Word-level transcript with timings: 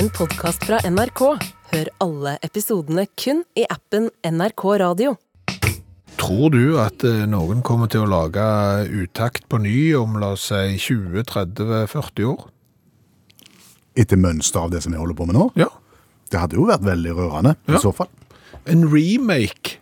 en 0.00 0.08
podkast 0.16 0.64
fra 0.64 0.78
NRK. 0.86 1.20
Hør 1.70 1.88
alle 2.02 2.36
episodene 2.46 3.04
kun 3.20 3.42
i 3.58 3.66
appen 3.70 4.08
NRK 4.26 4.64
Radio. 4.82 5.16
Tror 6.20 6.52
du 6.52 6.76
at 6.82 7.04
eh, 7.06 7.24
noen 7.30 7.62
kommer 7.66 7.88
til 7.90 8.04
å 8.04 8.10
lage 8.10 8.44
utakt 8.92 9.46
på 9.50 9.60
ny 9.62 9.92
om 9.98 10.18
la 10.20 10.34
oss 10.36 10.48
si 10.50 10.76
20-30-40 10.90 12.26
år? 12.28 12.48
Etter 14.00 14.20
mønster 14.20 14.66
av 14.66 14.72
det 14.74 14.82
som 14.84 14.94
vi 14.94 15.00
holder 15.00 15.18
på 15.18 15.26
med 15.30 15.38
nå? 15.38 15.48
Ja. 15.58 15.68
Det 16.30 16.38
hadde 16.42 16.58
jo 16.60 16.68
vært 16.68 16.84
veldig 16.86 17.14
rørende, 17.16 17.56
Ja. 17.66 17.76
i 17.78 17.82
så 17.82 17.92
fall. 17.94 18.10
En 18.70 18.84
remake 18.92 19.78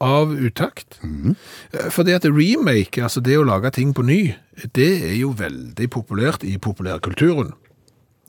av 0.00 0.32
utakt. 0.32 0.98
Eh, 1.04 1.90
Fordi 1.90 2.14
at 2.16 2.24
remake, 2.24 3.02
altså 3.02 3.22
det 3.22 3.36
å 3.38 3.46
lage 3.46 3.70
ting 3.76 3.92
på 3.94 4.04
ny, 4.04 4.34
det 4.74 4.90
er 5.10 5.16
jo 5.20 5.32
veldig 5.36 5.88
populært 5.92 6.44
i 6.44 6.56
populærkulturen. 6.58 7.52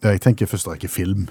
Jeg 0.06 0.22
tenker 0.22 0.46
først 0.50 0.68
rekke 0.70 0.88
film. 0.92 1.28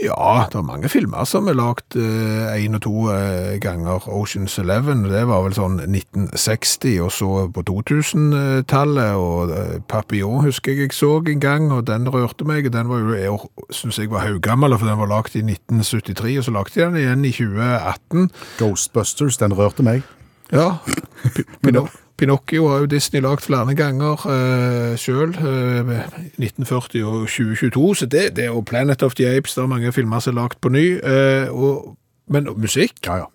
Ja, 0.00 0.46
det 0.48 0.54
er 0.56 0.62
mange 0.64 0.88
filmer 0.88 1.26
som 1.28 1.48
er 1.50 1.56
lagt 1.58 1.96
én 1.98 2.76
og 2.78 2.80
to 2.86 2.92
eh, 3.12 3.56
ganger. 3.60 4.06
Oceans 4.08 4.54
Eleven, 4.62 5.02
det 5.10 5.24
var 5.28 5.42
vel 5.44 5.52
sånn 5.56 5.74
1960, 5.82 6.94
og 7.04 7.10
så 7.12 7.30
på 7.52 7.64
2000-tallet. 7.68 9.10
Og 9.18 9.50
eh, 9.52 9.74
Papillon 9.90 10.44
husker 10.46 10.72
jeg 10.72 10.86
jeg 10.86 10.94
så 10.96 11.10
en 11.28 11.42
gang, 11.42 11.68
og 11.74 11.84
den 11.90 12.08
rørte 12.08 12.46
meg. 12.48 12.70
Den 12.72 12.88
var 12.88 13.02
jo, 13.02 13.12
jeg 13.18 13.74
syns 13.76 13.98
jeg 14.00 14.10
var 14.14 14.24
haugammel, 14.24 14.78
for 14.78 14.88
den 14.88 15.00
var 15.02 15.10
lagt 15.10 15.36
i 15.36 15.42
1973, 15.44 16.38
og 16.38 16.46
så 16.48 16.54
lagde 16.56 16.74
de 16.78 16.86
den 16.86 17.00
igjen 17.02 17.26
i 17.28 17.34
2018. 17.36 18.30
Ghostbusters, 18.62 19.36
den 19.42 19.58
rørte 19.58 19.84
meg. 19.86 20.06
Ja, 20.54 20.78
P- 21.34 21.44
Pino 21.62 21.84
Pinocchio 22.20 22.66
har 22.68 22.82
jo 22.84 22.90
Disney 22.92 23.22
lagt 23.24 23.46
flere 23.46 23.72
ganger 23.78 24.20
uh, 24.28 24.92
sjøl, 25.00 25.32
1940 25.32 27.04
og 27.08 27.26
2022, 27.28 27.94
så 28.02 28.06
det, 28.12 28.24
det 28.36 28.44
er 28.44 28.52
jo 28.52 28.60
Planet 28.66 29.02
of 29.06 29.14
the 29.16 29.28
Apes, 29.30 29.54
det 29.56 29.62
er 29.64 29.70
mange 29.72 29.92
filmer 29.96 30.20
som 30.20 30.36
er 30.36 30.42
lagt 30.42 30.60
på 30.60 30.72
ny, 30.72 30.86
Uh, 31.00 31.48
og, 31.54 31.96
men 32.30 32.48
musikk, 32.60 33.00
Ja, 33.06 33.16
ja. 33.24 33.28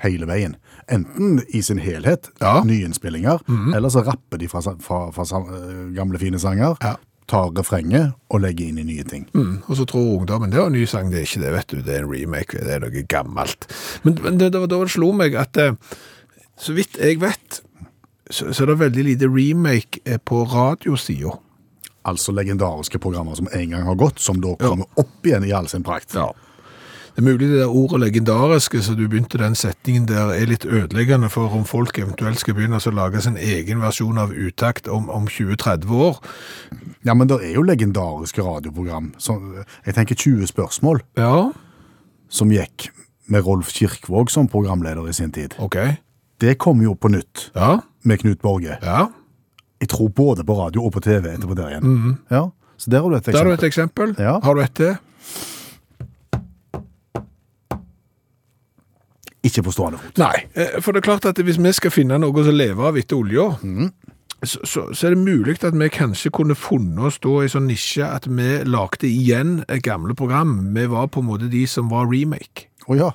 Hele 0.00 0.24
veien. 0.26 0.54
Enten 0.90 1.42
i 1.52 1.60
sin 1.62 1.78
helhet, 1.78 2.30
Ja. 2.40 2.62
nyinnspillinger, 2.64 3.42
eller 3.76 3.88
så 3.92 4.00
rapper 4.06 4.38
de 4.40 4.48
fra, 4.48 4.62
fra, 4.80 5.10
fra, 5.12 5.24
eh, 5.44 5.90
gamle 5.94 6.18
fine 6.18 6.38
sanger, 6.40 6.76
Ja. 6.82 6.94
tar 7.28 7.52
refrenget 7.58 8.14
og 8.30 8.40
legger 8.40 8.68
inn 8.68 8.78
i 8.78 8.82
nye 8.82 9.04
ting. 9.04 9.28
mm, 9.34 9.62
og 9.68 9.76
så 9.76 9.84
tror 9.84 10.18
ungdommen, 10.18 10.50
det 10.50 10.58
er 10.58 10.66
en 10.66 10.72
ny 10.72 10.84
sang, 10.86 11.10
det 11.12 11.18
er 11.18 11.28
ikke 11.28 11.44
det, 11.44 11.52
vet 11.52 11.66
du, 11.68 11.76
det 11.82 11.94
er 11.94 12.02
en 12.04 12.10
remake, 12.10 12.58
det 12.64 12.72
er 12.72 12.80
noe 12.80 13.04
gammelt. 13.08 13.66
Men, 14.02 14.18
men 14.22 14.38
det, 14.40 14.52
da 14.52 14.66
det 14.66 14.90
slo 14.90 15.12
meg 15.12 15.34
at, 15.34 15.56
eh, 15.56 15.72
så 16.58 16.72
vidt 16.72 16.96
jeg 16.98 17.20
vet, 17.20 17.60
så, 18.30 18.52
så 18.54 18.64
er 18.64 18.72
det 18.72 18.78
veldig 18.80 19.04
lite 19.04 19.28
remake 19.30 20.00
eh, 20.04 20.18
på 20.18 20.44
radiosida. 20.50 21.36
Altså 22.08 22.32
legendariske 22.32 22.98
programmer 22.98 23.36
som 23.36 23.48
en 23.52 23.70
gang 23.74 23.82
har 23.84 23.98
gått, 24.00 24.20
som 24.24 24.40
da 24.40 24.54
kommer 24.60 24.86
opp 25.00 25.26
igjen 25.26 25.44
i 25.44 25.52
all 25.52 25.68
sin 25.68 25.84
prakt. 25.84 26.14
Ja. 26.16 26.30
Det 27.10 27.20
er 27.20 27.26
mulig 27.26 27.48
det 27.50 27.58
der 27.58 27.72
ordet 27.74 27.98
legendariske, 28.00 28.80
så 28.86 28.94
du 28.96 29.02
begynte 29.10 29.36
den 29.40 29.56
setningen 29.58 30.06
der, 30.08 30.30
er 30.32 30.46
litt 30.48 30.64
ødeleggende 30.64 31.28
for 31.28 31.52
om 31.52 31.66
folk 31.68 31.98
eventuelt 31.98 32.38
skal 32.40 32.54
begynne 32.56 32.78
å 32.78 32.92
lage 32.94 33.20
sin 33.20 33.36
egen 33.36 33.82
versjon 33.82 34.20
av 34.22 34.30
utakt 34.32 34.88
om, 34.88 35.10
om 35.10 35.26
20-30 35.28 35.90
år. 35.90 36.22
Ja, 37.04 37.12
men 37.18 37.28
det 37.28 37.40
er 37.42 37.58
jo 37.58 37.66
legendariske 37.66 38.46
radioprogram. 38.46 39.10
Så, 39.18 39.36
jeg 39.84 39.98
tenker 39.98 40.14
20 40.16 40.48
spørsmål, 40.54 41.02
Ja, 41.18 41.50
som 42.30 42.54
gikk 42.54 42.88
med 43.30 43.44
Rolf 43.44 43.74
Kirkvåg 43.74 44.30
som 44.30 44.48
programleder 44.48 45.08
i 45.10 45.12
sin 45.12 45.32
tid. 45.34 45.58
ok. 45.58 45.76
Det 46.40 46.54
kom 46.56 46.80
jo 46.80 46.94
på 46.96 47.10
nytt 47.12 47.50
Ja, 47.52 47.82
med 48.02 48.18
Knut 48.22 48.40
Borge. 48.42 48.78
ja. 48.82 49.06
Jeg 49.80 49.88
tror 49.88 50.08
både 50.12 50.44
på 50.44 50.54
radio 50.58 50.82
og 50.84 50.92
på 50.92 51.00
TV 51.00 51.30
etterpå 51.32 51.54
der 51.56 51.70
igjen. 51.70 52.18
Ja, 52.30 52.50
så 52.76 52.90
der 52.92 53.00
har 53.00 53.08
du 53.08 53.16
et 53.16 53.28
eksempel. 53.28 53.32
Der 53.32 53.44
har 53.44 53.48
du 53.48 53.54
et 53.54 53.64
eksempel. 53.64 54.14
Ja. 54.18 54.34
Har 54.44 54.54
du 54.54 54.60
et 54.60 54.74
til? 54.76 54.96
Ikke 59.42 59.62
på 59.64 59.72
stående 59.72 59.98
fot. 60.02 60.20
Nei, 60.20 60.42
eh, 60.52 60.76
for 60.84 60.92
det 60.92 61.00
er 61.00 61.06
klart 61.08 61.24
at 61.30 61.40
hvis 61.40 61.56
vi 61.56 61.72
skal 61.72 61.94
finne 61.94 62.18
noe 62.20 62.44
å 62.44 62.52
leve 62.52 62.84
av 62.90 62.98
etter 63.00 63.16
olja, 63.16 63.46
så, 64.42 64.60
så, 64.68 64.84
så 64.92 65.06
er 65.08 65.16
det 65.16 65.24
mulig 65.24 65.56
at 65.64 65.72
vi 65.72 65.88
kanskje 65.88 66.32
kunne 66.36 66.56
funnet 66.56 67.00
oss 67.08 67.18
da 67.24 67.38
i 67.40 67.48
sånn 67.48 67.68
nisje 67.70 68.04
at 68.04 68.28
vi 68.28 68.50
lagde 68.68 69.08
igjen 69.08 69.62
et 69.68 69.80
gamle 69.86 70.14
program. 70.14 70.58
Vi 70.76 70.84
var 70.92 71.08
på 71.08 71.24
en 71.24 71.30
måte 71.32 71.48
de 71.48 71.64
som 71.68 71.88
var 71.88 72.08
remake. 72.12 72.68
Å 72.84 73.00
ja. 73.00 73.10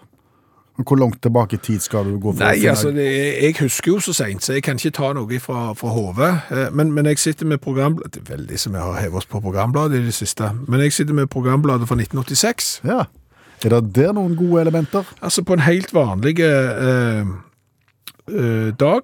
Hvor 0.76 0.98
langt 1.00 1.22
tilbake 1.24 1.56
i 1.56 1.58
tid 1.64 1.80
skal 1.80 2.04
du 2.06 2.18
gå? 2.20 2.34
for 2.34 2.44
å 2.44 2.48
Nei, 2.50 2.56
finne- 2.60 2.70
altså, 2.70 2.90
det, 2.92 3.06
jeg 3.44 3.56
husker 3.62 3.92
jo 3.94 4.00
så 4.04 4.14
sent, 4.14 4.44
så 4.44 4.54
jeg 4.58 4.64
kan 4.64 4.76
ikke 4.76 4.92
ta 4.92 5.14
noe 5.14 5.40
fra, 5.40 5.74
fra 5.74 5.88
hodet. 5.88 6.32
Eh, 6.52 6.70
Men, 6.76 6.92
men 6.92 7.06
jeg 7.06 7.18
sitter 7.20 7.46
med 7.46 7.58
programbladet, 7.64 8.14
det 8.14 8.22
er 8.30 8.36
veldig 8.38 8.60
som 8.60 8.74
jeg 8.74 8.82
har 8.82 9.00
hevet 9.02 9.16
oss 9.22 9.26
på 9.26 9.40
programbladet 9.42 10.02
i 10.02 10.06
det 10.06 10.14
siste, 10.14 10.52
men 10.68 10.80
jeg 10.84 10.92
sitter 10.94 11.14
med 11.14 11.28
programbladet 11.32 11.88
fra 11.88 11.96
1986. 11.96 12.82
Ja. 12.84 13.06
Er 13.64 13.70
det 13.70 13.96
der 13.96 14.12
noen 14.14 14.36
gode 14.36 14.62
elementer? 14.62 15.04
Altså 15.24 15.42
på 15.48 15.54
en 15.56 15.64
helt 15.64 15.94
vanlig 15.96 16.40
eh, 16.44 17.24
eh, 18.28 18.72
dag, 18.76 19.02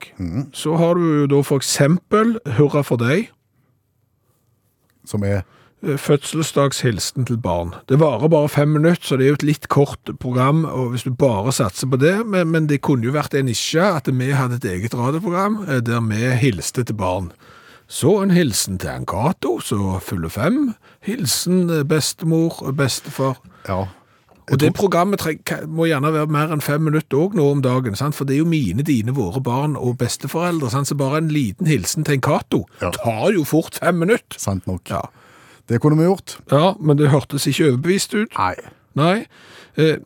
så 0.53 0.75
har 0.77 0.93
du 0.99 1.05
jo 1.21 1.27
da 1.27 1.39
for 1.41 1.57
eksempel 1.63 2.35
Hurra 2.57 2.83
for 2.83 2.97
deg, 2.99 3.29
Som 5.05 5.23
er 5.23 5.41
fødselsdagshilsen 5.81 7.25
til 7.25 7.37
barn. 7.41 7.73
Det 7.89 7.99
varer 7.99 8.29
bare 8.29 8.49
fem 8.49 8.67
minutter, 8.67 9.03
så 9.03 9.17
det 9.17 9.25
er 9.25 9.33
jo 9.33 9.39
et 9.39 9.47
litt 9.47 9.67
kort 9.73 10.11
program, 10.19 10.65
og 10.65 10.91
hvis 10.93 11.03
du 11.07 11.13
bare 11.13 11.53
satser 11.55 11.89
på 11.89 11.97
det, 12.01 12.19
men, 12.27 12.51
men 12.53 12.67
det 12.69 12.81
kunne 12.85 13.07
jo 13.07 13.15
vært 13.15 13.33
en 13.37 13.49
nisje 13.49 13.81
at 13.81 14.09
vi 14.11 14.31
hadde 14.35 14.59
et 14.61 14.69
eget 14.75 14.95
radioprogram 14.97 15.63
eh, 15.67 15.81
der 15.85 16.03
vi 16.05 16.35
hilste 16.41 16.83
til 16.83 16.97
barn. 16.99 17.31
Så 17.91 18.21
en 18.23 18.31
hilsen 18.31 18.77
til 18.79 18.89
en 18.93 19.05
Cato, 19.05 19.57
så 19.59 19.97
fyller 19.99 20.31
fem. 20.31 20.73
Hilsen 21.03 21.65
bestemor 21.67 21.89
bestemor, 21.89 22.71
bestefar. 22.71 23.41
Ja. 23.67 23.81
Og 24.51 24.59
det 24.59 24.73
programmet 24.75 25.21
må 25.67 25.85
gjerne 25.87 26.11
være 26.11 26.27
mer 26.31 26.51
enn 26.51 26.63
fem 26.63 26.81
minutter 26.83 27.19
òg 27.19 27.35
nå 27.37 27.45
om 27.53 27.61
dagen, 27.63 27.95
sant? 27.95 28.15
for 28.17 28.27
det 28.27 28.35
er 28.35 28.41
jo 28.41 28.49
mine, 28.49 28.83
dine, 28.83 29.13
våre 29.15 29.39
barn 29.43 29.77
og 29.79 29.97
besteforeldre. 30.01 30.71
Sant? 30.73 30.89
Så 30.89 30.97
bare 30.99 31.21
en 31.21 31.31
liten 31.31 31.69
hilsen 31.69 32.07
til 32.07 32.17
en 32.17 32.25
Cato 32.25 32.65
Ja. 32.81 32.91
tar 32.95 33.31
jo 33.35 33.43
fort 33.47 33.79
fem 33.79 33.95
minutter. 34.01 34.39
Sant 34.39 34.67
nok. 34.67 34.89
Ja. 34.89 35.01
Det 35.71 35.79
kunne 35.81 35.97
vi 35.97 36.03
gjort. 36.09 36.37
ja, 36.51 36.73
men 36.79 36.97
det 36.99 37.09
hørtes 37.13 37.47
ikke 37.47 37.69
overbevist 37.71 38.13
ut. 38.17 38.35
Nei. 38.37 38.55
Nei. 38.99 39.25
Eh, 39.79 39.97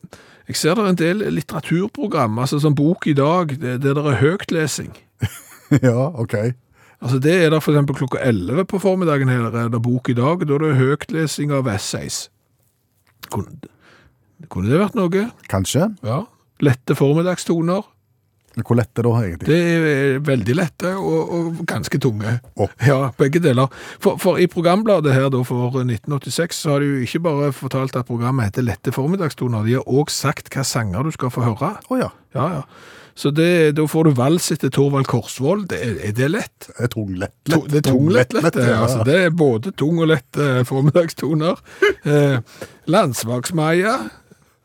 jeg 0.46 0.56
ser 0.60 0.76
det 0.78 0.84
er 0.84 0.92
en 0.92 1.00
del 1.00 1.24
litteraturprogram, 1.34 2.38
altså 2.38 2.60
som 2.62 2.74
Bok 2.78 3.06
i 3.10 3.16
dag, 3.18 3.48
det- 3.58 3.80
der 3.82 3.94
det 3.98 4.04
er 4.06 4.20
høytlesing. 4.22 4.92
ja, 5.82 5.96
ok. 6.14 6.34
Altså 7.02 7.18
Det 7.20 7.34
er 7.44 7.50
der 7.50 7.58
eksempel 7.60 7.94
klokka 7.98 8.18
11 8.22 8.64
på 8.70 8.78
formiddagen 8.80 9.28
her, 9.28 9.50
er 9.50 9.68
det 9.68 9.82
Bok 9.82 10.08
i 10.08 10.14
dag, 10.14 10.46
da 10.46 10.54
er 10.54 10.58
det 10.58 10.76
høytlesing 10.78 11.50
av 11.52 11.66
essays. 11.68 12.28
Kunne, 13.30 13.58
kunne 14.48 14.70
det 14.70 14.78
vært 14.80 14.94
noe? 14.94 15.26
Kanskje. 15.50 15.90
Ja. 16.06 16.22
Lette 16.62 16.94
formiddagstoner. 16.94 17.82
Hvor 18.64 18.78
lett 18.78 18.88
det 18.96 19.04
da, 19.04 19.10
egentlig? 19.20 19.46
Det 19.50 19.58
er 19.60 20.18
veldig 20.24 20.54
lette 20.56 20.92
og, 20.96 21.32
og 21.36 21.58
ganske 21.68 21.98
tunge. 22.00 22.38
Oh. 22.56 22.70
Ja, 22.86 23.10
begge 23.20 23.42
deler. 23.44 23.68
For, 24.00 24.16
for 24.22 24.40
i 24.40 24.46
programbladet 24.48 25.12
her 25.12 25.28
da 25.34 25.42
for 25.44 25.76
1986 25.82 26.62
så 26.64 26.72
har 26.76 26.80
de 26.84 26.88
jo 26.94 27.02
ikke 27.04 27.20
bare 27.26 27.50
fortalt 27.52 27.96
at 28.00 28.08
programmet 28.08 28.48
heter 28.48 28.64
Lette 28.64 28.92
formiddagstoner, 28.96 29.66
de 29.68 29.76
har 29.76 29.84
også 29.88 30.28
sagt 30.30 30.48
hva 30.54 30.64
sanger 30.64 31.04
du 31.04 31.12
skal 31.12 31.30
få 31.34 31.44
høre. 31.50 31.74
Oh, 31.90 31.98
ja. 32.00 32.08
Ja, 32.36 32.46
ja. 32.58 32.62
Så 33.16 33.30
det, 33.32 33.72
da 33.78 33.84
får 33.88 34.10
du 34.10 34.16
vals 34.18 34.50
etter 34.52 34.68
Torvald 34.68 35.06
Korsvold. 35.08 35.62
Det, 35.70 35.78
er- 35.80 36.00
er 36.10 36.12
det 36.18 36.26
lett? 36.34 36.66
Det 36.68 36.84
er 36.84 36.90
tung 36.92 37.14
lett. 37.16 37.32
To, 37.48 37.62
det 37.64 37.78
er 37.80 37.86
tung 37.86 38.10
lett, 38.12 38.34
lett. 38.36 38.58
ja. 38.60 38.74
Altså, 38.84 39.04
det 39.08 39.14
er 39.22 39.30
både 39.32 39.72
tung 39.72 40.02
og 40.04 40.10
lett 40.12 40.36
eh, 40.40 40.62
formiddagstoner. 40.68 41.60
Eh, 42.06 42.36
Landsvaksmaja 42.92 43.96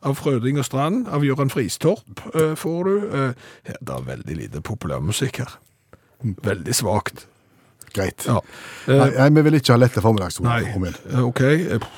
av 0.03 0.15
Frøding 0.17 0.57
og 0.61 0.65
Strand, 0.65 1.07
av 1.13 1.23
Jørgen 1.25 1.49
Fristorp 1.53 2.21
eh, 2.35 2.55
får 2.57 2.87
du. 2.87 2.93
Eh, 3.09 3.33
ja, 3.69 3.75
det 3.81 3.95
er 3.97 4.07
veldig 4.07 4.37
lite 4.39 4.61
populærmusikk 4.65 5.41
her. 5.43 5.57
Veldig 6.45 6.75
svagt. 6.77 7.25
Greit. 7.93 8.23
Ja. 8.29 8.39
Eh, 8.87 9.05
nei, 9.17 9.29
vi 9.35 9.41
vil 9.49 9.57
ikke 9.59 9.73
ha 9.75 9.81
lette 9.81 10.01
formiddagsord. 10.03 10.47
nei, 10.47 10.93
eh, 11.11 11.19
ok. 11.25 11.41
eh, 11.41 11.89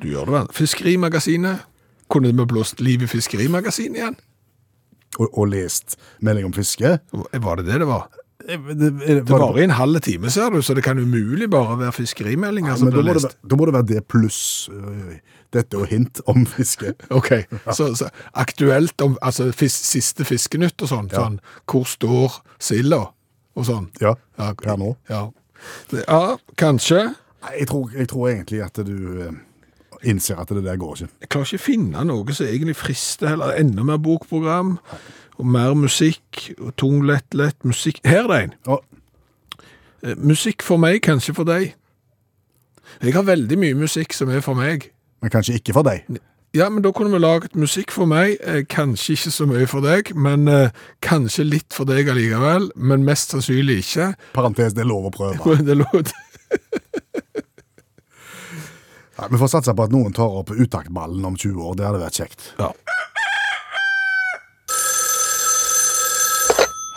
Du 0.00 0.08
gjør 0.10 0.26
det 0.30 0.34
vel. 0.38 0.48
Fiskerimagasinet. 0.56 1.66
Kunne 2.10 2.32
vi 2.34 2.44
blåst 2.50 2.80
liv 2.82 3.02
i 3.04 3.06
Fiskerimagasinet 3.06 4.00
igjen? 4.00 4.16
Og, 5.18 5.28
og 5.38 5.48
lest 5.52 5.96
melding 6.20 6.46
om 6.48 6.52
fiske. 6.54 6.96
Var 7.12 7.56
det 7.60 7.66
det 7.66 7.80
det 7.82 7.86
var? 7.86 8.08
Det, 8.46 8.56
det, 8.80 8.90
Det 9.00 9.24
varer 9.28 9.58
i 9.60 9.66
en 9.68 9.74
halv 9.76 10.00
time, 10.04 10.30
ser 10.30 10.50
du, 10.50 10.62
så 10.62 10.74
det 10.74 10.84
kan 10.84 10.98
umulig 10.98 11.50
bare 11.50 11.76
være 11.80 11.92
fiskerimeldinger 11.92 12.78
som 12.80 12.90
blir 12.92 13.04
lest. 13.06 13.36
da 13.44 13.58
må 13.58 13.68
det 13.68 13.74
være 13.76 13.88
det 13.90 14.04
pluss 14.08 14.70
øh, 14.72 15.18
dette 15.52 15.76
og 15.78 15.86
hint 15.90 16.22
om 16.30 16.46
fiske. 16.46 16.94
Ok, 17.20 17.32
så, 17.74 17.90
så 17.98 18.08
aktuelt 18.34 19.00
om 19.04 19.18
altså, 19.22 19.50
fis, 19.52 19.74
siste 19.74 20.24
fiskenytt 20.24 20.80
og 20.82 20.92
sånn, 20.92 21.10
sånn, 21.12 21.40
hvor 21.70 21.84
står 21.88 22.40
silda 22.62 23.04
og 23.54 23.68
sånn. 23.68 23.90
Ja, 24.00 24.16
Ja, 24.38 24.52
her 24.64 24.80
nå. 24.80 24.94
Ja, 25.10 25.26
ja 25.92 26.24
kanskje. 26.56 27.10
Jeg 27.58 27.68
tror, 27.68 27.90
jeg 27.96 28.08
tror 28.08 28.28
egentlig 28.30 28.60
at 28.64 28.76
du 28.84 29.30
innser 30.06 30.40
at 30.40 30.48
det 30.48 30.64
der 30.64 30.78
går 30.80 30.94
ikke. 30.96 31.08
Jeg 31.20 31.28
klarer 31.32 31.48
ikke 31.48 31.60
å 31.60 31.64
finne 31.64 32.04
noe 32.08 32.36
som 32.36 32.48
egentlig 32.48 32.76
frister 32.78 33.32
heller. 33.34 33.54
Enda 33.60 33.84
mer 33.86 34.00
bokprogram, 34.02 34.76
og 35.40 35.48
mer 35.48 35.74
musikk, 35.76 36.50
og 36.60 36.74
tung, 36.80 37.00
lett, 37.08 37.26
lett 37.34 37.56
musikk. 37.66 37.98
Her 38.06 38.26
er 38.26 38.32
det 38.34 38.40
en. 38.46 38.56
Å, 38.76 38.80
Eh, 40.00 40.14
Musikk 40.16 40.62
for 40.64 40.80
meg, 40.80 41.02
kanskje 41.04 41.34
for 41.36 41.44
deg. 41.44 41.74
Jeg 43.04 43.12
har 43.12 43.26
veldig 43.28 43.58
mye 43.60 43.74
musikk 43.76 44.14
som 44.16 44.30
er 44.32 44.40
for 44.40 44.56
meg. 44.56 44.86
Men 45.20 45.28
kanskje 45.34 45.58
ikke 45.58 45.74
for 45.76 45.84
deg. 45.84 46.06
Ja, 46.56 46.70
men 46.72 46.80
da 46.82 46.88
kunne 46.96 47.12
vi 47.12 47.20
laget 47.20 47.52
musikk 47.54 47.92
for 47.92 48.08
meg, 48.08 48.38
eh, 48.40 48.62
kanskje 48.64 49.12
ikke 49.18 49.30
så 49.36 49.44
mye 49.50 49.66
for 49.68 49.84
deg, 49.84 50.14
men 50.16 50.48
eh, 50.48 50.70
kanskje 51.04 51.44
litt 51.44 51.76
for 51.76 51.84
deg 51.84 52.08
allikevel, 52.08 52.70
men 52.80 53.04
mest 53.04 53.34
sannsynlig 53.36 53.76
ikke. 53.84 54.08
Parentes, 54.32 54.72
det 54.72 54.86
er 54.86 54.88
lov 54.88 55.10
å 55.10 55.12
prøve. 55.12 55.58
Det 55.68 55.76
er 55.76 55.82
lov. 55.84 56.10
Ja, 59.20 59.28
vi 59.28 59.36
får 59.36 59.52
satse 59.52 59.74
på 59.76 59.84
at 59.84 59.92
noen 59.92 60.14
tar 60.16 60.32
opp 60.40 60.48
utaktballen 60.56 61.24
om 61.28 61.36
20 61.36 61.60
år. 61.60 61.74
Det 61.76 61.84
hadde 61.90 62.00
vært 62.06 62.20
kjekt. 62.22 62.46
Ja. 62.56 62.72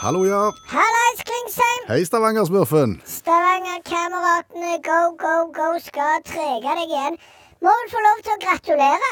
Hallo, 0.03 0.25
ja. 0.25 0.51
Hallais, 0.67 1.19
Klingsheim! 1.23 1.83
Hei, 1.87 2.03
Stavanger-smurfen. 2.05 2.97
Stavanger-kameratene 3.07 4.73
Go, 4.83 4.97
Go, 5.21 5.35
Go 5.55 5.67
skal 5.79 6.19
trege 6.27 6.73
deg 6.75 6.89
igjen. 6.91 7.15
Må 7.63 7.71
vel 7.79 7.91
få 7.93 8.01
lov 8.03 8.19
til 8.25 8.33
å 8.35 8.41
gratulere. 8.43 9.11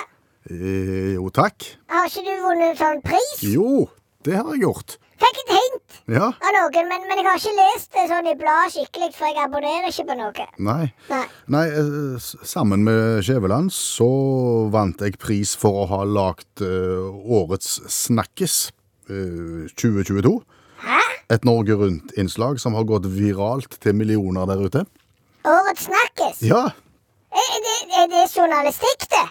Eh, 0.51 1.13
jo, 1.15 1.29
takk. 1.31 1.69
Har 1.93 2.09
ikke 2.09 2.25
du 2.27 2.43
vunnet 2.43 2.81
sånn 2.81 2.99
pris? 3.05 3.39
Jo, 3.53 3.85
det 4.27 4.35
har 4.41 4.51
jeg 4.51 4.65
gjort. 4.65 4.97
Fikk 5.21 5.39
et 5.45 5.53
hint 5.53 5.97
Ja. 6.11 6.27
av 6.33 6.51
noen, 6.57 6.87
men, 6.89 7.07
men 7.07 7.19
jeg 7.21 7.27
har 7.29 7.39
ikke 7.39 7.55
lest 7.61 7.91
det 7.95 8.05
sånn 8.11 8.27
i 8.27 8.35
bladet 8.35 8.73
skikkelig, 8.75 9.11
for 9.15 9.29
jeg 9.31 9.39
abonnerer 9.45 9.87
ikke 9.93 10.07
på 10.11 10.17
noe. 10.19 10.47
Nei. 10.59 10.91
Nei. 11.13 11.23
Nei, 11.55 11.65
eh, 11.71 12.29
sammen 12.43 12.83
med 12.83 13.21
Skjæveland 13.23 13.71
så 13.71 14.09
vant 14.73 14.99
jeg 14.99 15.15
pris 15.21 15.55
for 15.55 15.85
å 15.85 15.89
ha 15.93 16.03
lagt 16.03 16.65
uh, 16.65 17.07
årets 17.39 17.77
Snakkes 18.01 18.71
uh, 19.07 19.69
2022. 19.79 20.41
Et 21.31 21.45
Norge 21.47 21.75
Rundt-innslag 21.79 22.59
som 22.59 22.75
har 22.75 22.83
gått 22.89 23.05
viralt 23.07 23.77
til 23.81 23.95
millioner 23.95 24.49
der 24.49 24.63
ute. 24.65 24.81
Årets 25.47 25.87
snakkes? 25.87 26.41
Ja, 26.43 26.65
Er, 27.31 27.45
er, 27.55 27.61
det, 27.63 27.75
er 28.01 28.07
det 28.11 28.23
journalistikk, 28.35 29.05
det? 29.13 29.27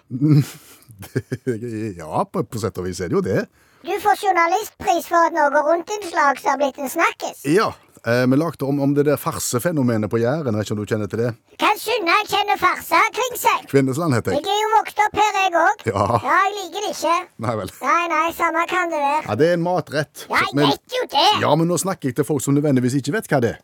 ja 2.00 2.22
på, 2.24 2.42
på 2.48 2.60
sett 2.62 2.78
og 2.80 2.86
vis 2.88 3.00
er 3.04 3.10
det 3.12 3.18
jo 3.18 3.20
det. 3.26 3.42
Du 3.84 3.92
får 4.00 4.16
journalistpris 4.24 5.06
for 5.08 5.28
et 5.28 5.36
Norge 5.36 5.60
Rundt-innslag 5.66 6.40
som 6.40 6.54
har 6.54 6.58
blitt 6.62 6.80
en 6.80 6.88
snakkes. 6.92 7.44
Ja, 7.52 7.68
eh, 8.06 8.24
vi 8.30 8.36
lagde 8.36 8.64
om, 8.68 8.80
om 8.80 8.94
det 8.94 9.04
der 9.08 9.16
farsefenomenet 9.20 10.10
på 10.12 10.20
Jæren. 10.22 10.56
Vet 10.56 10.66
ikke 10.68 10.76
om 10.76 10.80
du 10.82 10.88
kjenner 10.92 11.08
til 11.10 11.22
det? 11.24 11.30
Kan 11.60 11.76
skynde, 11.80 12.14
jeg 12.20 12.28
kjenner 12.32 12.60
farsa, 12.60 13.00
seg. 13.40 13.64
Kvinnesland 13.70 14.14
heter 14.16 14.32
Jeg 14.36 14.44
jeg. 14.44 14.52
er 14.56 14.60
jo 14.64 14.70
vokst 14.76 15.02
opp 15.06 15.18
her, 15.20 15.38
jeg 15.40 15.54
òg. 15.60 15.84
Ja. 15.90 16.04
ja, 16.24 16.36
jeg 16.46 16.54
liker 16.58 16.86
det 16.86 16.92
ikke. 16.96 17.16
Nei 17.46 17.54
vel. 17.60 17.72
Nei, 17.82 18.02
nei, 18.12 18.26
samme 18.38 18.66
kan 18.70 18.90
det 18.92 19.00
være. 19.04 19.24
Ja, 19.28 19.34
det 19.40 19.48
er 19.50 19.58
en 19.58 19.64
matrett. 19.66 20.26
Ja, 20.30 20.36
jeg 20.46 20.54
Men- 20.60 20.70
vet 20.74 20.96
jo 20.98 21.04
det. 21.16 21.28
Ja, 21.44 21.54
men 21.56 21.68
nå 21.68 21.78
snakker 21.80 22.08
jeg 22.10 22.16
til 22.20 22.28
folk 22.28 22.42
som 22.44 22.54
nødvendigvis 22.56 22.96
ikke 23.00 23.12
vet 23.18 23.28
hva 23.32 23.40
det 23.44 23.54
er. 23.56 23.60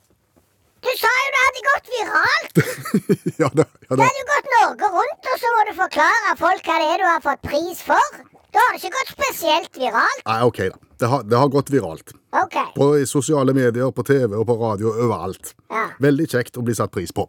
Du 0.84 0.90
sa 1.00 1.10
jo 1.10 1.28
det 1.34 1.42
hadde 1.42 1.62
gått 1.66 1.92
viralt. 1.96 2.58
ja, 3.42 3.48
da, 3.58 3.64
ja, 3.64 3.96
Det 3.96 4.04
hadde 4.06 4.20
jo 4.22 4.26
gått 4.32 4.50
Norge 4.56 4.90
rundt, 4.96 5.30
og 5.32 5.38
så 5.42 5.52
må 5.56 5.64
du 5.66 5.72
forklare 5.80 6.34
folk 6.38 6.68
hva 6.68 6.76
det 6.82 6.88
er 6.94 6.98
du 7.02 7.06
har 7.08 7.22
fått 7.24 7.42
pris 7.48 7.80
for. 7.82 8.18
Da 8.54 8.62
har 8.62 8.76
det 8.76 8.84
ikke 8.84 8.94
gått 8.98 9.14
spesielt 9.16 9.80
viralt. 9.80 10.22
Nei, 10.28 10.40
ok 10.46 10.60
da. 10.70 10.78
Det 10.98 11.08
har, 11.12 11.22
det 11.22 11.36
har 11.36 11.48
gått 11.52 11.70
viralt. 11.70 12.12
Okay. 12.44 12.72
På 12.74 12.98
i 12.98 13.06
sosiale 13.06 13.52
medier, 13.52 13.90
på 13.92 14.02
TV 14.02 14.36
og 14.36 14.46
på 14.48 14.56
radio, 14.60 14.94
overalt. 14.94 15.52
Ja. 15.68 15.90
Veldig 16.00 16.28
kjekt 16.32 16.56
å 16.56 16.64
bli 16.64 16.76
satt 16.76 16.92
pris 16.94 17.12
på. 17.12 17.26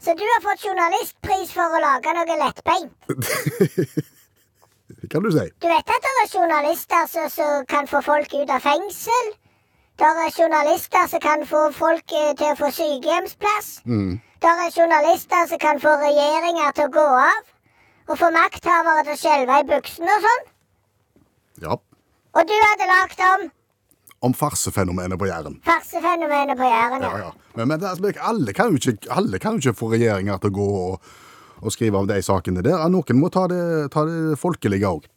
Så 0.00 0.14
du 0.16 0.22
har 0.24 0.40
fått 0.44 0.62
journalistpris 0.64 1.50
for 1.52 1.74
å 1.76 1.82
lage 1.82 2.14
noe 2.16 2.38
lettbeint. 2.44 2.94
Det 5.00 5.06
kan 5.10 5.22
du 5.22 5.30
si. 5.30 5.44
Du 5.62 5.68
vet 5.70 5.90
at 5.94 6.02
det 6.06 6.10
er 6.22 6.30
journalister 6.32 7.28
som 7.30 7.66
kan 7.70 7.86
få 7.86 8.00
folk 8.02 8.32
ut 8.34 8.50
av 8.50 8.64
fengsel? 8.64 9.28
Det 10.00 10.08
er 10.24 10.32
journalister 10.34 11.06
som 11.12 11.20
kan 11.22 11.44
få 11.46 11.60
folk 11.76 12.14
eh, 12.16 12.32
til 12.38 12.54
å 12.54 12.56
få 12.58 12.70
sykehjemsplass. 12.74 13.68
Det 14.42 14.50
er 14.64 14.72
journalister 14.74 15.46
som 15.52 15.60
kan 15.62 15.80
få 15.82 15.92
regjeringer 16.00 16.74
til 16.76 16.88
å 16.88 16.94
gå 16.96 17.06
av. 17.20 17.46
Og 18.10 18.18
få 18.18 18.32
makthavere 18.34 19.04
til 19.06 19.14
å 19.14 19.20
skjelve 19.20 19.60
i 19.60 19.68
buksene 19.68 20.16
og 20.16 20.26
sånn. 20.26 20.46
Ja. 21.66 21.78
Og 22.36 22.46
du 22.46 22.54
hadde 22.66 22.86
lagd 22.90 23.22
om 23.28 23.48
Om 24.28 24.34
farsefenomenet 24.36 25.18
på 25.18 25.26
Jæren. 25.30 25.54
farsefenomenet 25.64 26.58
på 26.58 26.66
Jæren. 26.68 27.02
Ja, 27.02 27.18
ja. 27.18 27.30
Men, 27.56 27.68
men 27.68 27.80
det, 27.80 27.88
altså, 27.88 28.12
alle, 28.20 28.52
kan 28.52 28.68
jo 28.70 28.76
ikke, 28.76 29.08
alle 29.10 29.38
kan 29.40 29.56
jo 29.56 29.62
ikke 29.64 29.78
få 29.78 29.88
regjeringer 29.94 30.36
til 30.42 30.50
å 30.52 30.56
gå 30.58 30.66
og, 30.82 31.08
og 31.62 31.72
skrive 31.72 31.96
om 32.02 32.06
de 32.10 32.18
sakene 32.22 32.62
der. 32.62 32.76
Noen 32.92 33.16
må 33.20 33.30
ta 33.32 33.46
det, 33.48 33.62
ta 33.94 34.04
det 34.04 34.36
folkelige 34.38 34.90
òg. 34.90 35.08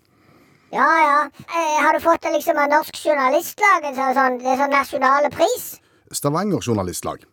Ja, 0.73 0.87
ja. 1.03 1.17
Eh, 1.43 1.75
har 1.83 1.93
du 1.93 1.99
fått 2.01 2.23
det 2.23 2.31
liksom 2.33 2.57
av 2.57 2.71
Norsk 2.71 2.95
Journalistlag? 3.03 3.83
en 3.91 3.95
Sånn, 3.99 4.15
sånn, 4.17 4.39
det 4.41 4.53
er 4.55 4.61
sånn 4.63 4.73
nasjonale 4.73 5.29
pris? 5.35 5.67
Stavanger 6.11 6.63
Journalistlag. 6.65 7.27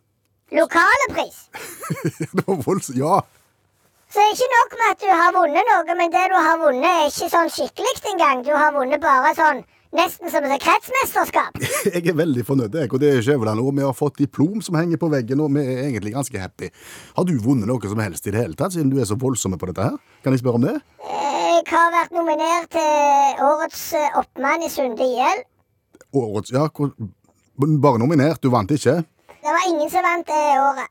Lokale 0.51 1.07
pris? 1.15 1.47
Ja. 2.99 3.21
Så 4.11 4.19
det 4.19 4.27
er 4.27 4.33
ikke 4.35 4.55
nok 4.57 4.73
med 4.79 4.89
at 4.91 5.03
du 5.03 5.11
har 5.15 5.29
vunnet 5.35 5.69
noe, 5.71 5.93
men 5.95 6.09
det 6.11 6.23
du 6.27 6.35
har 6.35 6.57
vunnet, 6.59 6.87
er 6.91 7.05
ikke 7.07 7.29
sånn 7.31 7.51
skikkelig 7.55 7.93
engang. 8.11 8.41
Du 8.43 8.51
har 8.51 8.73
vunnet 8.75 8.99
bare 8.99 9.31
sånn 9.37 9.61
nesten 9.95 10.31
som 10.33 10.43
et 10.47 10.63
kretsmesterskap. 10.63 11.55
Jeg 11.95 12.03
er 12.11 12.17
veldig 12.19 12.43
fornøyd, 12.47 12.75
jeg, 12.75 12.91
og 12.91 12.99
det 12.99 13.11
er 13.11 13.23
Skjæveland 13.23 13.63
òg. 13.63 13.71
Vi 13.77 13.85
har 13.87 13.95
fått 13.95 14.19
diplom 14.19 14.59
som 14.65 14.75
henger 14.75 14.99
på 14.99 15.07
veggen, 15.13 15.39
og 15.43 15.55
vi 15.55 15.63
er 15.63 15.85
egentlig 15.85 16.11
ganske 16.15 16.43
happy. 16.43 16.67
Har 17.15 17.27
du 17.27 17.33
vunnet 17.43 17.71
noe 17.71 17.91
som 17.93 18.03
helst 18.03 18.27
i 18.27 18.35
det 18.35 18.43
hele 18.43 18.59
tatt, 18.59 18.75
siden 18.75 18.91
du 18.91 18.99
er 18.99 19.07
så 19.07 19.15
voldsomme 19.19 19.59
på 19.61 19.71
dette 19.71 19.87
her? 19.87 19.95
Kan 20.25 20.35
jeg 20.35 20.43
spørre 20.43 20.59
om 20.59 20.67
det? 20.67 20.75
Jeg 21.07 21.63
har 21.71 21.89
vært 21.95 22.15
nominert 22.15 22.71
til 22.75 23.43
Årets 23.47 23.83
eh, 23.95 24.19
oppmann 24.19 24.67
i 24.67 24.71
Sunde 24.71 25.07
IL. 25.07 25.43
Årets 26.19 26.51
Ja, 26.51 26.67
bare 26.75 28.01
nominert. 28.01 28.43
Du 28.43 28.51
vant 28.51 28.75
ikke? 28.75 28.99
Det 29.41 29.55
var 29.55 29.69
ingen 29.71 29.87
som 29.91 30.03
vant 30.03 30.27
det 30.27 30.43
året. 30.67 30.87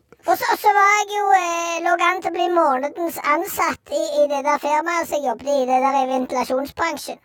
Og 0.26 0.36
så, 0.36 0.46
så 0.60 0.72
var 0.76 0.90
jeg 0.98 1.06
jo 1.16 1.24
eh, 1.36 1.76
lå 1.86 1.94
an 2.06 2.20
til 2.22 2.30
å 2.30 2.34
bli 2.36 2.48
månedens 2.52 3.18
ansatt 3.24 3.92
i, 3.94 4.02
i 4.20 4.26
det 4.30 4.42
der 4.44 4.58
firmaet 4.62 5.08
som 5.08 5.16
jeg 5.16 5.30
jobbet 5.30 5.48
i, 5.54 5.60
det 5.70 5.78
der 5.84 5.98
i 6.02 6.06
ventilasjonsbransjen. 6.12 7.18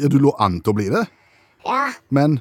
Ja, 0.00 0.08
du 0.12 0.18
lå 0.20 0.32
an 0.40 0.60
til 0.60 0.72
å 0.72 0.76
bli 0.80 0.88
det, 0.92 1.06
Ja. 1.66 1.86
men 2.10 2.40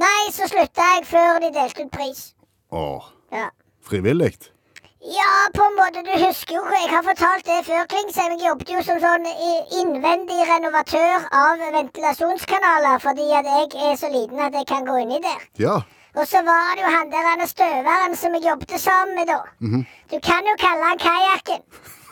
Nei, 0.00 0.30
så 0.32 0.46
slutta 0.48 0.86
jeg 0.96 1.04
før 1.06 1.38
de 1.44 1.50
delte 1.54 1.84
ut 1.84 1.90
pris. 1.92 2.34
Åh, 2.72 3.04
Ja. 3.32 3.50
frivillig? 3.84 4.34
Ja, 5.02 5.30
på 5.54 5.64
en 5.66 5.74
måte. 5.76 6.02
Du 6.06 6.12
husker 6.26 6.54
jo 6.54 6.62
Jeg 6.70 6.88
har 6.90 7.02
fortalt 7.02 7.44
det 7.44 7.64
før, 7.66 7.86
Klingsheim. 7.90 8.36
Jeg 8.38 8.46
jobbet 8.48 8.68
jo 8.70 8.82
som 8.86 9.00
sånn 9.02 9.26
innvendig 9.80 10.38
renovatør 10.46 11.26
av 11.34 11.58
ventilasjonskanaler 11.74 13.00
fordi 13.02 13.26
at 13.34 13.44
jeg 13.50 13.82
er 13.90 13.96
så 13.98 14.10
liten 14.12 14.38
at 14.38 14.54
jeg 14.54 14.66
kan 14.70 14.86
gå 14.86 15.00
inni 15.02 15.18
der. 15.24 15.42
Ja. 15.58 15.80
Og 16.14 16.26
så 16.28 16.42
var 16.44 16.74
det 16.76 16.82
jo 16.84 16.90
han 16.96 17.10
der 17.12 17.28
han 17.30 17.48
støveren 17.48 18.16
som 18.16 18.34
jeg 18.36 18.44
jobbet 18.48 18.80
sammen 18.80 19.14
med 19.16 19.26
da. 19.32 19.38
Du 20.12 20.16
kan 20.28 20.42
jo 20.50 20.54
kalle 20.64 20.84
han 20.90 20.98
Kajakken, 20.98 21.62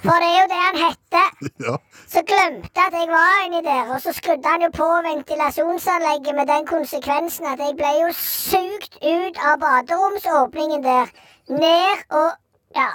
for 0.04 0.16
det 0.22 0.28
er 0.32 0.38
jo 0.42 0.48
det 0.54 0.60
han 0.68 0.78
heter. 0.86 1.26
Ja. 1.66 1.76
Så 2.12 2.22
glemte 2.30 2.80
at 2.86 2.94
jeg 3.00 3.08
var 3.08 3.44
inni 3.46 3.60
der, 3.64 3.92
og 3.94 4.00
så 4.00 4.12
skrudde 4.12 4.48
han 4.48 4.62
jo 4.62 4.70
på 4.74 4.86
ventilasjonsanlegget 5.08 6.34
med 6.38 6.46
den 6.46 6.66
konsekvensen 6.66 7.46
at 7.52 7.60
jeg 7.60 7.76
ble 7.76 7.90
jo 8.00 8.08
sugd 8.16 8.96
ut 9.04 9.36
av 9.48 9.60
baderomsåpningen 9.64 10.82
der, 10.82 11.12
ned 11.48 12.04
og 12.10 12.30
ja. 12.76 12.90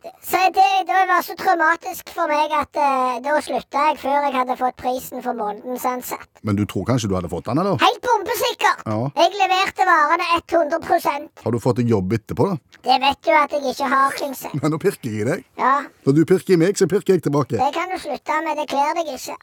Så 0.00 0.38
det, 0.56 0.66
det 0.88 1.00
var 1.10 1.22
så 1.24 1.34
traumatisk 1.36 2.08
for 2.14 2.30
meg 2.30 2.52
at 2.56 2.78
eh, 2.80 3.18
da 3.24 3.36
slutta 3.44 3.82
jeg 3.90 3.98
før 4.00 4.16
jeg 4.26 4.34
hadde 4.36 4.56
fått 4.56 4.76
prisen 4.80 5.20
for 5.24 5.36
månedens 5.36 5.84
ansatt. 5.88 6.28
Men 6.46 6.56
du 6.56 6.64
tror 6.68 6.86
kanskje 6.88 7.10
du 7.10 7.16
hadde 7.18 7.30
fått 7.32 7.50
den, 7.50 7.60
eller? 7.60 7.76
Helt 7.82 8.00
bombesikker! 8.06 8.80
Ja. 8.86 8.98
Jeg 9.20 9.36
leverte 9.36 9.86
varene 9.88 10.28
100% 10.40 11.44
Har 11.44 11.52
du 11.52 11.60
fått 11.60 11.82
deg 11.82 11.92
jobb 11.92 12.16
etterpå, 12.16 12.48
da? 12.48 12.58
Det 12.88 12.96
vet 13.04 13.22
du 13.28 13.30
at 13.36 13.52
jeg 13.56 13.74
ikke 13.74 13.92
har, 13.92 14.16
Klingse. 14.16 14.52
Men 14.62 14.72
nå 14.74 14.80
pirker 14.80 15.12
jeg 15.12 15.26
i 15.26 15.28
deg. 15.30 15.46
Ja, 15.60 15.74
Når 16.06 16.16
du 16.16 16.24
pirker 16.32 16.56
i 16.56 16.60
meg, 16.64 16.80
så 16.80 16.88
pirker 16.88 17.18
jeg 17.18 17.26
tilbake. 17.28 17.60
det 17.60 17.72
kan 17.76 17.92
du 17.92 17.98
slutte 18.00 18.40
med. 18.46 18.56
Det 18.60 18.68
kler 18.72 18.96
deg 19.00 19.14
ikke. 19.18 19.36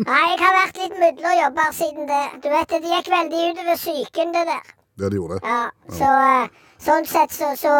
Nei, 0.00 0.24
jeg 0.32 0.40
har 0.40 0.56
vært 0.56 0.80
litt 0.80 0.96
mudlerjobber 0.98 1.76
siden 1.76 2.08
det. 2.08 2.24
Du 2.42 2.48
vet 2.50 2.72
det, 2.72 2.80
det 2.82 2.96
gikk 2.96 3.12
veldig 3.12 3.44
utover 3.52 3.78
psyken, 3.84 4.32
det 4.34 4.48
der. 4.48 4.74
Det 5.00 5.12
gjorde 5.14 5.20
gjorde. 5.20 5.38
Ja, 5.44 5.60
så 5.96 6.08
eh, 6.08 6.58
sånn 6.80 7.06
sett 7.08 7.32
så, 7.34 7.52
så 7.60 7.70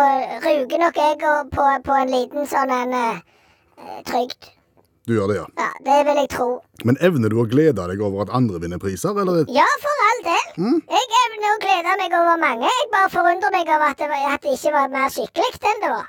ruger 0.44 0.80
nok 0.82 0.96
jeg 1.00 1.18
på, 1.52 1.66
på 1.86 1.98
en 1.98 2.12
liten 2.12 2.48
sånn 2.48 2.72
en 2.74 2.96
uh, 2.96 3.20
trygd. 4.08 4.50
Du 5.08 5.16
gjør 5.16 5.30
det, 5.32 5.36
ja. 5.40 5.46
Ja, 5.58 5.68
det 5.86 5.98
vil 6.06 6.18
jeg 6.20 6.28
tro. 6.30 6.48
Men 6.86 6.98
evner 7.02 7.32
du 7.32 7.40
å 7.42 7.46
glede 7.48 7.86
deg 7.90 8.02
over 8.04 8.26
at 8.26 8.32
andre 8.36 8.60
vinner 8.62 8.78
priser, 8.78 9.16
eller? 9.18 9.42
Ja, 9.50 9.66
for 9.82 10.04
all 10.06 10.22
del. 10.28 10.76
Jeg 10.92 11.20
evner 11.24 11.48
å 11.50 11.58
glede 11.64 11.96
meg 12.02 12.14
over 12.20 12.40
mange. 12.44 12.68
Jeg 12.68 12.90
bare 12.92 13.10
forundrer 13.10 13.54
meg 13.56 13.72
over 13.72 13.90
at 13.90 13.98
det, 13.98 14.10
at 14.34 14.44
det 14.44 14.54
ikke 14.54 14.74
var 14.76 14.92
mer 14.92 15.10
skikkelig 15.10 15.62
enn 15.72 15.82
det 15.82 15.92
var. 15.96 16.08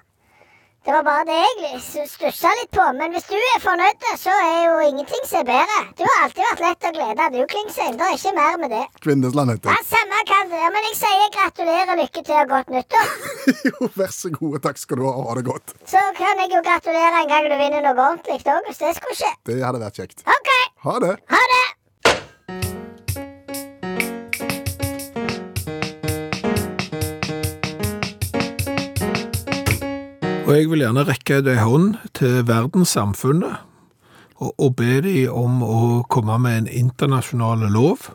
Det 0.86 0.92
var 0.96 1.04
bare 1.06 1.26
det 1.30 1.36
jeg 1.62 2.08
stussa 2.10 2.50
litt 2.58 2.72
på. 2.74 2.86
Men 2.98 3.14
hvis 3.14 3.28
du 3.30 3.36
er 3.38 3.60
fornøyd, 3.62 4.06
så 4.18 4.34
er 4.34 4.56
jo 4.66 4.78
ingenting 4.88 5.28
som 5.30 5.44
er 5.44 5.48
bedre. 5.52 5.76
Du 6.00 6.02
har 6.08 6.24
alltid 6.24 6.42
vært 6.48 6.64
lett 6.66 6.88
å 6.90 6.92
glede, 6.96 7.28
du, 7.36 7.42
Klingsheim. 7.52 8.00
Det 8.00 8.08
er 8.08 8.16
ikke 8.18 8.34
mer 8.38 8.58
med 8.64 8.74
det. 8.74 8.82
Kvinnesland 9.06 9.54
heter 9.54 9.70
Ja. 9.76 9.84
Samme 9.92 10.22
kan 10.32 10.50
det. 10.50 10.64
Men 10.74 10.88
jeg 10.90 10.98
sier 11.04 11.30
gratulerer, 11.38 11.94
lykke 12.02 12.24
til 12.32 12.40
og 12.42 12.50
godt 12.56 12.74
nyttår. 12.74 13.14
jo, 13.70 13.92
vær 14.00 14.16
så 14.18 14.34
god. 14.40 14.58
Takk 14.66 14.82
skal 14.82 15.02
du 15.04 15.06
ha. 15.06 15.14
Ha 15.30 15.38
det 15.38 15.46
godt. 15.52 15.76
Så 15.94 16.02
kan 16.18 16.42
jeg 16.46 16.56
jo 16.56 16.64
gratulere 16.66 17.22
en 17.22 17.30
gang 17.36 17.52
du 17.52 17.58
vinner 17.62 17.86
noe 17.86 18.08
ordentlig 18.08 18.42
òg, 18.42 18.66
hvis 18.72 18.82
det 18.82 18.96
skulle 18.98 19.20
skje. 19.22 19.32
Det 19.52 19.60
hadde 19.62 19.84
vært 19.86 20.02
kjekt. 20.02 20.26
OK, 20.26 20.52
Ha 20.88 20.98
det. 21.06 21.14
ha 21.30 21.44
det. 21.54 21.64
Og 30.52 30.58
jeg 30.58 30.68
vil 30.68 30.82
gjerne 30.84 31.06
rekke 31.08 31.38
ut 31.40 31.48
ei 31.48 31.60
hånd 31.64 31.94
til 32.18 32.42
verdenssamfunnet 32.44 33.62
og, 34.42 34.50
og 34.52 34.74
be 34.76 34.98
de 35.06 35.14
om 35.32 35.62
å 35.64 35.78
komme 36.12 36.36
med 36.44 36.58
en 36.58 36.68
internasjonal 36.68 37.64
lov 37.72 38.10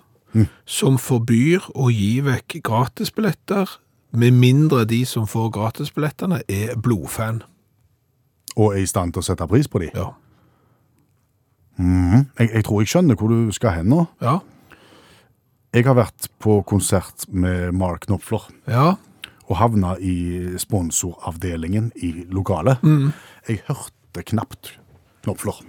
som 0.68 0.98
forbyr 1.00 1.70
å 1.72 1.88
gi 1.88 2.18
vekk 2.20 2.58
gratisbilletter, 2.66 3.70
med 4.12 4.36
mindre 4.36 4.82
de 4.84 4.98
som 5.08 5.24
får 5.24 5.48
gratisbillettene 5.56 6.42
er 6.44 6.74
blodfan. 6.76 7.40
Og 8.52 8.74
er 8.74 8.82
i 8.84 8.90
stand 8.90 9.14
til 9.14 9.24
å 9.24 9.26
sette 9.30 9.48
pris 9.48 9.68
på 9.68 9.80
de. 9.80 9.88
Ja. 9.96 10.10
Jeg, 11.80 12.50
jeg 12.50 12.64
tror 12.68 12.84
jeg 12.84 12.92
skjønner 12.92 13.16
hvor 13.16 13.32
du 13.32 13.48
skal 13.56 13.78
hen 13.78 13.88
nå. 13.94 14.04
Ja. 14.20 14.38
Jeg 15.72 15.88
har 15.88 15.96
vært 15.96 16.28
på 16.40 16.60
konsert 16.68 17.24
med 17.32 17.72
Mark 17.76 18.04
Knopfler 18.04 18.44
Ja. 18.68 18.94
Og 19.46 19.56
havna 19.60 19.94
i 20.02 20.56
sponsoravdelingen 20.58 21.92
i 22.02 22.12
lokalet. 22.34 22.82
Jeg 23.46 23.62
hørte 23.68 24.24
knapt 24.26 24.72
Knopfler. 25.26 25.60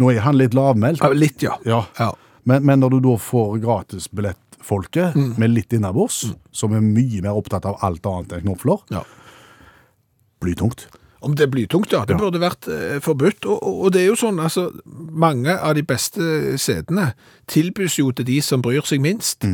Nå 0.00 0.10
er 0.12 0.22
han 0.24 0.38
litt 0.38 0.54
lavmælt. 0.56 1.02
Litt, 1.16 1.42
ja. 1.44 1.58
Ja. 1.68 1.82
Ja. 1.98 2.12
Men, 2.48 2.64
men 2.66 2.82
når 2.82 2.96
du 2.96 2.98
da 3.06 3.16
får 3.20 3.58
gratisbillettfolket 3.62 5.16
med 5.38 5.52
litt 5.52 5.72
innabords, 5.76 6.24
som 6.52 6.74
er 6.76 6.82
mye 6.84 7.22
mer 7.24 7.38
opptatt 7.38 7.68
av 7.68 7.78
alt 7.86 8.06
annet 8.08 8.36
enn 8.36 8.46
Knopfler, 8.46 8.82
ja. 8.92 9.04
blytungt. 10.42 10.88
Om 11.22 11.36
det 11.38 11.46
er 11.46 11.52
blytungt, 11.52 11.92
ja. 11.94 12.02
Det 12.06 12.16
burde 12.18 12.40
vært 12.42 12.66
eh, 12.66 12.98
forbudt. 13.02 13.46
Og, 13.46 13.60
og, 13.62 13.76
og 13.86 13.92
det 13.94 14.02
er 14.02 14.08
jo 14.08 14.18
sånn, 14.18 14.40
altså, 14.42 14.68
mange 14.84 15.54
av 15.54 15.76
de 15.78 15.84
beste 15.86 16.56
setene 16.58 17.12
tilbys 17.50 18.00
jo 18.00 18.10
til 18.10 18.26
de 18.26 18.40
som 18.42 18.64
bryr 18.64 18.82
seg 18.88 19.04
minst. 19.04 19.46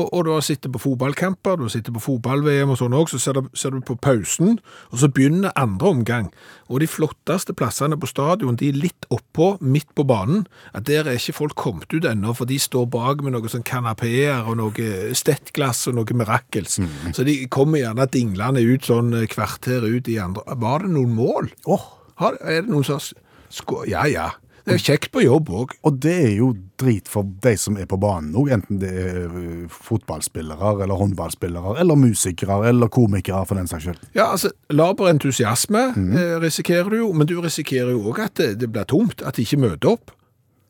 Og, 0.00 0.06
og 0.08 0.24
du 0.24 0.30
har 0.32 0.44
sittet 0.44 0.72
på 0.72 0.80
fotballkamper, 0.80 1.58
du 1.60 1.66
har 1.66 1.72
sittet 1.74 1.92
på 1.92 2.00
fotball-VM 2.00 2.70
og 2.72 2.78
sånn 2.80 2.94
også, 2.96 3.18
så 3.20 3.26
ser 3.26 3.36
du, 3.38 3.48
ser 3.58 3.74
du 3.74 3.82
på 3.84 3.96
pausen, 4.00 4.56
og 4.88 5.02
så 5.02 5.10
begynner 5.12 5.52
andre 5.58 5.90
omgang. 5.92 6.30
Og 6.72 6.80
de 6.80 6.88
flotteste 6.88 7.52
plassene 7.56 7.98
på 8.00 8.08
stadion, 8.08 8.56
de 8.56 8.70
er 8.72 8.78
litt 8.80 9.08
oppå, 9.12 9.50
midt 9.60 9.90
på 9.98 10.06
banen, 10.08 10.46
at 10.72 10.86
der 10.88 11.04
er 11.04 11.20
ikke 11.20 11.36
folk 11.42 11.56
kommet 11.60 11.92
ut 11.92 12.06
ennå, 12.08 12.32
for 12.38 12.48
de 12.48 12.56
står 12.62 12.88
bak 12.92 13.20
med 13.24 13.36
noe 13.36 13.52
sånn 13.52 13.66
kanapeer 13.68 14.48
og 14.48 14.56
noe 14.62 14.92
stettglass 15.18 15.84
og 15.90 15.98
noe 16.00 16.16
mirakels. 16.16 16.78
Så 17.12 17.26
de 17.28 17.36
kommer 17.52 17.82
gjerne 17.82 18.08
dinglende 18.12 18.64
ut 18.64 18.88
sånn 18.88 19.12
eh, 19.18 19.28
kvarter 19.30 19.84
ut 19.84 20.08
i 20.08 20.16
andre. 20.22 20.44
Var 20.62 20.86
det 20.86 20.94
noen 20.96 21.12
mål? 21.18 21.52
Åh, 21.68 21.90
Har, 22.22 22.36
er 22.44 22.62
det 22.62 22.70
noen 22.70 22.84
som 22.86 23.00
har. 23.00 23.84
Ja, 23.88 24.06
ja. 24.08 24.30
Det 24.62 24.76
er 24.76 24.82
kjekt 24.82 25.10
på 25.14 25.24
jobb 25.24 25.50
òg. 25.50 25.74
Og 25.88 25.96
det 26.04 26.14
er 26.28 26.34
jo 26.36 26.52
drit 26.80 27.08
for 27.10 27.26
de 27.44 27.52
som 27.58 27.76
er 27.80 27.88
på 27.90 27.98
banen 28.00 28.34
òg, 28.38 28.50
enten 28.54 28.78
det 28.82 28.92
er 28.92 29.32
fotballspillere, 29.72 30.74
eller 30.84 31.00
håndballspillere, 31.00 31.74
eller 31.82 31.98
musikere, 31.98 32.60
eller 32.70 32.90
komikere, 32.92 33.42
for 33.48 33.58
den 33.58 33.70
saks 33.70 33.88
skyld. 33.88 34.04
Ja, 34.14 34.28
altså, 34.30 34.52
laber 34.70 35.10
entusiasme 35.10 35.88
eh, 35.98 36.36
risikerer 36.42 36.92
du 36.92 37.00
jo, 37.00 37.10
men 37.16 37.30
du 37.30 37.36
risikerer 37.42 37.90
jo 37.94 38.12
òg 38.12 38.22
at 38.28 38.38
det, 38.38 38.52
det 38.62 38.70
blir 38.72 38.86
tomt, 38.90 39.24
at 39.26 39.38
de 39.38 39.46
ikke 39.46 39.62
møter 39.64 39.96
opp. 39.96 40.14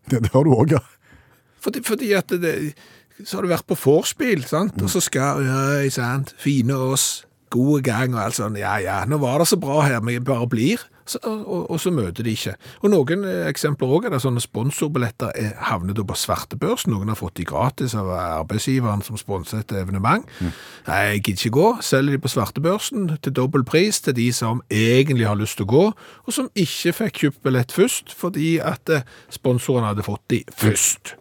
Det, 0.08 0.22
det 0.25 0.32
har 0.32 0.49
du 0.49 0.54
òg, 0.56 0.76
ja. 0.78 0.82
Fordi, 1.62 1.84
fordi 1.87 2.11
at 2.18 2.32
det, 2.42 2.54
så 3.22 3.38
har 3.38 3.44
du 3.44 3.52
vært 3.52 3.68
på 3.68 3.78
vorspiel, 3.78 4.42
sant? 4.49 4.80
og 4.82 4.90
så 4.90 5.02
skal 5.04 5.44
Øy, 5.44 5.90
sant, 5.94 6.32
fine 6.40 6.75
oss, 6.75 7.26
gode 7.52 7.82
gang 7.87 8.16
og 8.16 8.25
alt 8.25 8.38
sånn. 8.40 8.56
Ja, 8.58 8.78
ja, 8.82 9.02
nå 9.06 9.20
var 9.22 9.42
det 9.42 9.50
så 9.52 9.61
bra 9.61 9.82
her, 9.84 10.00
vi 10.06 10.18
bare 10.25 10.49
blir. 10.50 10.82
Så, 11.04 11.18
og, 11.26 11.71
og 11.71 11.80
så 11.82 11.90
møter 11.94 12.26
de 12.26 12.35
ikke. 12.37 12.54
Og 12.82 12.92
noen 12.92 13.25
eh, 13.28 13.47
eksempler 13.50 13.94
òg 13.97 14.09
er 14.09 14.14
det 14.14 14.23
sånne 14.25 14.42
sponsorbilletter 14.42 15.32
er 15.38 15.54
havnet 15.71 15.99
da 15.99 16.06
på 16.06 16.18
svartebørs. 16.18 16.87
Noen 16.90 17.12
har 17.12 17.18
fått 17.18 17.38
de 17.40 17.47
gratis 17.49 17.97
av 17.99 18.11
arbeidsgiveren 18.12 19.02
som 19.06 19.18
sponset 19.21 19.64
et 19.64 19.76
evenement. 19.82 20.26
Nei, 20.42 21.00
jeg 21.12 21.23
gidder 21.23 21.47
ikke 21.47 21.56
gå. 21.59 21.68
Selger 21.87 22.16
de 22.16 22.23
på 22.23 22.32
svartebørsen 22.32 23.11
til 23.23 23.37
dobbel 23.37 23.66
pris 23.68 24.00
til 24.04 24.16
de 24.18 24.28
som 24.37 24.62
egentlig 24.73 25.28
har 25.28 25.38
lyst 25.38 25.59
til 25.61 25.68
å 25.68 25.73
gå, 25.73 25.85
og 26.26 26.35
som 26.35 26.50
ikke 26.59 26.94
fikk 27.00 27.23
kjøpt 27.23 27.42
billett 27.47 27.75
først 27.75 28.12
fordi 28.18 28.56
at 28.62 28.90
sponsorene 29.32 29.62
sponsoren 29.62 29.87
hadde 29.87 30.06
fått 30.06 30.25
de 30.30 30.42
først. 30.56 31.14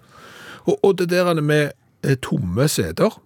Og, 0.65 0.77
og 0.83 0.97
det 0.99 1.09
der 1.11 1.33
med 1.41 1.71
eh, 2.03 2.17
tomme 2.21 2.67
seter 2.67 3.19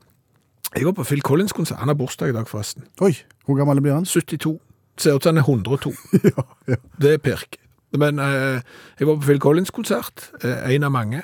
Jeg 0.76 0.86
var 0.86 0.92
på 0.92 1.04
Phil 1.04 1.22
Collins-konsert. 1.22 1.80
Han 1.80 1.88
har 1.88 1.96
bursdag 1.96 2.30
i 2.30 2.34
dag, 2.36 2.48
forresten. 2.48 2.84
Oi, 3.00 3.14
hvor 3.46 3.56
gammel 3.56 3.80
blir 3.82 3.94
han? 3.96 4.06
72. 4.06 4.60
Ser 4.98 5.18
ut 5.18 5.24
som 5.24 5.36
han 5.36 5.44
er 5.44 5.48
102. 5.48 5.94
ja, 6.32 6.46
ja. 6.68 6.80
Det 7.02 7.14
er 7.14 7.24
pirk. 7.24 7.60
Men 7.96 8.20
eh, 8.20 8.62
jeg 9.00 9.08
var 9.08 9.20
på 9.20 9.28
Phil 9.28 9.40
Collins-konsert, 9.40 10.30
eh, 10.44 10.76
en 10.76 10.88
av 10.88 10.92
mange. 10.92 11.24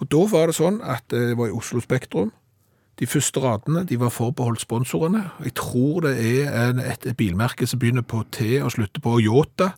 Og 0.00 0.10
da 0.12 0.26
var 0.30 0.50
det 0.50 0.58
sånn 0.58 0.80
at 0.84 1.14
eh, 1.16 1.34
var 1.38 1.50
i 1.50 1.56
Oslo 1.56 1.80
Spektrum. 1.82 2.32
De 2.96 3.08
første 3.08 3.40
radene 3.42 3.84
de 3.84 3.98
var 4.00 4.12
forbeholdt 4.14 4.62
sponsorene. 4.64 5.26
Jeg 5.44 5.56
tror 5.58 6.06
det 6.06 6.14
er 6.16 6.52
en, 6.70 6.80
et, 6.80 7.04
et 7.06 7.16
bilmerke 7.16 7.66
som 7.68 7.80
begynner 7.82 8.06
på 8.06 8.22
T 8.32 8.56
og 8.62 8.72
slutter 8.72 9.04
på 9.04 9.18
Yota, 9.20 9.72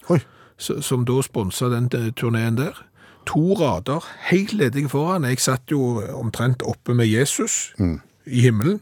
som 0.58 1.06
da 1.06 1.18
sponsa 1.24 1.70
den 1.72 1.90
eh, 1.96 2.12
turneen 2.18 2.58
der. 2.60 2.84
To 3.28 3.52
rader, 3.58 4.04
helt 4.30 4.54
ledige 4.56 4.88
foran. 4.88 5.26
Jeg 5.28 5.42
satt 5.44 5.70
jo 5.70 5.98
omtrent 6.16 6.62
oppe 6.64 6.94
med 6.96 7.10
Jesus 7.10 7.74
i 7.78 8.40
himmelen 8.40 8.78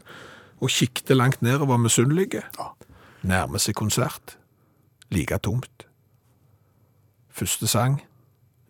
og 0.63 0.71
kikket 0.71 1.17
langt 1.17 1.41
ned 1.43 1.59
og 1.59 1.73
var 1.73 1.81
misunnelig. 1.81 2.39
Nærmer 3.21 3.61
seg 3.61 3.75
konsert. 3.75 4.37
Like 5.09 5.37
tomt. 5.37 5.87
Første 7.29 7.67
sang. 7.67 8.01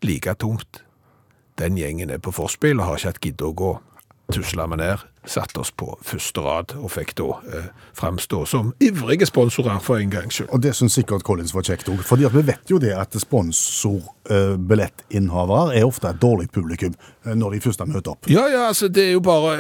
Like 0.04 0.34
tomt. 0.40 0.84
Den 1.58 1.78
gjengen 1.78 2.10
er 2.14 2.22
på 2.22 2.32
forspill 2.32 2.80
og 2.80 2.86
har 2.86 3.00
ikke 3.00 3.12
hatt 3.12 3.22
giddet 3.24 3.48
å 3.48 3.54
gå. 3.58 3.72
Tusla 4.32 4.68
vi 4.68 4.78
ned, 4.82 5.04
satte 5.28 5.60
oss 5.62 5.72
på 5.76 5.98
første 6.08 6.40
rad 6.42 6.72
og 6.80 6.90
fikk 6.94 7.12
da 7.20 7.26
eh, 7.54 7.66
framstå 7.98 8.46
som 8.48 8.70
ivrige 8.84 9.26
sponsorer 9.30 9.80
for 9.84 9.96
en 10.02 10.12
gangs 10.14 10.36
skyld. 10.40 10.50
Og 10.56 10.60
det 10.64 10.74
syns 10.78 10.96
sikkert 10.98 11.24
Collins 11.28 11.54
var 11.56 11.64
kjekt 11.68 11.90
òg. 11.92 12.00
For 12.08 12.16
vi 12.22 12.44
vet 12.48 12.66
jo 12.72 12.78
det 12.82 12.94
at 12.96 13.12
sponsorbillettinnehavere 13.20 15.76
er 15.80 15.86
ofte 15.88 16.08
et 16.12 16.22
dårlig 16.22 16.48
publikum 16.54 16.94
eh, 17.26 17.36
når 17.36 17.50
de 17.58 17.62
først 17.68 17.80
har 17.84 17.90
møtt 17.92 18.08
opp. 18.12 18.22
Ja, 18.32 18.46
ja, 18.52 18.64
altså 18.72 18.86
det 18.92 19.04
er 19.10 19.14
jo 19.18 19.22
bare 19.26 19.52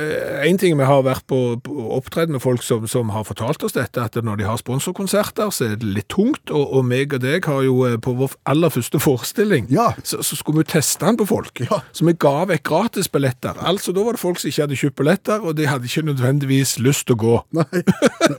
én 0.47 0.57
ting 0.61 0.73
vi 0.79 0.85
har 0.87 1.01
vært 1.05 1.25
på, 1.29 1.39
på 1.63 1.73
opptreden 1.97 2.33
med 2.37 2.43
folk 2.43 2.61
som, 2.65 2.87
som 2.89 3.05
har 3.15 3.23
fortalt 3.27 3.63
oss 3.67 3.75
dette, 3.77 3.99
at 4.03 4.15
når 4.23 4.35
de 4.41 4.45
har 4.47 4.57
sponsorkonserter, 4.61 5.47
så 5.53 5.61
er 5.69 5.75
det 5.81 5.87
litt 5.97 6.09
tungt. 6.13 6.45
Og, 6.53 6.65
og 6.79 6.83
meg 6.87 7.13
og 7.17 7.21
deg 7.23 7.41
har 7.47 7.61
jo 7.67 7.75
eh, 7.87 7.97
på 8.03 8.11
vår 8.19 8.31
aller 8.49 8.71
første 8.73 8.99
forestilling, 9.03 9.65
Ja. 9.73 9.89
så, 10.03 10.15
så 10.23 10.33
skulle 10.39 10.59
vi 10.63 10.67
teste 10.71 11.05
den 11.05 11.17
på 11.19 11.25
folk. 11.29 11.55
Ja. 11.67 11.77
Så 11.95 12.01
vi 12.07 12.13
ga 12.19 12.35
vekk 12.49 12.63
gratisbilletter. 12.67 13.53
Altså 13.67 13.89
da 13.95 14.01
var 14.05 14.13
det 14.17 14.21
folk 14.23 14.39
som 14.41 14.49
ikke 14.51 14.63
hadde 14.67 14.79
kjøpt 14.79 14.97
billetter, 15.01 15.37
og 15.43 15.51
de 15.57 15.67
hadde 15.67 15.89
ikke 15.89 16.05
nødvendigvis 16.07 16.77
lyst 16.83 17.07
til 17.07 17.17
å 17.17 17.21
gå. 17.21 17.33
Nei, 17.57 17.65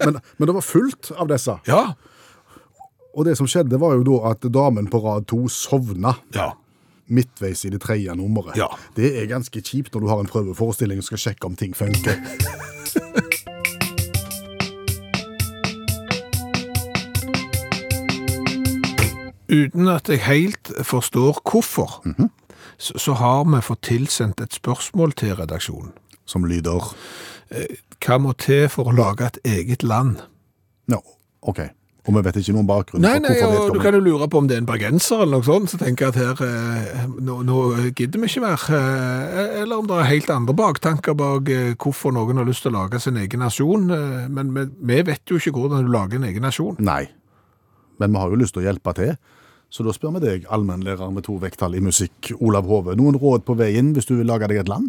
men, 0.04 0.20
men, 0.38 0.46
det 0.46 0.54
var 0.56 0.64
fullt 0.66 1.12
av 1.16 1.28
disse. 1.30 1.58
Ja. 1.68 1.82
Og 3.14 3.26
det 3.26 3.36
som 3.38 3.48
skjedde, 3.50 3.80
var 3.80 3.96
jo 3.98 4.06
da 4.06 4.32
at 4.32 4.46
damen 4.54 4.88
på 4.90 5.02
rad 5.02 5.28
to 5.30 5.46
sovna 5.52 6.16
Ja. 6.36 6.52
midtveis 7.08 7.64
i 7.64 7.72
det 7.72 7.80
tredje 7.82 8.14
nummeret. 8.14 8.56
Ja. 8.60 8.68
Det 8.94 9.14
er 9.18 9.26
ganske 9.30 9.62
kjipt 9.64 9.94
når 9.94 10.04
du 10.04 10.08
har 10.12 10.22
en 10.22 10.30
prøveforestilling 10.30 11.00
og 11.02 11.08
skal 11.08 11.24
sjekke 11.28 11.48
om 11.48 11.56
ting 11.58 11.74
funker. 11.76 12.20
Uten 19.48 19.88
at 19.88 20.08
jeg 20.12 20.20
helt 20.26 20.70
forstår 20.84 21.40
hvorfor, 21.40 22.02
så, 22.76 22.98
så 23.00 23.12
har 23.16 23.46
vi 23.48 23.62
fått 23.64 23.86
tilsendt 23.88 24.42
et 24.44 24.52
spørsmål 24.52 25.16
til 25.16 25.32
redaksjonen. 25.40 25.94
Som 26.28 26.44
lyder 26.48 26.92
Hva 28.04 28.18
må 28.20 28.34
til 28.36 28.66
for 28.68 28.90
å 28.90 28.94
lage 28.94 29.24
et 29.30 29.38
eget 29.48 29.82
land? 29.86 30.20
Ja, 30.92 31.00
OK. 31.48 31.62
Og 32.08 32.14
vi 32.16 32.20
vet 32.24 32.38
ikke 32.40 32.54
noen 32.56 32.68
bakgrunn. 32.68 33.02
Nei, 33.04 33.18
nei, 33.20 33.34
og 33.44 33.74
du 33.74 33.80
kan 33.82 33.92
jo 33.92 34.00
lure 34.00 34.26
på 34.32 34.40
om 34.40 34.46
det 34.48 34.56
er 34.56 34.62
en 34.62 34.68
bergenser 34.68 35.26
eller 35.26 35.42
noe 35.42 35.44
sånt, 35.44 35.68
så 35.68 35.76
tenker 35.80 36.08
jeg 36.08 36.14
at 36.14 36.38
her, 36.40 36.46
eh, 36.46 37.02
nå, 37.20 37.34
nå 37.44 37.56
gidder 37.98 38.22
vi 38.22 38.30
ikke 38.30 38.44
mer. 38.46 38.62
Eh, 38.72 39.58
Eller 39.60 39.74
om 39.82 39.88
det 39.90 39.98
er 39.98 40.08
helt 40.08 40.30
andre 40.32 40.54
baktanker 40.56 41.16
bak 41.18 41.50
eh, 41.52 41.74
hvorfor 41.76 42.14
noen 42.16 42.40
har 42.40 42.48
lyst 42.48 42.64
til 42.64 42.72
å 42.72 42.78
lage 42.78 43.00
sin 43.04 43.18
egen 43.20 43.44
nasjon. 43.44 43.84
Eh, 43.92 44.22
Men 44.32 44.54
vi, 44.56 44.64
vi 44.88 45.02
vet 45.10 45.28
jo 45.28 45.36
ikke 45.36 45.52
hvordan 45.58 45.84
du 45.84 45.92
lager 45.92 46.16
en 46.16 46.24
egen 46.30 46.48
nasjon. 46.48 46.78
Nei. 46.80 47.10
Men 48.00 48.14
vi 48.16 48.22
har 48.22 48.32
jo 48.32 48.40
lyst 48.40 48.56
til 48.56 48.64
å 48.64 48.68
hjelpe 48.70 48.94
til. 48.96 49.12
Så 49.68 49.84
da 49.84 49.92
spør 49.92 50.16
vi 50.16 50.24
deg, 50.24 50.48
allmennlærer 50.48 51.12
med 51.12 51.26
to 51.28 51.36
vekttall 51.42 51.76
i 51.76 51.84
musikk, 51.84 52.32
Olav 52.40 52.64
Hove. 52.72 52.96
Noen 52.96 53.20
råd 53.20 53.44
på 53.44 53.58
veien 53.58 53.92
hvis 53.92 54.08
du 54.08 54.14
vil 54.16 54.30
lage 54.32 54.48
deg 54.48 54.62
et 54.62 54.72
land? 54.72 54.88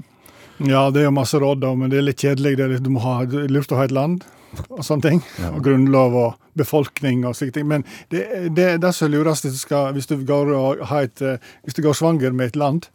Ja, 0.60 0.90
det 0.92 1.02
er 1.02 1.08
jo 1.08 1.16
masse 1.16 1.40
råd, 1.40 1.62
da, 1.64 1.72
men 1.76 1.92
det 1.92 2.00
er 2.02 2.08
litt 2.10 2.20
kjedelig. 2.24 2.58
Det 2.60 2.66
er 2.66 2.74
litt, 2.74 2.84
du 2.84 2.92
må 2.92 3.00
ha 3.04 3.20
det 3.26 3.46
er 3.46 3.54
lurt 3.54 3.72
å 3.72 3.80
ha 3.80 3.86
et 3.88 3.96
land 3.96 4.26
og 4.74 4.82
sånne 4.84 5.06
ting. 5.06 5.20
Og 5.54 5.60
grunnlov 5.64 6.16
og 6.18 6.38
befolkning 6.58 7.22
og 7.30 7.36
slike 7.38 7.54
ting. 7.60 7.68
Men 7.70 7.86
det, 8.12 8.26
det, 8.58 8.70
det 8.84 8.92
som 8.98 9.08
er 9.08 9.14
lurest 9.14 9.46
hvis 9.46 10.10
du, 10.10 10.18
går 10.28 10.52
og 10.58 10.82
ha 10.90 11.04
et, 11.06 11.22
eh, 11.22 11.38
hvis 11.64 11.78
du 11.78 11.84
går 11.86 11.96
svanger 11.96 12.34
med 12.36 12.52
et 12.52 12.60
land, 12.60 12.90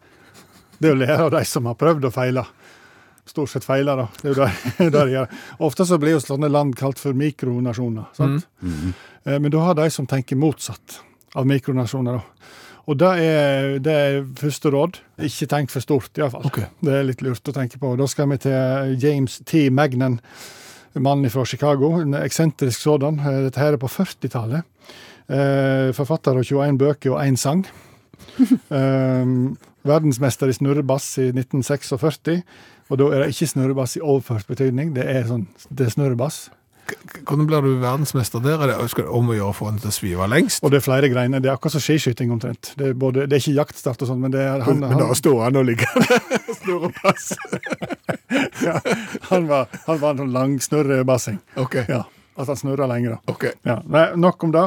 det 0.82 0.90
er 0.90 0.96
å 0.96 1.00
lære 1.00 1.28
av 1.28 1.32
de 1.36 1.44
som 1.48 1.68
har 1.70 1.78
prøvd 1.80 2.08
og 2.10 2.14
feila. 2.16 2.44
Stort 3.24 3.48
sett 3.54 3.64
feila, 3.64 3.94
da. 3.96 4.08
Det 4.20 4.32
er 4.34 4.34
jo 4.34 4.48
det, 4.82 4.90
de 4.98 5.04
gjør. 5.14 5.30
Ofte 5.70 5.86
så 5.88 5.96
blir 6.02 6.16
jo 6.18 6.20
sånne 6.26 6.50
land 6.52 6.74
kalt 6.76 7.00
for 7.00 7.16
mikronasjoner. 7.16 8.10
sant? 8.18 8.44
Eh, 9.24 9.38
Men 9.38 9.48
du 9.54 9.56
har 9.62 9.78
de 9.78 9.88
som 9.94 10.06
tenker 10.10 10.36
motsatt 10.36 10.98
av 11.34 11.46
mikronasjoner. 11.48 12.18
da. 12.20 12.50
Og 12.84 12.98
det 13.00 13.10
er, 13.24 13.78
det 13.80 13.92
er 13.92 14.18
første 14.36 14.70
råd. 14.72 14.98
Ikke 15.24 15.48
tenk 15.48 15.72
for 15.72 15.84
stort, 15.84 16.10
iallfall. 16.20 16.44
Okay. 16.50 16.68
Det 16.84 16.92
er 16.92 17.06
litt 17.08 17.24
lurt 17.24 17.48
å 17.48 17.54
tenke 17.56 17.80
på. 17.80 17.94
Da 17.96 18.08
skal 18.10 18.28
vi 18.32 18.40
til 18.44 18.98
James 19.00 19.38
T. 19.48 19.66
Magnan, 19.72 20.18
mannen 20.94 21.32
fra 21.32 21.46
Chicago. 21.48 21.94
En 22.02 22.16
eksentrisk 22.20 22.84
sådan. 22.84 23.22
Eh, 23.24 23.40
Dette 23.46 23.62
her 23.62 23.78
er 23.78 23.80
på 23.80 23.90
40-tallet. 23.90 24.68
Eh, 25.32 25.90
forfatter 25.96 26.36
av 26.36 26.44
21 26.44 26.80
bøker 26.80 27.16
og 27.16 27.22
én 27.24 27.40
sang. 27.40 27.64
Eh, 28.74 29.32
verdensmester 29.84 30.48
i 30.48 30.54
snurrebass 30.56 31.06
i 31.20 31.28
1946. 31.30 32.40
Og 32.90 33.00
da 33.00 33.08
er 33.10 33.22
det 33.22 33.34
ikke 33.34 33.50
snurrebass 33.52 33.96
i 33.98 34.02
overført 34.02 34.48
betydning, 34.48 34.92
det 34.96 35.04
er, 35.08 35.26
sånn, 35.28 35.46
det 35.70 35.86
er 35.86 35.94
snurrebass. 35.94 36.48
Hvordan 37.24 37.46
blir 37.48 37.64
du 37.64 37.70
verdensmester 37.80 38.42
der? 38.44 38.60
Er 38.60 38.72
det 38.84 39.04
om 39.06 39.30
å 39.30 39.36
gjøre 39.36 39.52
å 39.52 39.56
få 39.56 39.70
den 39.70 39.80
til 39.82 39.90
å 39.90 39.94
svive 39.94 40.26
lengst? 40.28 40.64
Og 40.64 40.72
det 40.72 40.80
er 40.80 40.84
flere 40.84 41.10
greiner. 41.12 41.40
Det 41.40 41.50
er 41.50 41.56
akkurat 41.56 41.76
som 41.76 41.84
skiskyting 41.84 42.32
omtrent. 42.34 42.72
Det 42.78 42.90
er, 42.90 42.98
både, 42.98 43.28
det 43.30 43.38
er 43.38 43.44
ikke 43.44 43.56
jaktstart 43.60 44.04
og 44.04 44.10
sånn, 44.10 44.20
men 44.24 44.34
det 44.34 44.42
er 44.44 44.64
han, 44.66 44.82
Men 44.82 45.00
da 45.00 45.08
står 45.16 45.40
han 45.46 45.60
og 45.60 45.68
ligger 45.70 46.08
snurrepass. 46.58 47.30
ja, 48.66 48.76
han, 49.30 49.48
var, 49.48 49.72
han 49.86 50.02
var 50.02 50.12
en 50.12 50.24
sånn 50.24 50.36
lang 50.36 50.58
snurrebassing. 50.62 51.40
OK. 51.60 51.80
Ja, 51.88 52.04
at 52.36 52.48
han 52.50 52.56
snurra 52.58 52.86
lenger. 52.90 53.16
da. 53.16 53.32
ok. 53.32 53.44
Ja, 53.62 53.76
nei, 53.86 54.04
nok 54.18 54.42
om 54.44 54.52
det. 54.54 54.64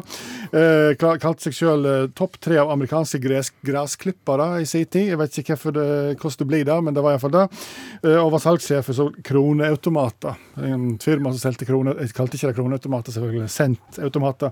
Eh, 0.56 0.94
kal- 1.00 1.20
kalte 1.20 1.48
seg 1.50 1.58
sjøl 1.58 1.86
eh, 1.90 2.06
topp 2.16 2.38
tre 2.44 2.58
av 2.62 2.72
amerikanske 2.72 3.20
gres 3.24 3.52
grasklippere 3.68 4.62
i 4.62 4.66
sin 4.70 4.86
tid. 4.86 5.10
Jeg 5.12 5.20
vet 5.20 5.40
ikke 5.42 5.58
det, 5.76 5.88
hvordan 6.22 6.38
det 6.44 6.48
blir 6.54 6.64
det, 6.70 6.78
men 6.88 6.96
det 6.96 7.04
var 7.04 7.16
iallfall 7.18 7.36
det. 7.36 7.46
Eh, 8.04 8.16
og 8.22 8.32
var 8.38 8.44
salgssjef 8.46 8.88
for 8.88 8.98
så 9.02 9.10
kroneautomater. 9.28 10.38
En 10.64 10.98
firma 11.04 11.34
som 11.34 11.44
solgte 11.44 11.68
kroner, 11.68 12.00
jeg 12.04 12.16
kalte 12.18 12.38
ikke 12.40 12.52
det 12.54 12.58
kroneautomater, 12.62 13.12
selvfølgelig. 13.16 13.50
Centautomater. 13.52 14.52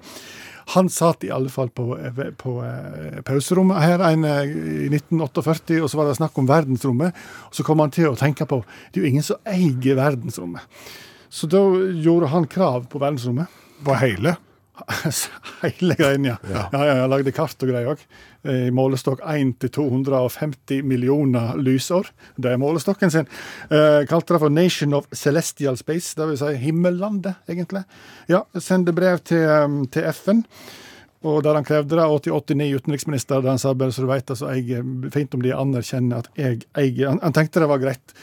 Han 0.73 0.87
satt 0.89 1.23
i 1.23 1.29
alle 1.29 1.51
fall 1.53 1.69
på, 1.69 1.91
eh, 2.01 2.21
på 2.41 2.55
eh, 2.65 3.19
pauserommet 3.27 3.83
her 3.83 4.01
en, 4.09 4.23
eh, 4.25 4.43
i 4.87 4.89
1948, 4.89 5.77
og 5.83 5.89
så 5.91 5.99
var 5.99 6.09
det 6.09 6.17
snakk 6.17 6.37
om 6.41 6.47
verdensrommet. 6.49 7.13
Og 7.51 7.53
så 7.53 7.63
kom 7.67 7.79
han 7.83 7.93
til 7.93 8.09
å 8.09 8.17
tenke 8.17 8.47
på 8.49 8.63
det 8.91 8.99
er 8.99 9.03
jo 9.05 9.11
ingen 9.13 9.23
som 9.27 9.37
eier 9.45 9.95
verdensrommet. 9.99 10.65
Så 11.35 11.47
da 11.51 11.59
gjorde 11.91 12.31
han 12.31 12.47
krav 12.47 12.85
på 12.87 12.99
verdensrommet. 13.01 13.51
På 13.83 13.97
hele? 13.99 14.37
Hele 15.61 15.95
greien, 15.95 16.25
ja. 16.25 16.35
Ja. 16.51 16.69
ja. 16.71 16.85
ja, 16.85 16.93
Jeg 17.01 17.09
lagde 17.11 17.33
kart 17.35 17.63
og 17.63 17.71
greier 17.71 17.91
òg. 17.91 18.05
I 18.45 18.71
målestokk 18.75 19.23
1 19.33 19.51
til 19.63 19.71
250 19.77 20.85
millioner 20.87 21.57
lysår. 21.59 22.07
Det 22.39 22.53
er 22.53 22.61
målestokken 22.61 23.11
sin. 23.11 23.27
Eh, 23.67 24.03
kalte 24.07 24.35
det 24.35 24.41
for 24.45 24.53
Nation 24.53 24.95
of 24.95 25.09
Celestial 25.11 25.79
Space, 25.79 26.13
det 26.15 26.29
vil 26.29 26.39
si 26.39 26.53
himmellandet, 26.61 27.41
egentlig. 27.51 27.83
Ja, 28.31 28.45
sendte 28.55 28.95
brev 28.95 29.19
til, 29.27 29.43
um, 29.49 29.81
til 29.91 30.07
FN. 30.15 30.43
Og 31.25 31.41
der 31.43 31.57
han 31.57 31.67
krevde 31.67 31.97
det, 31.97 32.05
80-89 32.29 32.79
utenriksminister, 32.79 33.41
der 33.41 33.55
han 33.55 33.59
sa 33.59 33.73
bare 33.73 33.91
så 33.91 34.05
du 34.05 34.11
vet, 34.11 34.29
altså, 34.29 34.53
jeg, 34.55 34.87
fint 35.11 35.35
om 35.35 35.43
de 35.43 35.55
anerkjenner 35.55 36.23
at 36.23 36.31
jeg 36.39 36.63
eier 36.77 37.11
han, 37.11 37.23
han 37.23 37.35
tenkte 37.35 37.63
det 37.63 37.71
var 37.71 37.81
greit. 37.81 38.15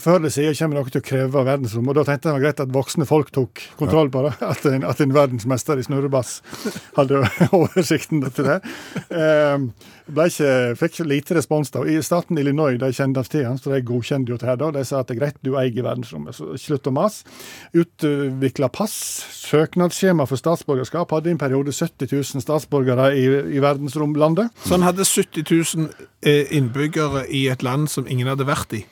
Før 0.00 0.16
eller 0.16 0.32
siden 0.32 0.56
kommer 0.56 0.78
noe 0.78 0.88
til 0.88 1.02
å 1.02 1.04
kreve 1.04 1.42
verdensrom, 1.44 1.88
og 1.90 1.96
da 1.98 2.04
tenkte 2.08 2.28
jeg 2.28 2.32
det 2.32 2.36
var 2.38 2.44
greit 2.46 2.60
at 2.64 2.70
voksne 2.72 3.06
folk 3.06 3.32
tok 3.34 3.60
kontroll 3.76 4.08
på 4.12 4.22
det. 4.24 4.32
At 4.52 4.64
en, 4.68 4.86
at 4.88 5.00
en 5.04 5.12
verdensmester 5.14 5.78
i 5.78 5.84
snurrebass 5.84 6.38
hadde 6.96 7.20
oversikten 7.58 8.22
til 8.32 8.48
det. 8.48 8.58
Ble 10.12 10.26
ikke, 10.28 10.52
fikk 10.80 10.98
lite 11.06 11.36
respons 11.36 11.70
da. 11.74 11.84
I 11.88 11.98
staten 12.04 12.40
Illinois 12.40 12.78
de 12.80 12.88
kjente 12.94 13.22
til 13.30 13.44
han, 13.46 13.60
så 13.60 13.74
de 13.74 13.82
godkjente 13.86 14.32
jo 14.32 14.38
det 14.40 14.48
her 14.48 14.58
da. 14.60 14.70
De 14.74 14.84
sa 14.86 15.02
at 15.02 15.10
det 15.10 15.16
er 15.16 15.20
greit, 15.20 15.38
du 15.44 15.54
eier 15.60 15.84
verdensrommet, 15.84 16.36
så 16.36 16.56
slutt 16.60 16.88
å 16.88 16.94
mase. 16.96 17.28
Utvikla 17.76 18.70
pass, 18.72 18.96
søknadsskjema 19.44 20.26
for 20.30 20.40
statsborgerskap. 20.40 21.12
Hadde 21.12 21.30
i 21.30 21.36
en 21.36 21.42
periode 21.42 21.74
70 21.76 22.08
000 22.10 22.44
statsborgere 22.44 23.12
i, 23.18 23.28
i 23.58 23.62
verdensromlandet. 23.62 24.50
Så 24.64 24.76
han 24.76 24.88
hadde 24.88 25.06
70 25.06 25.46
000 25.76 25.92
eh, 26.26 26.50
innbyggere 26.56 27.26
i 27.28 27.46
et 27.52 27.62
land 27.62 27.88
som 27.92 28.08
ingen 28.08 28.30
hadde 28.32 28.48
vært 28.48 28.74
i, 28.78 28.82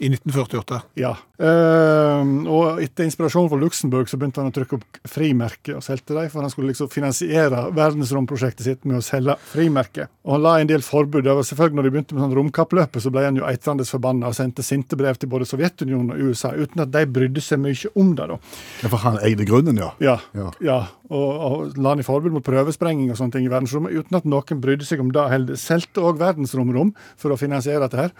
i 0.00 0.08
1948. 0.08 0.80
Ja. 1.00 1.10
Eh, 1.40 2.30
og 2.50 2.80
etter 2.84 3.06
inspirasjon 3.06 3.48
fra 3.52 3.58
Luxembourg 3.60 4.08
så 4.10 4.18
begynte 4.20 4.40
han 4.42 4.50
å 4.50 4.54
trykke 4.54 4.78
opp 4.78 5.00
frimerker 5.08 5.76
og 5.78 5.84
solgte 5.84 6.16
dem, 6.16 6.30
for 6.32 6.44
han 6.44 6.52
skulle 6.52 6.72
liksom 6.72 6.90
finansiere 6.92 7.66
verdensromprosjektet 7.76 8.64
sitt 8.66 8.86
med 8.88 9.00
å 9.00 9.04
selge 9.04 9.36
frimerker. 9.52 10.08
Og 10.24 10.36
han 10.36 10.44
la 10.44 10.54
en 10.60 10.70
del 10.70 10.84
forbud. 10.84 11.24
Det 11.24 11.34
var 11.36 11.46
selvfølgelig 11.46 11.76
Når 11.80 11.86
de 11.86 11.90
begynte 11.94 12.14
med 12.16 12.24
sånn 12.24 12.36
romkappløpet, 12.38 13.02
så 13.04 13.12
ble 13.12 13.24
han 13.28 13.36
jo 13.38 13.46
eitrende 13.48 13.84
forbanna 13.88 14.30
og 14.30 14.36
sendte 14.36 14.64
sinte 14.66 14.96
brev 14.98 15.18
til 15.20 15.30
både 15.32 15.48
Sovjetunionen 15.48 16.14
og 16.16 16.30
USA, 16.30 16.52
uten 16.56 16.82
at 16.84 16.92
de 16.92 17.04
brydde 17.06 17.44
seg 17.44 17.60
mye 17.62 17.92
om 17.94 18.14
det. 18.16 18.26
da. 18.32 18.38
Ja, 18.82 18.88
For 18.88 19.04
han 19.04 19.20
eide 19.24 19.44
grunnen, 19.48 19.76
ja. 19.78 19.92
Ja, 20.00 20.18
Ja. 20.34 20.50
ja. 20.60 20.80
Og, 21.10 21.30
og 21.46 21.78
la 21.78 21.94
han 21.94 22.02
i 22.02 22.06
forbud 22.06 22.34
mot 22.34 22.46
prøvesprenging 22.46 23.10
og 23.10 23.18
sånne 23.18 23.34
ting 23.36 23.46
i 23.48 23.52
verdensrommet, 23.52 23.94
uten 23.98 24.20
at 24.20 24.28
noen 24.30 24.60
brydde 24.62 24.86
seg 24.88 25.02
om 25.02 25.10
det 25.14 25.28
heller. 25.32 25.58
Solgte 25.60 26.04
òg 26.06 26.20
verdensromrom 26.22 26.94
for 27.20 27.34
å 27.34 27.40
finansiere 27.40 27.82
dette 27.86 28.04
her. 28.04 28.14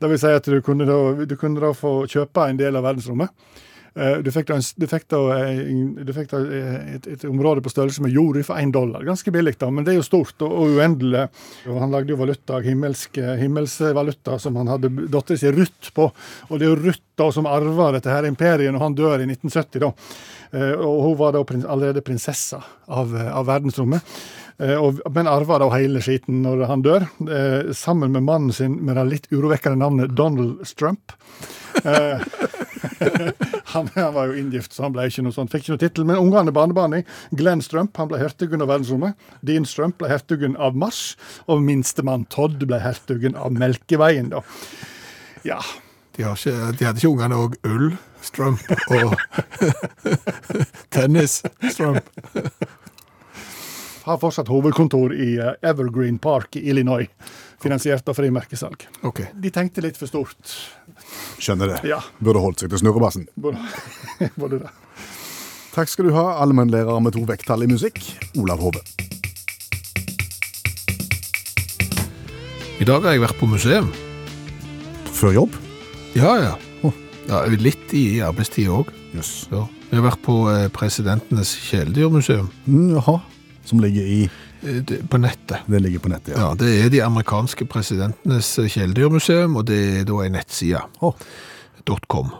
Det 0.00 0.08
vil 0.08 0.20
si 0.22 0.30
at 0.32 0.46
du 0.48 0.60
kunne 0.64 0.86
da, 0.88 1.00
du 1.26 1.34
kunne 1.36 1.60
da 1.60 1.74
få 1.76 2.04
kjøpe 2.08 2.46
en 2.48 2.60
del 2.60 2.78
av 2.78 2.86
verdensrommet. 2.86 3.34
Eh, 3.98 4.20
Du 4.22 4.30
fikk 4.30 4.46
da, 4.46 4.56
du 4.56 4.86
fikk 4.86 5.08
da, 5.10 5.18
du 6.06 6.12
fikk 6.14 6.30
da 6.30 6.40
eh, 6.46 6.94
et, 6.94 7.08
et 7.16 7.24
område 7.26 7.60
på 7.64 7.72
størrelse 7.72 8.04
med 8.04 8.14
jorda 8.14 8.44
for 8.46 8.62
én 8.62 8.70
dollar. 8.72 9.02
Ganske 9.04 9.32
billig, 9.34 9.56
da, 9.58 9.66
men 9.74 9.84
det 9.84 9.92
er 9.92 9.98
jo 9.98 10.06
stort 10.06 10.44
og, 10.46 10.54
og 10.54 10.76
uendelig. 10.78 11.24
Og 11.66 11.80
han 11.82 11.90
lagde 11.90 12.14
jo 12.14 12.20
valuta, 12.20 12.60
himmelsk, 12.62 13.18
himmelsvaluta, 13.42 14.38
som 14.38 14.56
han 14.60 14.70
hadde 14.70 14.92
dattera 15.10 15.42
si 15.42 15.50
Ruth 15.50 15.90
på. 15.96 16.06
Og 16.48 16.54
det 16.60 16.68
er 16.68 16.70
jo 16.70 16.78
Ruth 16.84 17.02
da 17.20 17.28
som 17.34 17.50
arver 17.50 17.98
dette 17.98 18.14
her 18.14 18.28
imperiet 18.30 18.72
når 18.72 18.86
han 18.86 18.96
dør 18.96 19.18
i 19.18 19.26
1970. 19.26 19.82
da. 19.82 19.90
Eh, 20.52 20.72
Og 20.72 21.02
hun 21.04 21.16
var 21.20 21.32
da 21.32 21.44
allerede 21.68 22.02
prinsessa 22.02 22.62
av, 22.88 23.16
eh, 23.16 23.30
av 23.36 23.46
verdensrommet. 23.46 24.02
Eh, 24.58 24.90
men 25.14 25.26
arva 25.30 25.58
da 25.58 25.68
hele 25.70 26.02
skiten 26.04 26.42
når 26.42 26.66
han 26.66 26.82
dør, 26.82 27.06
sammen 27.74 28.12
med 28.12 28.22
mannen 28.22 28.52
sin 28.52 28.84
med 28.84 28.96
det 28.96 29.06
litt 29.08 29.28
urovekkende 29.30 29.78
navnet 29.78 30.14
Donald 30.14 30.66
Strump. 30.66 31.12
Han, 33.70 33.88
han 33.94 34.14
var 34.14 34.26
jo 34.26 34.34
inngift, 34.34 34.72
så 34.74 34.82
han 34.82 34.92
ble 34.92 35.04
ikke 35.08 35.22
noe 35.22 35.32
sånt, 35.32 35.52
fikk 35.52 35.62
ikke 35.62 35.72
noe 35.72 35.80
tittel. 35.80 36.04
Men 36.08 36.18
ungene 36.20 36.52
barnebarna, 36.52 37.02
Glenn 37.38 37.62
Strump 37.62 37.96
han 38.00 38.08
ble 38.10 38.18
hertugen 38.18 38.64
av 38.64 38.68
verdensrommet. 38.72 39.14
Dean 39.46 39.64
Strump 39.68 39.96
ble 40.00 40.10
hertugen 40.10 40.56
av 40.58 40.76
Mars. 40.76 41.14
Og 41.46 41.62
minstemann 41.64 42.26
Todd 42.32 42.58
ble 42.66 42.80
hertugen 42.82 43.38
av 43.38 43.54
Melkeveien, 43.56 44.32
da. 44.34 44.42
Ja. 45.46 45.60
De, 46.16 46.24
ikke, 46.26 46.56
de 46.76 46.88
hadde 46.88 46.98
ikke 47.00 47.12
ungene 47.12 47.38
òg 47.38 47.56
ull, 47.70 47.92
Strump 48.22 48.60
og 48.90 49.14
tennis, 50.94 51.40
Strump. 51.70 52.10
Har 54.04 54.18
fortsatt 54.20 54.48
hovedkontor 54.48 55.12
i 55.14 55.34
eh, 55.38 55.56
Evergreen 55.70 56.18
Park 56.18 56.56
i 56.56 56.64
Illinois. 56.70 57.08
Finansiert 57.60 58.08
av 58.08 58.16
frimerkesalg. 58.16 58.86
Okay. 59.04 59.28
De 59.36 59.50
tenkte 59.52 59.84
litt 59.84 59.98
for 60.00 60.08
stort. 60.08 60.54
Skjønner 61.40 61.74
det. 61.74 61.80
Ja. 61.90 62.00
Burde 62.18 62.40
holdt 62.40 62.64
seg 62.64 62.72
til 62.72 62.80
snurrebassen. 62.80 63.26
Både, 63.36 63.60
både 64.40 64.62
det. 64.64 64.72
Takk 65.74 65.92
skal 65.92 66.08
du 66.08 66.14
ha, 66.16 66.40
allmennlærer 66.42 66.98
med 67.04 67.14
to 67.14 67.22
vekttall 67.28 67.62
i 67.62 67.70
musikk, 67.70 68.00
Olav 68.40 68.64
Hove. 68.64 68.82
I 72.80 72.88
dag 72.88 73.04
har 73.04 73.12
jeg 73.12 73.22
vært 73.26 73.38
på 73.38 73.46
museum. 73.50 73.92
Før 75.12 75.36
jobb? 75.36 75.60
Ja, 76.16 76.32
ja. 76.40 76.56
Ja 77.30 77.44
litt 77.46 77.92
i 77.94 78.04
arbeidstid 78.26 78.68
òg. 78.74 78.90
Yes. 79.14 79.46
Ja. 79.52 79.64
Vi 79.90 79.98
har 79.98 80.06
vært 80.06 80.22
på 80.26 80.36
eh, 80.50 80.68
Presidentenes 80.74 81.52
kjæledyrmuseum 81.68 82.48
Mm, 82.66 82.92
jaha. 82.96 83.20
Som 83.66 83.80
ligger 83.82 84.02
i 84.02 84.20
eh, 84.66 84.82
på 85.10 85.18
nettet. 85.22 85.62
Det 85.66 85.80
ligger 85.82 86.02
på 86.02 86.10
nettet, 86.10 86.34
ja. 86.34 86.48
Ja, 86.50 86.54
Det 86.58 86.70
er 86.84 86.88
de 86.90 87.02
amerikanske 87.06 87.66
presidentenes 87.70 88.52
kjæledyrmuseum, 88.74 89.56
og 89.56 89.66
det 89.70 89.80
er 90.00 90.06
da 90.08 90.22
en 90.26 90.32
nettside. 90.38 90.82
Oh. 91.00 91.14
.com. 92.08 92.30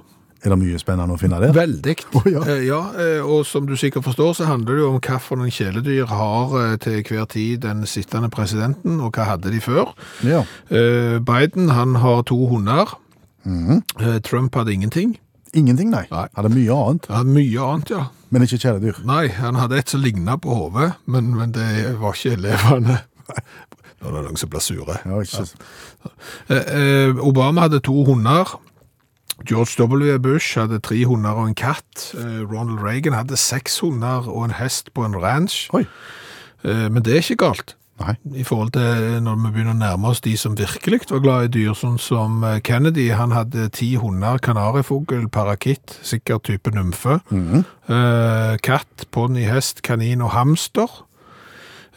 er 0.45 0.51
det 0.55 0.57
mye 0.61 0.79
spennende 0.81 1.15
å 1.15 1.21
finne 1.21 1.39
der? 1.43 1.53
Veldig. 1.53 1.95
Oh, 2.17 2.27
ja. 2.31 2.43
Eh, 2.49 2.63
ja, 2.69 2.81
eh, 2.97 3.21
og 3.21 3.45
som 3.47 3.67
du 3.69 3.75
sikkert 3.77 4.07
forstår, 4.07 4.33
så 4.39 4.49
handler 4.49 4.75
det 4.79 4.83
jo 4.85 4.89
om 4.95 5.01
hvilke 5.01 5.51
kjæledyr 5.59 6.07
har 6.09 6.55
eh, 6.63 6.77
til 6.81 7.03
hver 7.03 7.27
tid 7.29 7.59
den 7.67 7.87
sittende 7.87 8.31
presidenten, 8.33 9.01
og 9.01 9.13
hva 9.15 9.27
hadde 9.35 9.53
de 9.53 9.61
før. 9.61 9.93
Ja. 10.25 10.43
Eh, 10.71 11.19
Biden, 11.21 11.69
han 11.77 11.95
har 12.01 12.23
to 12.23 12.47
hunder. 12.47 12.97
Eh, 13.47 14.19
Trump 14.21 14.55
hadde 14.55 14.73
ingenting. 14.73 15.19
Ingenting, 15.55 15.91
nei. 15.91 16.05
Nei. 16.11 16.27
Hadde 16.37 16.49
mye 16.55 16.71
annet, 16.77 17.07
Ja, 17.11 17.23
mye 17.27 17.61
annet, 17.67 17.91
ja. 17.91 18.05
men 18.31 18.43
ikke 18.47 18.59
kjæledyr. 18.63 19.01
Nei, 19.05 19.29
han 19.35 19.55
hadde 19.59 19.79
et 19.79 19.89
som 19.91 20.01
lignet 20.05 20.41
på 20.45 20.55
hodet, 20.55 20.93
men, 21.07 21.33
men 21.37 21.51
det 21.57 21.97
var 21.99 22.13
ikke 22.15 22.37
levende. 22.39 23.01
Nå 24.01 24.09
er 24.09 24.15
det 24.15 24.23
noen 24.29 24.37
som 24.41 24.49
blir 24.53 24.61
sure. 24.65 24.99
Ja, 25.05 25.19
ikke 25.21 25.47
så- 25.47 25.57
Eh, 26.49 26.57
eh, 26.57 27.17
Obama 27.21 27.61
hadde 27.67 27.81
to 27.85 28.05
hunder. 28.05 28.61
George 29.49 29.77
W. 29.83 30.19
Bush 30.19 30.55
hadde 30.59 30.79
tre 30.81 31.03
hunder 31.05 31.31
og 31.37 31.49
en 31.49 31.55
katt. 31.55 32.15
Eh, 32.17 32.41
Ronald 32.45 32.81
Reagan 32.81 33.13
hadde 33.13 33.37
seks 33.37 33.79
hunder 33.81 34.29
og 34.29 34.45
en 34.45 34.51
hest 34.57 34.93
på 34.95 35.05
en 35.05 35.17
ranch. 35.17 35.69
Oi. 35.75 35.83
Eh, 36.65 36.89
men 36.93 37.03
det 37.03 37.13
er 37.17 37.21
ikke 37.25 37.37
galt. 37.49 37.75
Nei. 38.01 38.15
I 38.41 38.45
forhold 38.49 38.73
til 38.73 39.19
når 39.25 39.37
vi 39.43 39.53
begynner 39.53 39.75
å 39.75 39.81
nærme 39.81 40.13
oss 40.13 40.23
de 40.25 40.33
som 40.41 40.57
virkelig 40.59 41.03
var 41.11 41.21
glad 41.25 41.49
i 41.49 41.53
dyr, 41.59 41.75
sånn 41.77 41.99
som 42.01 42.41
eh, 42.47 42.61
Kennedy, 42.65 43.11
han 43.13 43.35
hadde 43.37 43.69
ti 43.77 43.93
hunder, 44.01 44.41
kanarifugl, 44.41 45.29
parakitt, 45.33 45.99
sikkert 46.07 46.49
type 46.49 46.73
nymfe, 46.73 47.21
eh, 47.31 48.57
katt, 48.65 49.07
ponni, 49.13 49.45
hest, 49.49 49.85
kanin 49.87 50.25
og 50.25 50.33
hamster. 50.37 50.89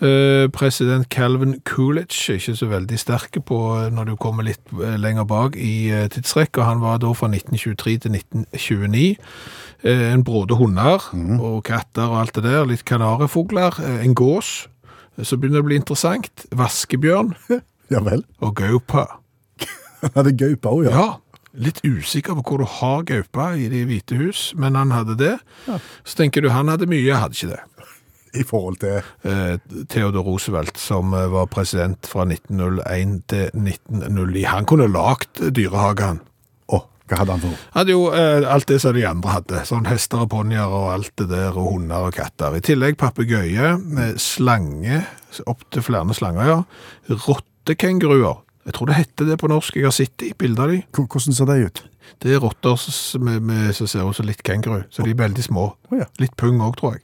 Eh, 0.04 0.50
president 0.52 1.08
Calvin 1.10 1.62
Coolidge 1.64 2.34
ikke 2.36 2.56
så 2.58 2.68
veldig 2.68 2.98
sterke 3.00 3.40
på 3.46 3.60
eh, 3.78 3.92
når 3.94 4.10
du 4.10 4.16
kommer 4.20 4.44
litt 4.44 4.74
eh, 4.74 4.98
lenger 5.00 5.24
bak 5.30 5.56
i 5.56 5.94
tidsrekka. 6.12 6.66
Han 6.66 6.82
var 6.84 7.00
da 7.00 7.14
fra 7.16 7.30
1923 7.30 7.98
til 8.04 8.18
1929. 8.18 9.06
Eh, 9.84 10.06
en 10.10 10.26
bråde 10.28 10.58
hunder 10.60 11.08
og 11.40 11.64
katter 11.70 12.10
og 12.10 12.20
alt 12.20 12.36
det 12.36 12.44
der. 12.50 12.66
Litt 12.68 12.84
kanarifugler. 12.90 13.80
En 14.04 14.16
gås. 14.18 14.66
Så 15.22 15.38
begynner 15.38 15.60
det 15.62 15.66
å 15.66 15.68
bli 15.70 15.78
interessant. 15.82 16.46
Vaskebjørn 16.58 17.36
Ja 17.94 18.00
vel. 18.02 18.24
og 18.42 18.56
gaupa. 18.58 19.04
Han 20.02 20.16
hadde 20.16 20.34
gaupa 20.40 20.72
òg, 20.74 20.88
ja. 20.88 20.94
Ja, 20.96 21.44
litt 21.54 21.84
usikker 21.86 22.34
på 22.40 22.46
hvor 22.48 22.64
du 22.64 22.70
har 22.80 23.04
gaupa 23.06 23.52
i 23.60 23.68
Det 23.70 23.84
hvite 23.90 24.18
hus, 24.18 24.48
men 24.58 24.74
han 24.80 24.90
hadde 24.96 25.14
det. 25.20 25.36
Så 25.68 26.18
tenker 26.18 26.42
du, 26.42 26.50
han 26.50 26.72
hadde 26.72 26.88
mye, 26.90 27.04
jeg 27.06 27.20
hadde 27.22 27.38
ikke 27.38 27.52
det. 27.54 27.62
I 28.42 28.44
forhold 28.50 28.80
til 28.82 29.04
Eh, 29.30 29.60
Theodor 29.94 30.26
Roosevelt, 30.26 30.76
som 30.82 31.14
eh, 31.14 31.28
var 31.32 31.46
president 31.54 32.10
fra 32.10 32.26
1901 32.26 33.14
til 33.30 33.46
1909. 33.54 34.42
Han 34.50 34.66
kunne 34.68 34.90
lagt 34.92 35.40
dyrehage, 35.56 36.10
han. 36.10 36.20
Hva 37.14 37.20
hadde 37.22 37.36
han 37.36 37.44
for 37.44 37.54
noe? 37.54 37.60
Hadde 37.76 37.94
jo 37.94 38.06
eh, 38.10 38.46
alt 38.50 38.66
det 38.72 38.80
som 38.82 38.96
de 38.98 39.04
andre 39.06 39.36
hadde. 39.36 39.60
Sånn 39.70 39.86
hester 39.86 40.24
og 40.26 40.32
ponnier 40.34 40.66
og 40.74 40.88
alt 40.96 41.14
det 41.22 41.28
der, 41.30 41.54
og 41.54 41.76
hunder 41.76 42.08
og 42.10 42.16
katter. 42.18 42.58
I 42.58 42.64
tillegg 42.66 42.98
papegøye, 42.98 43.74
eh, 43.78 44.16
slange, 44.18 45.04
opp 45.50 45.62
til 45.74 45.86
flere 45.86 46.18
slanger, 46.18 46.50
ja. 46.50 46.58
Rottekenguruer. 47.28 48.42
Jeg 48.66 48.74
tror 48.78 48.90
det 48.90 48.96
heter 48.98 49.28
det 49.28 49.38
på 49.42 49.50
norsk. 49.52 49.76
Jeg 49.78 49.86
har 49.90 49.96
sett 49.96 50.14
det 50.18 50.32
i 50.32 50.38
bilder 50.40 50.64
av 50.66 50.74
de. 50.74 50.82
Hvordan 50.96 51.36
ser 51.38 51.50
det 51.52 51.58
ut? 51.68 51.84
Det 52.24 52.34
er 52.34 52.42
rotter 52.44 52.78
som, 52.80 53.30
som 53.76 53.88
ser 53.90 54.08
ut 54.08 54.18
som 54.18 54.28
litt 54.28 54.44
kenguru, 54.46 54.84
så 54.92 55.04
de 55.06 55.12
er 55.14 55.20
veldig 55.20 55.44
små. 55.44 55.70
Oh, 55.92 55.98
ja. 56.00 56.08
Litt 56.22 56.36
pung 56.40 56.62
òg, 56.64 56.78
tror 56.80 56.98
jeg. 56.98 57.04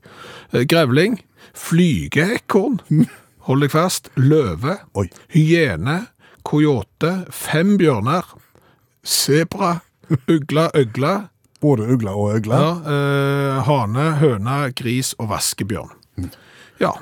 Eh, 0.53 0.65
Grevling, 0.69 1.19
flygeekorn, 1.57 2.79
hold 3.49 3.65
deg 3.65 3.73
fast, 3.73 4.11
løve, 4.19 4.79
Oi. 4.99 5.07
hyene, 5.35 6.01
Coyote. 6.47 7.25
fem 7.35 7.75
bjørner, 7.79 8.25
sebra, 9.03 9.79
ugle, 10.35 10.69
øgle, 10.75 11.13
Både 11.61 11.89
ugle 11.91 12.11
og 12.15 12.35
øgle? 12.37 12.55
ja, 12.55 12.71
eh, 12.93 13.63
hane, 13.67 14.11
høne, 14.21 14.59
gris 14.75 15.13
og 15.19 15.29
vaskebjørn. 15.29 15.91
Ja, 16.79 16.93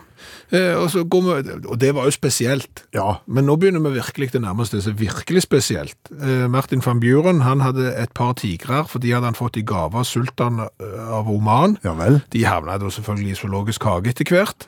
eh, 0.50 0.74
og, 0.74 0.90
så 0.90 1.04
går 1.06 1.22
vi, 1.22 1.52
og 1.70 1.78
det 1.80 1.92
var 1.96 2.08
jo 2.08 2.12
spesielt. 2.12 2.84
Ja. 2.96 3.20
Men 3.28 3.46
nå 3.46 3.56
begynner 3.62 3.84
vi 3.86 4.00
virkelig 4.00 4.32
det 4.34 4.42
nærmeste 4.42 4.82
som 4.82 4.96
er 4.96 5.00
virkelig 5.04 5.44
spesielt. 5.46 5.98
Eh, 6.10 6.48
Martin 6.50 6.82
van 6.86 7.00
Buren 7.00 7.44
han 7.46 7.62
hadde 7.62 7.92
et 7.94 8.14
par 8.18 8.34
tigrer, 8.42 8.88
for 8.90 9.00
de 9.00 9.14
hadde 9.14 9.30
han 9.30 9.38
fått 9.38 9.60
i 9.62 9.66
gave 9.66 9.94
av 9.98 10.08
sultan 10.10 10.64
eh, 10.66 11.02
av 11.14 11.30
Oman. 11.30 11.78
Ja 11.86 11.94
vel. 12.00 12.22
De 12.34 12.46
havna 12.50 12.80
da 12.82 12.90
selvfølgelig 12.90 13.36
i 13.36 13.42
zoologisk 13.42 13.86
hage 13.86 14.10
etter 14.16 14.34
hvert, 14.34 14.68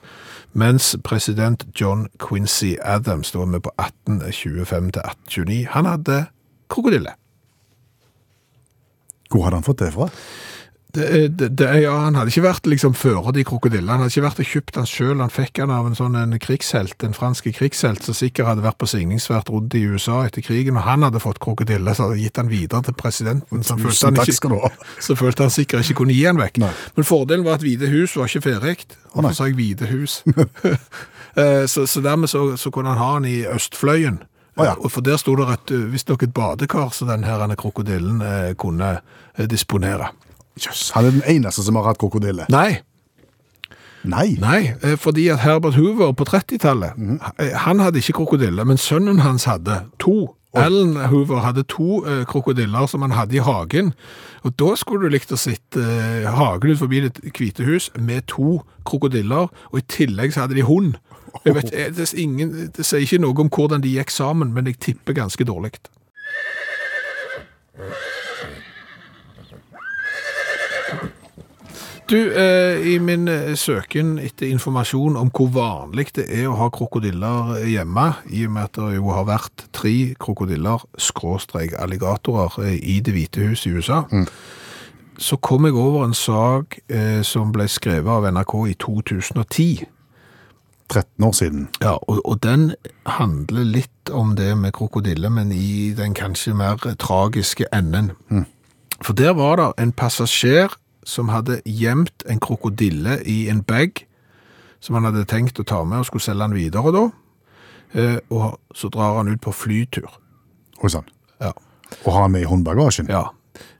mens 0.54 0.96
president 1.04 1.66
John 1.74 2.08
Quincy 2.22 2.76
Adams, 2.84 3.34
da 3.34 3.42
er 3.42 3.56
vi 3.56 3.64
på 3.66 3.74
1825 3.82 4.94
til 4.94 5.02
1829, 5.02 5.66
han 5.74 5.90
hadde 5.90 6.22
krokodille. 6.70 7.18
Hvor 9.30 9.46
hadde 9.48 9.60
han 9.62 9.68
fått 9.68 9.84
det 9.84 9.92
fra? 9.94 10.10
Det, 10.90 11.04
er- 11.06 11.28
det, 11.30 11.48
det, 11.54 11.66
ja, 11.84 11.92
han 12.02 12.16
hadde 12.18 12.32
ikke 12.32 12.42
vært 12.48 12.66
liksom 12.66 12.96
fører 12.98 13.30
de 13.36 13.44
krokodillene. 13.46 13.92
Han 13.94 14.02
hadde 14.02 14.10
ikke 14.16 14.24
vært 14.26 14.40
og 14.42 14.48
kjøpt 14.50 14.80
han 14.80 14.88
selv. 14.90 15.20
Han 15.22 15.30
fikk 15.30 15.60
han 15.62 15.70
av 15.70 15.86
en 15.86 15.94
sånn 16.00 16.16
en 16.18 16.34
krigshelt, 16.42 17.06
en 17.06 17.14
fransk 17.14 17.52
krigshelt, 17.54 18.02
som 18.08 18.18
sikkert 18.18 18.50
hadde 18.50 18.64
vært 18.66 18.80
på 18.82 18.90
signingsvært 18.90 19.52
rundt 19.54 19.76
i 19.78 19.84
USA 19.86 20.24
etter 20.26 20.42
krigen, 20.42 20.80
og 20.82 20.88
han 20.88 21.06
hadde 21.06 21.22
fått 21.22 21.38
krokodille, 21.46 21.94
så 21.94 22.08
hadde 22.08 22.18
gitt 22.24 22.42
han 22.42 22.50
videre 22.50 22.82
til 22.90 22.98
presidenten. 22.98 23.62
Så 23.62 23.78
følte 23.78 24.10
han, 24.10 24.18
ikke, 24.26 24.74
så 25.12 25.18
følte 25.20 25.46
han 25.46 25.54
sikkert 25.54 25.86
ikke 25.86 26.00
kunne 26.02 26.18
gi 26.18 26.26
han 26.26 26.42
vekk. 26.42 26.58
Nei. 26.66 26.74
Men 26.98 27.06
fordelen 27.12 27.46
var 27.46 27.60
at 27.62 27.68
Hvite 27.68 27.92
hus 27.94 28.18
var 28.18 28.26
ikke 28.34 28.48
ferdig. 28.50 28.76
Hvorfor 29.14 29.38
sa 29.38 29.52
jeg 29.52 29.60
Hvite 29.62 29.94
hus? 29.94 30.24
Eh, 31.38 31.68
så, 31.70 31.84
så 31.88 32.02
dermed 32.02 32.28
så, 32.28 32.56
så 32.58 32.72
kunne 32.74 32.90
han 32.90 32.98
ha 32.98 33.12
han 33.14 33.26
i 33.30 33.44
Østfløyen. 33.48 34.16
Å, 34.60 34.68
ja. 34.68 34.76
For 34.92 35.06
der 35.06 35.20
sto 35.22 35.36
det 35.40 35.48
et, 35.54 35.74
eh, 35.76 35.88
visstnok 35.94 36.26
et 36.26 36.34
badekar 36.36 36.92
som 36.96 37.10
denne 37.10 37.56
krokodillen 37.60 38.22
eh, 38.22 38.52
kunne 38.60 39.00
eh, 39.00 39.48
disponere. 39.48 40.12
Jøss. 40.60 40.90
Han 40.96 41.08
er 41.08 41.16
den 41.16 41.26
eneste 41.38 41.64
som 41.64 41.80
har 41.80 41.88
hatt 41.88 42.00
krokodille. 42.02 42.50
Nei, 42.52 42.82
Nei. 44.04 44.38
nei, 44.40 44.96
fordi 44.96 45.26
at 45.28 45.42
Herbert 45.44 45.76
Hoover 45.76 46.14
på 46.16 46.24
30-tallet, 46.24 46.96
mm. 46.96 47.18
han 47.66 47.82
hadde 47.84 48.00
ikke 48.00 48.14
krokodille, 48.22 48.64
men 48.64 48.80
sønnen 48.80 49.20
hans 49.20 49.44
hadde 49.44 49.82
to. 50.00 50.30
Ellen 50.58 50.96
Hoover 51.10 51.44
hadde 51.44 51.64
to 51.64 52.06
eh, 52.06 52.26
krokodiller 52.26 52.88
som 52.90 53.02
han 53.02 53.14
hadde 53.14 53.36
i 53.38 53.44
hagen. 53.46 53.94
Og 54.44 54.56
da 54.58 54.74
skulle 54.76 55.06
du 55.06 55.14
likt 55.14 55.34
å 55.34 55.38
sitte 55.38 55.84
eh, 55.84 56.26
hagen 56.26 56.74
ut 56.74 56.82
forbi 56.82 57.04
det 57.06 57.22
hvite 57.38 57.68
hus 57.68 57.92
med 58.00 58.26
to 58.32 58.64
krokodiller, 58.88 59.52
og 59.70 59.78
i 59.78 59.86
tillegg 59.86 60.34
så 60.34 60.46
hadde 60.46 60.58
de 60.58 60.66
hund. 60.66 60.98
Jeg 61.46 61.56
vet, 61.56 61.72
det, 61.98 62.14
ingen, 62.14 62.72
det 62.76 62.86
sier 62.86 63.06
ikke 63.06 63.22
noe 63.22 63.46
om 63.46 63.50
hvordan 63.54 63.84
de 63.84 63.96
gikk 63.96 64.12
sammen, 64.14 64.54
men 64.54 64.70
jeg 64.70 64.80
tipper 64.80 65.18
ganske 65.18 65.48
dårlig. 65.48 65.78
Du, 72.10 72.18
eh, 72.34 72.88
i 72.88 72.96
min 73.00 73.28
eh, 73.30 73.54
søken 73.54 74.16
etter 74.18 74.50
informasjon 74.50 75.18
om 75.20 75.30
hvor 75.30 75.52
vanlig 75.54 76.08
det 76.18 76.24
er 76.34 76.48
å 76.50 76.56
ha 76.58 76.70
krokodiller 76.74 77.60
hjemme, 77.70 78.08
i 78.34 78.48
og 78.48 78.56
med 78.56 78.66
at 78.66 78.80
det 78.80 78.96
jo 78.96 79.12
har 79.14 79.28
vært 79.30 79.68
tre 79.78 80.16
krokodiller, 80.18 80.82
skråstrek 80.98 81.76
alligatorer, 81.78 82.58
eh, 82.66 82.80
i 82.82 82.98
Det 83.06 83.14
hvite 83.14 83.46
hus 83.46 83.68
i 83.70 83.76
USA, 83.78 84.02
så 85.20 85.38
kom 85.38 85.66
jeg 85.70 85.78
over 85.78 86.08
en 86.08 86.18
sak 86.18 86.80
eh, 86.90 87.22
som 87.22 87.54
ble 87.54 87.68
skrevet 87.70 88.10
av 88.10 88.26
NRK 88.34 88.56
i 88.72 88.76
2010. 88.82 89.86
13 90.90 91.24
år 91.26 91.32
siden. 91.38 91.68
Ja, 91.82 91.96
og, 92.08 92.20
og 92.26 92.40
den 92.44 92.72
handler 93.06 93.64
litt 93.68 94.10
om 94.12 94.36
det 94.36 94.52
med 94.58 94.74
krokodille, 94.74 95.30
men 95.30 95.52
i 95.54 95.94
den 95.98 96.14
kanskje 96.18 96.54
mer 96.58 96.78
tragiske 97.00 97.68
enden. 97.74 98.12
For 99.02 99.14
der 99.14 99.34
var 99.38 99.56
det 99.62 99.68
en 99.84 99.92
passasjer 99.96 100.74
som 101.08 101.30
hadde 101.32 101.62
gjemt 101.66 102.26
en 102.30 102.40
krokodille 102.44 103.20
i 103.26 103.48
en 103.50 103.62
bag, 103.64 104.04
som 104.82 104.96
han 104.98 105.08
hadde 105.10 105.26
tenkt 105.30 105.60
å 105.60 105.66
ta 105.68 105.84
med 105.84 106.02
og 106.02 106.10
skulle 106.10 106.24
selge 106.26 106.48
den 106.48 106.58
videre 106.58 106.92
da. 106.96 107.06
Eh, 107.94 108.18
og 108.30 108.60
så 108.76 108.90
drar 108.94 109.18
han 109.18 109.32
ut 109.32 109.42
på 109.42 109.52
flytur. 109.56 110.10
Oi 110.84 110.90
sann. 110.94 111.08
Ja. 111.42 111.52
Og 112.06 112.14
har 112.14 112.22
han 112.28 112.32
med 112.36 112.46
i 112.46 112.50
håndbagasjen? 112.50 113.10
Ja. 113.10 113.30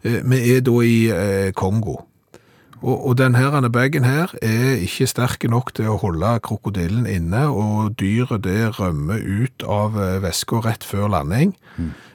Eh, 0.04 0.22
Vi 0.26 0.40
er 0.56 0.62
da 0.66 0.78
i 0.82 0.96
eh, 1.14 1.52
Kongo. 1.54 2.00
Og, 2.82 2.96
og 3.10 3.18
denne 3.20 3.70
bagen 3.74 4.06
her 4.08 4.32
er 4.42 4.78
ikke 4.80 5.08
sterk 5.12 5.44
nok 5.52 5.74
til 5.76 5.90
å 5.92 5.98
holde 6.00 6.38
krokodillen 6.46 7.06
inne, 7.12 7.48
og 7.52 7.98
dyret 8.00 8.44
det 8.46 8.80
rømmer 8.80 9.20
ut 9.20 9.66
av 9.68 9.98
eh, 10.00 10.20
veska 10.24 10.62
rett 10.64 10.84
før 10.88 11.10
landing. 11.12 11.52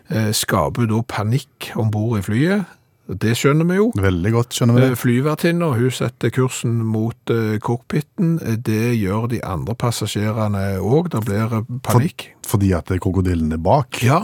Eh, 0.08 0.30
skaper 0.36 0.88
da 0.88 1.02
panikk 1.08 1.72
om 1.76 1.90
bord 1.92 2.18
i 2.18 2.24
flyet. 2.24 2.64
Det 3.04 3.34
skjønner 3.36 3.68
vi 3.68 3.76
jo. 3.76 3.90
Veldig 4.00 4.30
godt, 4.32 4.54
skjønner 4.56 4.78
vi 4.78 4.82
Eh, 4.86 4.92
det. 4.94 4.98
Flyvertinna 5.02 5.66
hun 5.76 5.90
setter 5.92 6.32
kursen 6.32 6.78
mot 6.88 7.32
eh, 7.34 7.58
cockpiten. 7.60 8.38
Eh, 8.40 8.56
Det 8.56 8.94
gjør 8.96 9.28
de 9.34 9.42
andre 9.44 9.74
passasjerene 9.76 10.78
òg. 10.80 11.10
Det 11.12 11.20
blir 11.26 11.48
panikk. 11.52 11.82
panikk. 11.84 12.24
Fordi 12.48 12.72
at 12.72 12.88
krokodillen 13.04 13.52
er 13.52 13.60
bak? 13.60 14.00
Ja. 14.02 14.22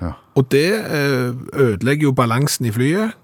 Ja. 0.00 0.12
Og 0.38 0.46
det 0.54 0.68
eh, 0.70 1.34
ødelegger 1.58 2.02
jo 2.12 2.12
balansen 2.14 2.66
i 2.70 2.70
flyet. 2.70 3.16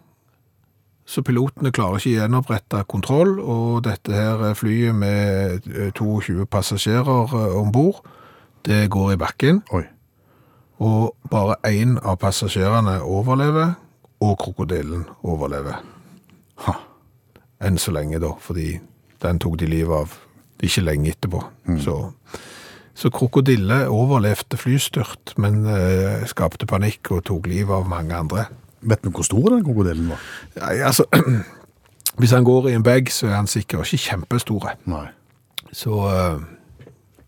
Så 1.05 1.23
pilotene 1.23 1.73
klarer 1.75 2.01
ikke 2.01 2.15
gjenopprette 2.17 2.81
kontroll, 2.89 3.37
og 3.41 3.85
dette 3.85 4.13
her 4.15 4.55
flyet 4.57 4.97
med 4.97 5.67
eh, 5.69 5.91
22 5.93 6.47
passasjerer 6.51 7.35
eh, 7.37 7.57
om 7.61 7.73
bord, 7.73 8.01
det 8.65 8.89
går 8.91 9.13
i 9.13 9.21
bakken. 9.21 9.61
Oi. 9.77 9.85
Og 10.81 11.15
bare 11.31 11.61
én 11.69 11.99
av 12.01 12.17
passasjerene 12.23 13.01
overlever, 13.03 13.77
og 14.25 14.39
krokodillen 14.41 15.05
overlever. 15.23 15.83
Ha. 16.65 16.79
Enn 17.65 17.77
så 17.79 17.93
lenge, 17.93 18.19
da, 18.23 18.33
fordi 18.41 18.79
den 19.23 19.41
tok 19.41 19.59
de 19.61 19.69
livet 19.69 20.05
av 20.05 20.17
ikke 20.65 20.85
lenge 20.85 21.13
etterpå. 21.13 21.43
Så, 21.85 21.95
så 22.97 23.11
krokodille 23.13 23.85
overlevde 23.93 24.57
flystyrt, 24.57 25.35
men 25.37 25.65
eh, 25.69 26.25
skapte 26.31 26.69
panikk 26.71 27.13
og 27.13 27.25
tok 27.29 27.49
livet 27.51 27.75
av 27.77 27.89
mange 27.91 28.17
andre. 28.17 28.47
Vet 28.85 29.05
vi 29.05 29.13
hvor 29.15 29.27
stor 29.27 29.49
den 29.55 29.65
krokodillen 29.65 30.11
var? 30.13 30.25
Ja, 30.57 30.91
altså, 30.91 31.07
hvis 32.21 32.35
han 32.37 32.45
går 32.45 32.69
i 32.69 32.75
en 32.79 32.83
bag, 32.83 33.13
så 33.13 33.31
er 33.31 33.39
han 33.39 33.51
sikkert 33.51 33.89
ikke 33.89 34.11
kjempestore. 34.11 34.77
Nei. 34.91 35.07
Så 35.75 35.91
uh, 35.91 36.43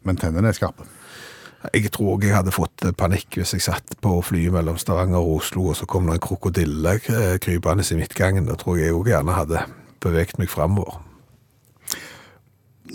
Men 0.06 0.20
tennene 0.20 0.52
er 0.52 0.54
skarpe. 0.54 0.84
jeg 1.74 1.90
tror 1.90 2.12
også 2.14 2.26
jeg 2.28 2.36
hadde 2.36 2.52
fått 2.54 2.84
eh, 2.86 2.92
panikk 2.94 3.40
hvis 3.40 3.56
jeg 3.56 3.64
satt 3.64 3.96
på 4.00 4.20
flyet 4.22 4.52
mellom 4.54 4.76
Stavanger 4.78 5.18
og 5.18 5.40
Oslo, 5.40 5.64
og 5.72 5.76
så 5.76 5.86
kom 5.86 6.06
det 6.06 6.14
en 6.14 6.22
krokodille 6.22 6.92
eh, 7.10 7.38
krypende 7.42 7.82
i 7.90 7.98
midtgangen. 7.98 8.46
Da 8.46 8.54
tror 8.54 8.78
jeg 8.78 8.94
også 8.94 9.10
gjerne 9.10 9.34
hadde 9.34 9.64
beveget 10.04 10.38
meg 10.38 10.52
fremover. 10.52 11.00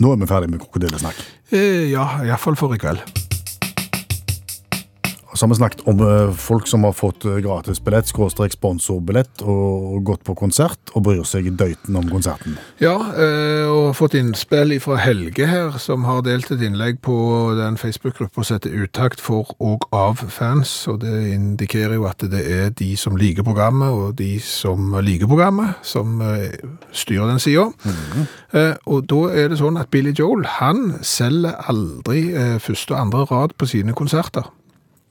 Nå 0.00 0.14
er 0.14 0.22
vi 0.22 0.30
ferdig 0.30 0.48
med 0.54 0.62
krokodillesnakk. 0.62 1.20
Eh, 1.52 1.90
ja, 1.92 2.06
iallfall 2.24 2.56
for 2.56 2.72
i 2.72 2.80
kveld. 2.80 3.21
Så 5.34 5.46
har 5.46 5.48
vi 5.48 5.56
snakket 5.56 5.80
om 5.88 6.00
eh, 6.00 6.32
folk 6.36 6.66
som 6.68 6.84
har 6.84 6.92
fått 6.92 7.24
eh, 7.24 7.38
gratisbillett, 7.40 8.08
skråstrek 8.10 8.52
sponsorbillett, 8.52 9.40
og 9.48 10.02
gått 10.04 10.24
på 10.28 10.34
konsert, 10.36 10.92
og 10.92 11.06
bryr 11.06 11.24
seg 11.28 11.48
døyten 11.56 11.96
om 11.96 12.10
konserten. 12.12 12.58
Ja, 12.82 12.98
eh, 13.16 13.64
og 13.72 13.96
fått 13.96 14.18
innspill 14.18 14.76
fra 14.84 14.98
Helge 15.00 15.48
her, 15.48 15.78
som 15.80 16.04
har 16.08 16.20
delt 16.26 16.52
et 16.52 16.64
innlegg 16.66 17.00
på 17.04 17.16
den 17.56 17.80
Facebook-gruppa 17.80 18.44
som 18.44 18.58
heter 18.58 18.76
Utakt 18.84 19.24
for 19.24 19.54
og 19.62 19.88
av 19.96 20.20
fans, 20.28 20.74
og 20.90 21.00
det 21.06 21.16
indikerer 21.32 21.96
jo 21.96 22.06
at 22.10 22.24
det 22.32 22.44
er 22.44 22.72
de 22.76 22.92
som 23.00 23.16
liker 23.16 23.46
programmet, 23.46 23.88
og 23.88 24.16
de 24.20 24.34
som 24.44 24.92
liker 25.00 25.30
programmet, 25.30 25.80
som 25.86 26.20
styrer 26.92 27.30
den 27.32 27.40
sida. 27.42 27.70
Eh, 28.52 28.74
og 28.84 29.06
da 29.08 29.26
er 29.32 29.48
det 29.48 29.62
sånn 29.62 29.80
at 29.80 29.88
Billy 29.92 30.12
Joel, 30.12 30.44
han 30.58 30.98
selger 31.00 31.56
aldri 31.72 32.26
første 32.60 32.92
og 32.92 33.00
andre 33.00 33.24
rad 33.30 33.56
på 33.56 33.68
sine 33.70 33.96
konserter. 33.96 34.50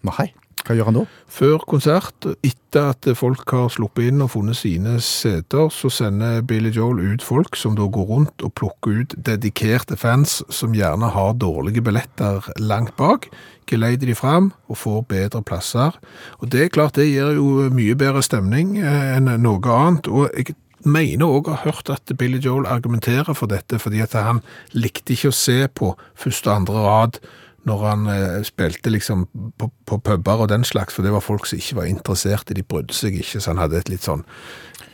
Nei, 0.07 0.31
hva 0.65 0.75
gjør 0.77 0.89
han 0.89 0.97
da? 0.99 1.03
Før 1.31 1.63
konsert, 1.69 2.27
etter 2.45 2.91
at 2.93 3.07
folk 3.17 3.49
har 3.49 3.71
sluppet 3.73 4.11
inn 4.11 4.21
og 4.23 4.31
funnet 4.35 4.59
sine 4.59 4.97
seter, 5.03 5.71
så 5.73 5.89
sender 5.93 6.43
Billy 6.47 6.71
Joel 6.73 7.01
ut 7.01 7.25
folk 7.25 7.57
som 7.59 7.75
da 7.77 7.87
går 7.89 8.07
rundt 8.11 8.45
og 8.45 8.53
plukker 8.59 9.01
ut 9.01 9.15
dedikerte 9.17 9.97
fans 9.99 10.39
som 10.53 10.75
gjerne 10.77 11.11
har 11.15 11.33
dårlige 11.41 11.83
billetter 11.85 12.45
langt 12.61 12.93
bak, 12.99 13.29
geleider 13.71 14.11
de 14.11 14.17
fram 14.17 14.51
og 14.69 14.79
får 14.83 15.05
bedre 15.09 15.43
plasser. 15.47 15.97
Og 16.39 16.51
det 16.53 16.65
er 16.65 16.73
klart, 16.73 16.97
det 16.99 17.09
gir 17.09 17.33
jo 17.39 17.69
mye 17.73 17.97
bedre 17.97 18.23
stemning 18.25 18.77
eh, 18.81 19.15
enn 19.17 19.31
noe 19.41 19.75
annet, 19.75 20.11
og 20.11 20.29
jeg 20.35 20.55
mener 20.85 21.27
også 21.27 21.51
å 21.51 21.55
ha 21.55 21.61
hørt 21.65 21.91
at 21.93 22.13
Billy 22.17 22.39
Joel 22.41 22.69
argumenterer 22.69 23.33
for 23.37 23.49
dette, 23.51 23.79
fordi 23.81 24.01
at 24.03 24.15
han 24.17 24.41
likte 24.73 25.15
ikke 25.15 25.31
å 25.31 25.37
se 25.37 25.63
på 25.73 25.93
første 26.17 26.49
og 26.49 26.61
andre 26.61 26.85
rad 26.85 27.21
når 27.69 27.83
han 27.85 28.07
eh, 28.09 28.43
spilte 28.47 28.89
liksom 28.93 29.27
på, 29.59 29.69
på 29.85 29.99
puber 30.01 30.45
og 30.45 30.49
den 30.49 30.63
slags, 30.67 30.95
for 30.95 31.05
det 31.05 31.13
var 31.13 31.23
folk 31.25 31.45
som 31.45 31.61
ikke 31.61 31.77
var 31.81 31.89
interessert 31.89 32.51
i, 32.51 32.57
de 32.57 32.65
brydde 32.65 32.95
seg 32.97 33.17
ikke, 33.19 33.41
så 33.41 33.53
han 33.53 33.61
hadde 33.61 33.81
et 33.81 33.91
litt 33.91 34.07
sånn 34.07 34.25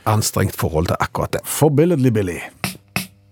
anstrengt 0.08 0.56
forhold 0.56 0.92
til 0.92 1.00
akkurat 1.04 1.36
det. 1.36 1.44
Forbilledlig 1.48 2.14
billig. 2.16 2.42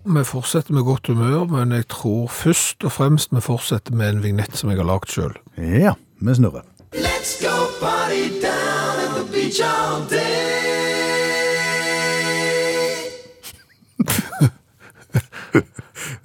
Vi 0.06 0.22
fortsetter 0.24 0.72
med 0.76 0.86
godt 0.86 1.08
humør, 1.10 1.48
men 1.50 1.72
jeg 1.74 1.88
tror 1.90 2.28
først 2.30 2.84
og 2.86 2.92
fremst 2.94 3.34
vi 3.34 3.42
fortsetter 3.42 3.96
med 3.96 4.14
en 4.14 4.22
vignett 4.22 4.56
som 4.56 4.70
jeg 4.70 4.78
har 4.78 4.88
lagd 4.88 5.10
sjøl. 5.10 5.34
Ja, 5.58 5.96
vi 6.20 6.36
snurrer. 6.38 6.64
Let's 6.94 7.36
go 7.42 7.56
party 7.80 8.40
down 8.40 9.02
at 9.02 9.16
the 9.18 9.24
beach 9.32 9.60
all 9.60 10.06
day. 10.08 10.95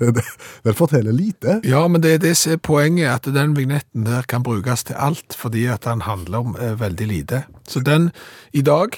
Den 0.65 0.73
forteller 0.73 1.11
lite. 1.11 1.59
Ja, 1.67 1.87
men 1.87 2.01
det 2.03 2.13
er 2.15 2.21
det 2.23 2.33
som 2.37 2.55
er 2.55 2.61
poenget, 2.63 3.09
at 3.09 3.29
den 3.33 3.55
vignetten 3.57 4.05
der 4.05 4.25
kan 4.27 4.43
brukes 4.43 4.83
til 4.83 4.97
alt, 4.97 5.35
fordi 5.37 5.65
at 5.65 5.85
den 5.85 6.01
handler 6.01 6.37
om 6.37 6.55
eh, 6.59 6.79
veldig 6.79 7.07
lite. 7.07 7.43
Så 7.67 7.79
den, 7.79 8.11
i 8.53 8.61
dag, 8.61 8.97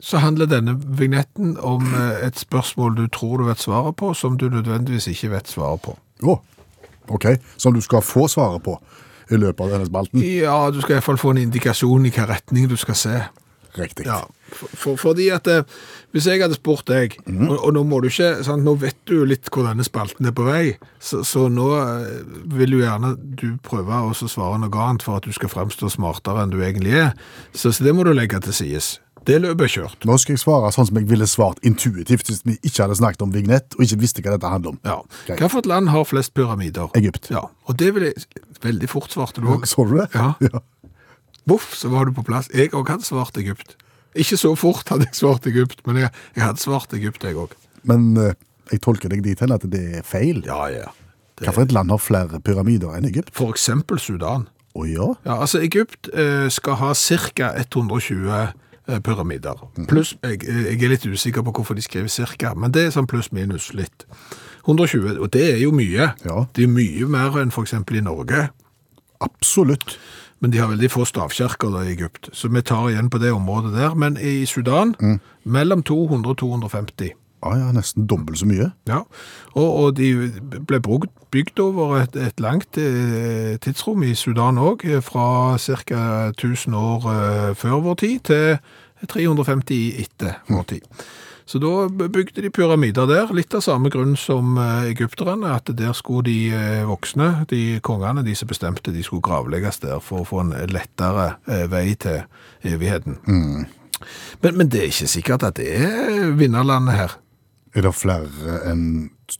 så 0.00 0.18
handler 0.18 0.46
denne 0.46 0.76
vignetten 0.98 1.56
om 1.60 1.88
eh, 1.94 2.26
et 2.26 2.38
spørsmål 2.38 2.96
du 2.96 3.06
tror 3.08 3.38
du 3.38 3.48
vet 3.48 3.60
svaret 3.60 3.96
på, 3.96 4.12
som 4.14 4.36
du 4.38 4.48
nødvendigvis 4.48 5.06
ikke 5.06 5.30
vet 5.30 5.48
svaret 5.48 5.82
på. 5.82 5.96
Å, 6.22 6.38
ok. 7.08 7.26
Som 7.56 7.74
du 7.74 7.80
skal 7.80 8.04
få 8.04 8.28
svaret 8.28 8.62
på 8.62 8.76
i 9.30 9.40
løpet 9.40 9.64
av 9.64 9.72
denne 9.74 9.88
spalten. 9.88 10.22
Ja, 10.22 10.70
du 10.70 10.80
skal 10.82 10.96
i 10.96 10.98
hvert 11.00 11.08
fall 11.08 11.18
få 11.18 11.32
en 11.34 11.42
indikasjon 11.46 12.04
i 12.04 12.10
hvilken 12.12 12.28
retning 12.30 12.68
du 12.70 12.76
skal 12.78 12.98
se. 12.98 13.16
Riktig. 13.76 14.06
Ja, 14.06 14.22
for, 14.52 14.72
for, 14.78 14.98
fordi 15.00 15.28
at 15.34 15.48
eh, 15.50 15.64
hvis 16.14 16.28
jeg 16.30 16.42
hadde 16.42 16.58
spurt 16.58 16.86
deg, 16.88 17.16
og, 17.26 17.56
og 17.56 17.72
nå 17.76 17.82
må 17.88 18.00
du 18.00 18.08
ikke, 18.10 18.44
sant, 18.46 18.64
nå 18.64 18.76
vet 18.80 18.98
du 19.08 19.18
litt 19.28 19.50
hvor 19.52 19.66
denne 19.66 19.84
spalten 19.86 20.28
er 20.28 20.34
på 20.36 20.46
vei, 20.46 20.76
så, 21.02 21.22
så 21.26 21.46
nå 21.52 21.70
eh, 21.80 22.20
vil 22.56 22.78
jo 22.78 22.84
gjerne 22.84 23.14
du 23.18 23.48
prøve 23.66 24.02
å 24.06 24.14
svare 24.16 24.60
noe 24.62 24.84
annet 24.86 25.06
for 25.06 25.18
at 25.18 25.26
du 25.26 25.34
skal 25.36 25.52
fremstå 25.52 25.90
smartere 25.96 26.44
enn 26.44 26.54
du 26.54 26.60
egentlig 26.62 26.94
er. 27.00 27.12
Så, 27.52 27.74
så 27.74 27.86
det 27.86 27.96
må 27.96 28.06
du 28.06 28.14
legge 28.14 28.40
til 28.46 28.56
sides. 28.56 28.96
Det 29.26 29.40
løpet 29.42 29.64
er 29.66 29.70
kjørt. 29.72 30.04
Nå 30.06 30.14
skal 30.22 30.36
jeg 30.36 30.42
svare 30.44 30.68
sånn 30.74 30.86
som 30.86 30.98
jeg 31.00 31.08
ville 31.10 31.26
svart 31.26 31.58
intuitivt 31.66 32.28
hvis 32.30 32.44
vi 32.46 32.54
ikke 32.60 32.84
hadde 32.84 32.98
snakket 33.00 33.24
om 33.26 33.32
vignett 33.34 33.74
og 33.74 33.82
ikke 33.82 33.98
visste 34.04 34.22
hva 34.22 34.36
dette 34.36 34.52
handler 34.52 34.76
om. 34.76 34.78
Ja. 34.86 35.00
Greit. 35.26 35.42
Hvilket 35.42 35.70
land 35.72 35.90
har 35.90 36.06
flest 36.06 36.34
pyramider? 36.38 36.92
Egypt. 36.98 37.26
Ja, 37.34 37.48
og 37.66 37.80
det 37.80 37.90
vil 37.96 38.06
jeg 38.06 38.44
veldig 38.62 38.90
fort 38.92 39.10
svarte 39.10 39.42
du 39.42 39.50
òg. 39.50 39.66
Så 39.66 39.88
du 39.88 39.96
det? 39.98 40.06
Ja. 40.14 40.36
ja. 40.46 40.62
Voff, 41.46 41.72
så 41.78 41.90
var 41.90 42.06
du 42.06 42.14
på 42.14 42.22
plass. 42.26 42.46
Jeg 42.54 42.70
òg 42.74 42.94
hadde 42.94 43.06
svart 43.06 43.38
Egypt. 43.42 43.74
Ikke 44.16 44.38
så 44.40 44.52
fort 44.58 44.88
hadde 44.92 45.08
jeg 45.08 45.18
svart 45.18 45.46
Egypt, 45.50 45.82
men 45.88 46.00
jeg, 46.04 46.12
jeg 46.36 46.44
hadde 46.46 46.62
svart 46.62 46.94
Egypt, 46.96 47.24
jeg 47.24 47.38
òg. 47.38 47.54
Men 47.86 48.12
eh, 48.20 48.34
jeg 48.72 48.82
tolker 48.84 49.12
deg 49.12 49.24
dit 49.24 49.40
hen 49.42 49.54
at 49.54 49.64
det 49.70 49.82
er 50.00 50.06
feil. 50.06 50.42
Ja, 50.46 50.66
ja. 50.72 50.92
Hvilket 51.36 51.74
land 51.76 51.92
har 51.92 52.00
flere 52.00 52.40
pyramider 52.40 52.94
enn 52.96 53.08
Egypt? 53.08 53.34
For 53.36 53.52
eksempel 53.52 54.00
Sudan. 54.00 54.48
Å 54.76 54.84
ja. 54.88 55.10
Ja, 55.24 55.38
altså 55.40 55.60
Egypt 55.64 56.08
eh, 56.12 56.48
skal 56.52 56.78
ha 56.80 56.92
ca. 56.96 57.52
120 57.60 58.32
eh, 58.32 58.98
pyramider. 59.04 59.60
Pluss, 59.90 60.14
jeg, 60.24 60.42
jeg 60.44 60.80
er 60.80 60.92
litt 60.92 61.06
usikker 61.06 61.44
på 61.44 61.54
hvorfor 61.58 61.76
de 61.76 61.84
skriver 61.84 62.12
cirka, 62.12 62.54
men 62.56 62.72
det 62.72 62.86
er 62.86 62.94
sånn 62.96 63.08
pluss 63.08 63.32
minus 63.36 63.72
litt. 63.76 64.06
120, 64.66 65.20
og 65.22 65.30
det 65.32 65.44
er 65.54 65.60
jo 65.62 65.72
mye. 65.76 66.10
Ja. 66.26 66.44
Det 66.56 66.66
er 66.66 66.72
mye 66.72 67.08
mer 67.08 67.36
enn 67.40 67.52
eksempel 67.54 68.00
i 68.00 68.04
Norge. 68.04 68.48
Absolutt. 69.24 69.96
Men 70.40 70.52
de 70.52 70.58
har 70.60 70.68
veldig 70.68 70.90
få 70.92 71.06
stavkirker 71.08 71.70
da 71.72 71.84
i 71.84 71.94
Egypt, 71.94 72.28
så 72.36 72.50
vi 72.52 72.60
tar 72.62 72.90
igjen 72.90 73.08
på 73.10 73.18
det 73.18 73.32
området 73.32 73.72
der. 73.72 73.94
Men 73.94 74.18
i 74.20 74.44
Sudan, 74.46 74.94
mellom 75.44 75.82
200 75.82 76.30
og 76.30 76.36
250. 76.42 77.14
Ja, 77.44 77.52
ja, 77.56 77.72
nesten 77.72 78.06
dobbelt 78.06 78.38
så 78.40 78.46
mye. 78.48 78.70
Ja, 78.88 79.02
og, 79.54 79.68
og 79.80 79.96
de 79.96 80.30
ble 80.66 80.80
brukt, 80.80 81.12
bygd 81.30 81.60
over 81.60 82.00
et, 82.00 82.16
et 82.16 82.40
langt 82.40 82.78
eh, 82.80 83.56
tidsrom 83.62 84.02
i 84.02 84.14
Sudan 84.14 84.58
òg, 84.58 84.82
fra 85.04 85.56
ca. 85.60 86.00
1000 86.32 86.74
år 86.74 87.06
eh, 87.12 87.52
før 87.54 87.84
vår 87.84 88.00
tid 88.02 88.18
til 88.30 88.58
350 89.12 90.00
etter 90.02 90.40
vår 90.48 90.66
tid. 90.72 90.88
Så 91.46 91.60
da 91.62 91.86
bygde 91.88 92.42
de 92.42 92.50
pyramider 92.50 93.06
der, 93.06 93.30
litt 93.34 93.54
av 93.54 93.62
samme 93.62 93.90
grunn 93.94 94.16
som 94.18 94.56
eh, 94.58 94.88
egypterne, 94.90 95.52
at 95.54 95.70
der 95.78 95.92
skulle 95.94 96.26
de 96.26 96.38
eh, 96.50 96.86
voksne, 96.88 97.46
de 97.52 97.78
kongene, 97.86 98.24
de 98.26 98.34
som 98.34 98.50
bestemte, 98.50 98.90
de 98.90 99.04
skulle 99.06 99.22
gravlegges 99.22 99.78
der 99.84 100.00
for 100.02 100.24
å 100.24 100.26
få 100.26 100.42
en 100.42 100.50
lettere 100.74 101.36
eh, 101.46 101.68
vei 101.70 101.92
til 102.02 102.24
evigheten. 102.66 103.20
Men, 104.42 104.58
men 104.58 104.72
det 104.72 104.80
er 104.80 104.90
ikke 104.90 105.12
sikkert 105.12 105.46
at 105.46 105.60
det 105.60 105.68
er 105.78 106.34
vinnerlandet 106.34 106.98
her. 106.98 107.14
Er 107.76 107.86
det 107.86 107.94
flere 107.94 108.58
enn 108.66 108.82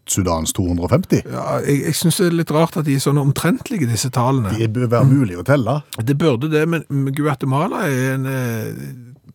Sudans 0.06 0.54
250? 0.54 1.24
Ja, 1.26 1.58
jeg, 1.64 1.80
jeg 1.88 1.98
synes 1.98 2.20
det 2.20 2.28
er 2.28 2.38
litt 2.38 2.54
rart 2.54 2.78
at 2.78 2.86
de 2.86 2.94
er 2.94 3.02
sånn 3.02 3.18
omtrentlige, 3.18 3.88
disse 3.90 4.12
tallene. 4.14 4.54
Det 4.54 4.70
bør 4.76 4.92
være 4.94 5.10
mulig 5.10 5.40
å 5.40 5.44
telle. 5.46 5.80
Det 5.98 6.14
burde 6.20 6.52
det, 6.54 6.62
men 6.70 6.86
Guatemala 7.16 7.82
er 7.90 8.14
en 8.14 8.30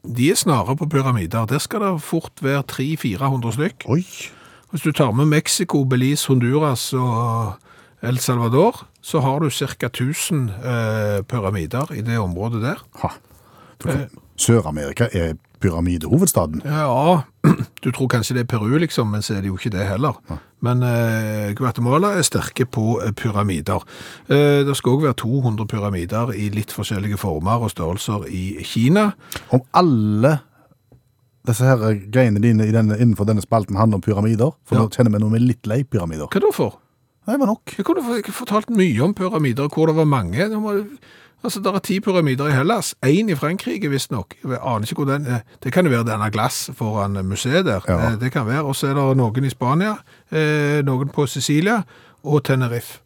De 0.01 0.31
er 0.31 0.35
snarere 0.35 0.75
på 0.77 0.85
pyramider. 0.89 1.45
Der 1.45 1.59
skal 1.61 1.81
det 1.81 2.01
fort 2.01 2.41
være 2.41 2.63
300-400 2.71 3.51
stykk. 3.51 3.85
Oi. 3.85 4.05
Hvis 4.71 4.81
du 4.81 4.91
tar 4.91 5.11
med 5.11 5.25
Mexico, 5.25 5.83
Belize, 5.83 6.27
Honduras 6.27 6.93
og 6.93 7.53
El 8.01 8.17
Salvador, 8.17 8.87
så 9.01 9.19
har 9.19 9.39
du 9.39 9.49
ca. 9.49 9.85
1000 9.85 10.49
eh, 10.49 11.21
pyramider 11.23 11.91
i 11.93 12.01
det 12.01 12.17
området 12.17 12.61
der. 12.61 12.85
Ha. 13.01 13.07
Sør-Amerika 14.37 15.07
er 15.13 15.33
pyramidehovedstaden. 15.61 16.61
Ja, 16.65 17.21
du 17.83 17.89
tror 17.91 18.09
kanskje 18.11 18.35
det 18.37 18.43
er 18.45 18.49
Peru, 18.51 18.75
liksom, 18.81 19.11
men 19.13 19.21
så 19.25 19.35
er 19.37 19.41
det 19.45 19.51
jo 19.51 19.57
ikke 19.59 19.71
det 19.73 19.87
heller. 19.89 20.17
Men 20.61 20.83
eh, 20.85 21.53
Guatemala 21.57 22.13
er 22.19 22.25
sterke 22.27 22.65
på 22.69 22.99
eh, 23.01 23.13
pyramider. 23.17 23.81
Eh, 24.29 24.61
det 24.67 24.75
skal 24.77 24.97
også 24.97 25.07
være 25.07 25.19
200 25.23 25.67
pyramider 25.71 26.33
i 26.37 26.49
litt 26.53 26.73
forskjellige 26.75 27.17
former 27.21 27.63
og 27.65 27.73
størrelser 27.73 28.27
i 28.29 28.45
Kina. 28.67 29.11
Om 29.53 29.63
alle 29.81 30.35
disse 31.49 31.65
her 31.65 31.81
greiene 32.13 32.41
dine 32.43 32.67
i 32.69 32.73
denne, 32.75 32.99
innenfor 33.01 33.25
denne 33.25 33.41
spalten 33.41 33.79
handler 33.79 33.97
om 33.97 34.05
pyramider, 34.05 34.51
for 34.65 34.77
Ja. 34.77 34.83
nå 34.83 34.91
kjenner 34.93 35.15
vi 35.15 35.23
noe 35.23 35.33
med 35.33 35.41
litt 35.41 35.65
lei 35.65 35.81
pyramider. 35.83 36.29
Hva 36.29 36.41
da 36.43 36.51
for? 36.53 36.77
Det 37.25 37.39
var 37.39 37.49
nok. 37.49 37.73
Jeg 37.77 37.85
kunne 37.85 38.21
fortalt 38.33 38.69
mye 38.73 39.01
om 39.05 39.13
pyramider, 39.17 39.67
hvor 39.69 39.87
det 39.89 39.95
var 39.95 40.05
mange. 40.09 40.47
Altså, 41.43 41.59
det 41.59 41.71
er 41.73 41.79
ti 41.79 41.99
pyramider 41.99 42.47
i 42.51 42.53
Hellas, 42.53 42.93
én 43.05 43.29
i 43.31 43.35
Frankrike 43.35 43.89
visstnok. 43.89 44.35
Jeg 44.43 44.59
aner 44.61 44.85
ikke 44.85 44.95
hvor 45.01 45.09
den 45.09 45.25
er. 45.25 45.39
Det 45.63 45.71
kan 45.73 45.85
jo 45.87 45.91
være 45.91 46.05
denne 46.11 46.27
glass 46.31 46.69
foran 46.77 47.17
museet 47.25 47.65
der. 47.65 47.81
Ja. 47.89 48.11
Eh, 48.11 48.19
Det 48.21 48.31
kan 48.31 48.45
være. 48.45 48.61
Og 48.63 48.75
så 48.75 48.87
er 48.91 48.93
det 48.99 49.17
noen 49.17 49.45
i 49.45 49.49
Spania, 49.49 49.95
eh, 50.31 50.81
noen 50.85 51.09
på 51.09 51.25
Sicilia 51.27 51.81
og 52.23 52.43
Tenerife. 52.43 52.99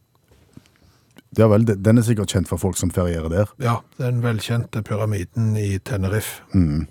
Ja 1.37 1.47
vel, 1.51 1.65
den 1.67 1.97
er 1.99 2.03
sikkert 2.07 2.31
kjent 2.31 2.47
for 2.47 2.57
folk 2.57 2.77
som 2.79 2.91
ferierer 2.95 3.27
der. 3.29 3.49
Ja, 3.59 3.73
den 3.99 4.21
velkjente 4.23 4.79
pyramiden 4.87 5.57
i 5.59 5.77
Tenerife. 5.83 6.41
Mm. 6.53 6.87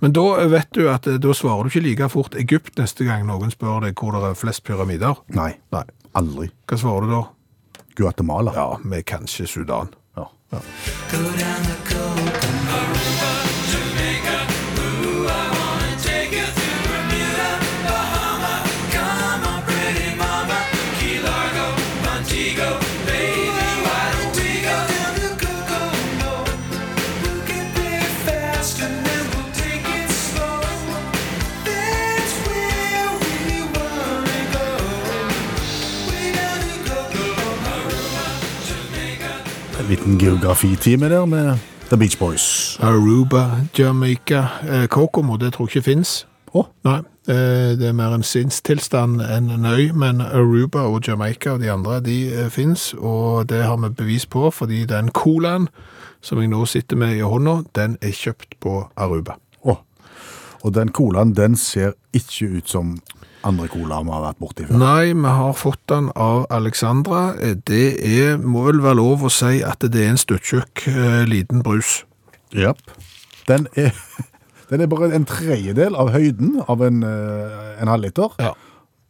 Men 0.00 0.12
da 0.14 0.46
vet 0.46 0.70
du 0.74 0.86
at 0.92 1.06
eh, 1.10 1.18
da 1.18 1.34
svarer 1.34 1.62
du 1.66 1.72
ikke 1.72 1.82
like 1.88 2.08
fort 2.12 2.34
Egypt 2.38 2.78
neste 2.78 3.04
gang 3.08 3.26
noen 3.26 3.50
spør 3.50 3.80
deg 3.86 3.98
hvor 3.98 4.14
det 4.14 4.22
er 4.30 4.38
flest 4.38 4.62
pyramider. 4.66 5.18
Nei, 5.34 5.56
Nei. 5.74 5.82
aldri. 6.14 6.50
Hva 6.70 6.78
svarer 6.78 7.06
du 7.08 7.14
da? 7.16 7.22
Guatemala. 7.98 8.54
Ja, 8.54 8.68
med 8.84 9.04
kanskje 9.06 9.46
Sudan. 9.46 9.90
Ja. 10.54 12.23
Liten 40.04 40.18
geografitime 40.18 41.08
der 41.08 41.24
med 41.24 41.58
The 41.88 41.96
Beach 41.96 42.18
Boys. 42.18 42.78
Aruba, 42.82 43.50
Jamaica, 43.78 44.46
eh, 44.68 44.86
Kokomo, 44.88 45.36
det 45.36 45.52
tror 45.52 45.64
jeg 45.66 45.76
ikke 45.76 45.84
finnes. 45.84 46.26
Oh. 46.52 46.64
Nei, 46.84 46.98
eh, 47.28 47.78
det 47.78 47.88
er 47.88 47.92
mer 47.92 48.14
en 48.14 48.22
sinnstilstand 48.22 49.22
enn 49.22 49.50
en 49.50 49.64
øy, 49.64 49.92
men 49.92 50.20
Aruba 50.20 50.78
og 50.78 51.02
Jamaica 51.08 51.50
og 51.50 51.60
de 51.60 51.70
andre, 51.70 52.00
de 52.00 52.34
eh, 52.34 52.50
finnes, 52.50 52.94
og 52.98 53.48
det 53.48 53.62
har 53.64 53.76
vi 53.76 53.88
bevis 53.88 54.26
på, 54.26 54.50
fordi 54.50 54.84
den 54.84 55.08
colaen 55.08 55.68
som 56.20 56.40
jeg 56.40 56.48
nå 56.48 56.64
sitter 56.66 56.96
med 56.96 57.16
i 57.16 57.20
hånda, 57.20 57.62
den 57.74 57.96
er 58.02 58.12
kjøpt 58.12 58.60
på 58.60 58.88
Aruba. 58.96 59.38
Oh. 59.62 59.76
Og 60.62 60.74
den 60.74 60.88
colaen, 60.88 61.36
den 61.36 61.56
ser 61.56 61.92
ikke 62.12 62.56
ut 62.56 62.68
som 62.68 62.98
andre 63.46 63.68
cola 63.72 64.00
vi 64.04 64.12
har 64.14 64.22
vært 64.24 64.38
borti 64.42 64.66
før. 64.68 64.78
Nei, 64.80 65.12
vi 65.12 65.32
har 65.38 65.52
fått 65.58 65.82
den 65.92 66.10
av 66.16 66.46
Alexandra. 66.50 67.34
Eh, 67.40 67.54
Det 67.66 67.84
er, 68.04 68.36
må 68.38 68.64
vel 68.66 68.80
være 68.84 68.98
lov 69.00 69.24
å 69.28 69.30
si 69.32 69.62
at 69.62 69.80
det 69.84 70.00
er 70.04 70.10
en 70.14 70.20
støttjukk 70.20 70.86
eh, 70.88 71.24
liten 71.30 71.62
brus. 71.62 72.04
Japp. 72.54 72.80
Den 73.48 73.66
er, 73.76 73.92
den 74.70 74.80
er 74.80 74.86
bare 74.88 75.12
en 75.14 75.26
tredjedel 75.28 75.96
av 75.96 76.12
høyden 76.14 76.62
av 76.68 76.82
en, 76.86 77.02
eh, 77.02 77.82
en 77.82 77.88
halvliter, 77.92 78.34
Ja. 78.40 78.54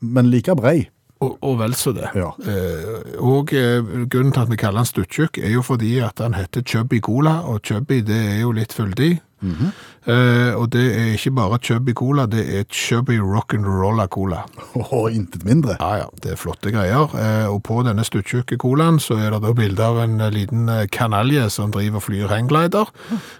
men 0.00 0.30
like 0.30 0.54
brei. 0.58 0.88
Og, 1.22 1.38
og 1.46 1.58
vel 1.60 1.72
så 1.78 1.92
det. 1.94 2.08
Ja. 2.18 2.32
Eh, 2.44 3.14
og 3.22 3.52
eh, 3.54 3.80
grunnen 4.10 4.32
til 4.34 4.42
at 4.42 4.50
vi 4.50 4.58
kaller 4.60 4.82
den 4.82 4.88
stuttjukk 4.90 5.38
er 5.38 5.54
jo 5.54 5.62
fordi 5.64 5.94
at 6.04 6.18
den 6.20 6.34
heter 6.36 6.60
Chubby 6.66 6.98
Cola, 7.00 7.38
og 7.48 7.62
Chubby 7.64 8.00
det 8.04 8.18
er 8.34 8.40
jo 8.42 8.50
litt 8.52 8.74
fyldig. 8.76 9.14
Eh, 9.44 10.52
og 10.54 10.68
det 10.72 10.84
er 10.94 11.12
ikke 11.14 11.32
bare 11.36 11.58
Chubby 11.62 11.94
Cola, 11.96 12.26
det 12.30 12.44
er 12.58 12.64
Chubby 12.70 13.18
Rock'n'Rolla 13.20 14.06
Cola. 14.06 14.44
Og 14.96 15.12
intet 15.12 15.44
mindre. 15.44 15.76
Ja, 15.80 16.04
ja, 16.04 16.08
det 16.22 16.32
er 16.34 16.40
flotte 16.40 16.72
greier. 16.74 17.10
Uh, 17.14 17.54
og 17.54 17.62
på 17.66 17.80
denne 17.86 18.04
stuttjukke 18.04 18.58
colaen 18.60 19.00
så 19.02 19.18
er 19.20 19.34
det 19.34 19.42
da 19.44 19.52
bilde 19.56 19.84
av 19.84 20.00
en 20.04 20.20
eh, 20.20 20.32
liten 20.34 20.70
kanalje 20.92 21.48
som 21.52 21.72
driver 21.74 22.00
og 22.00 22.06
flyr 22.06 22.32
hangglider, 22.32 22.90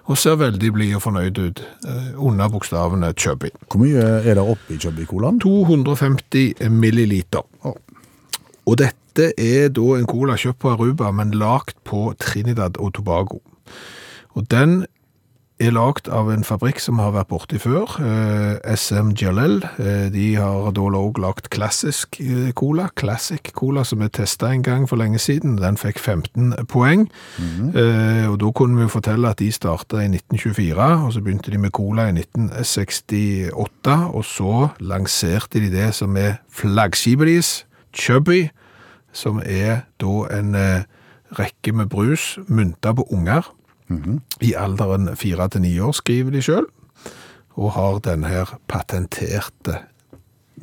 og 0.04 0.20
ser 0.20 0.38
veldig 0.40 0.72
blid 0.76 0.94
og 0.98 1.04
fornøyd 1.06 1.40
ut, 1.40 1.64
uh, 1.88 2.12
under 2.28 2.52
bokstavene 2.52 3.12
Chubby. 3.16 3.52
Hvor 3.68 3.84
mye 3.84 4.04
er 4.22 4.38
det 4.38 4.44
oppi 4.44 4.78
Chubby-colaen? 4.80 5.40
250 5.42 6.68
milliliter. 6.70 7.44
Og 8.64 8.78
dette 8.80 9.30
er 9.38 9.68
da 9.74 9.88
en 9.98 10.08
cola 10.08 10.36
kjøpt 10.40 10.62
på 10.62 10.72
Aruba, 10.72 11.10
men 11.14 11.34
lagt 11.38 11.76
på 11.86 12.08
Trinidad 12.20 12.80
og 12.80 12.94
Tobago. 12.96 13.42
Og 14.34 14.50
den 14.50 14.84
er 15.62 15.70
lagt 15.70 16.08
av 16.10 16.32
en 16.32 16.42
fabrikk 16.42 16.80
som 16.82 16.98
har 16.98 17.12
vært 17.14 17.28
borti 17.30 17.60
før, 17.62 17.92
eh, 18.02 18.58
SM 18.74 19.12
Jalel. 19.14 19.62
Eh, 19.78 20.10
de 20.10 20.34
har 20.34 20.72
da 20.74 20.80
også 20.80 21.20
lagt 21.22 21.50
klassisk 21.50 22.20
eh, 22.20 22.50
cola, 22.52 22.88
classic 22.96 23.52
cola, 23.54 23.84
som 23.84 24.02
er 24.02 24.08
testet 24.08 24.50
en 24.50 24.62
gang 24.62 24.88
for 24.88 24.96
lenge 24.96 25.18
siden. 25.18 25.56
Den 25.62 25.76
fikk 25.76 25.98
15 25.98 26.66
poeng. 26.66 27.08
eh, 27.38 28.26
og 28.28 28.40
da 28.40 28.50
kunne 28.50 28.76
vi 28.76 28.82
jo 28.82 28.88
fortelle 28.88 29.28
at 29.28 29.38
de 29.38 29.52
startet 29.52 30.02
i 30.02 30.08
1924, 30.08 31.06
og 31.06 31.12
så 31.12 31.22
begynte 31.22 31.50
de 31.50 31.58
med 31.58 31.70
cola 31.70 32.08
i 32.08 32.12
1968, 32.12 34.10
og 34.12 34.24
så 34.24 34.70
lanserte 34.80 35.60
de 35.60 35.70
det 35.70 35.94
som 35.94 36.16
er 36.16 36.40
flaggskipet 36.50 37.26
deres, 37.26 37.64
Chubby, 37.92 38.50
som 39.12 39.40
er 39.44 39.86
da 40.00 40.38
en 40.38 40.56
rekke 41.38 41.72
med 41.72 41.86
brus 41.86 42.38
mynta 42.48 42.92
på 42.92 43.06
unger 43.12 43.46
i 44.40 44.54
alderen 44.56 45.16
4 45.16 45.48
til 45.48 45.60
9 45.60 45.72
år, 45.80 45.92
skriver 45.92 46.30
de 46.30 46.42
selv, 46.42 46.70
og 47.54 47.72
har 47.72 47.98
den 48.00 48.24
her 48.24 48.58
patenterte 48.68 49.80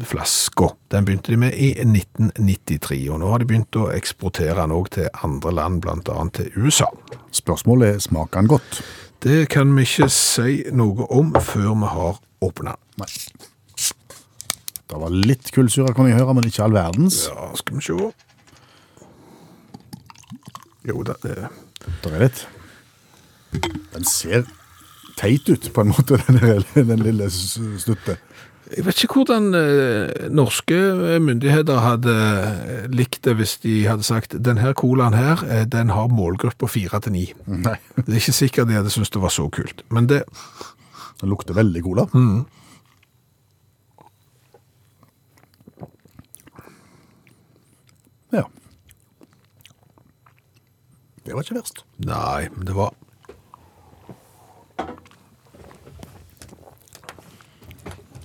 flaska. 0.08 0.72
Den 0.92 1.06
begynte 1.06 1.32
de 1.32 1.38
med 1.38 1.54
i 1.54 1.72
1993, 1.76 3.10
og 3.12 3.20
nå 3.22 3.30
har 3.32 3.40
de 3.40 3.48
begynt 3.50 3.78
å 3.80 3.90
eksportere 3.94 4.58
den 4.58 4.74
òg 4.76 4.90
til 4.96 5.10
andre 5.24 5.54
land, 5.54 5.86
annet 5.86 6.34
til 6.34 6.52
USA. 6.58 6.90
Spørsmålet 7.32 7.96
er, 7.96 8.00
smaker 8.04 8.42
den 8.42 8.52
godt? 8.52 8.82
Det 9.22 9.50
kan 9.54 9.76
vi 9.78 9.86
ikke 9.86 10.10
si 10.10 10.64
noe 10.74 11.06
om 11.14 11.34
før 11.38 11.76
vi 11.78 11.94
har 11.94 12.22
åpnet. 12.42 12.80
den. 12.98 13.50
Det 14.92 15.00
var 15.00 15.14
litt 15.14 15.52
kullsyre, 15.56 15.94
kan 15.96 16.10
jeg 16.10 16.18
høre, 16.20 16.34
men 16.36 16.48
ikke 16.50 16.66
all 16.66 16.74
verdens. 16.76 17.28
Ja, 17.30 17.52
skal 17.56 17.78
vi 17.78 17.86
se. 17.86 18.10
Jo 20.90 21.04
da, 21.06 21.14
det 21.24 21.48
Det 22.04 22.12
er 22.12 22.20
litt. 22.26 22.48
Den 23.94 24.06
ser 24.08 24.46
teit 25.20 25.50
ut, 25.52 25.68
på 25.76 25.82
en 25.84 25.92
måte, 25.94 26.18
den, 26.28 26.88
den 26.88 27.04
lille 27.06 27.28
s- 27.30 27.58
snuttet. 27.84 28.20
Jeg 28.72 28.86
vet 28.88 29.02
ikke 29.04 29.18
hvordan 29.20 29.50
eh, 29.58 30.30
norske 30.32 30.78
myndigheter 31.20 31.82
hadde 31.84 32.14
eh, 32.16 32.86
likt 32.96 33.20
det 33.28 33.34
hvis 33.36 33.58
de 33.66 33.74
hadde 33.90 34.06
sagt 34.08 34.38
denne 34.40 34.72
colaen 34.80 35.18
her, 35.18 35.42
eh, 35.52 35.66
den 35.68 35.92
har 35.92 36.08
målgruppe 36.08 36.70
4 36.72 37.02
til 37.04 37.12
9. 37.18 37.26
Nei, 37.68 37.76
Det 37.98 38.08
er 38.08 38.22
ikke 38.22 38.38
sikkert 38.38 38.72
de 38.72 38.78
hadde 38.80 38.94
syntes 38.94 39.12
det 39.12 39.22
var 39.26 39.34
så 39.36 39.50
kult. 39.52 39.84
Men 39.92 40.08
det, 40.08 40.22
den 41.20 41.34
lukter 41.34 41.58
veldig 41.60 41.84
cola. 41.84 42.08
Ja. 48.32 48.46
Det 51.26 51.34
var 51.36 51.44
ikke 51.46 51.60
verst. 51.60 51.84
nei, 52.02 52.48
men 52.56 52.66
det 52.66 52.76
var 52.76 52.94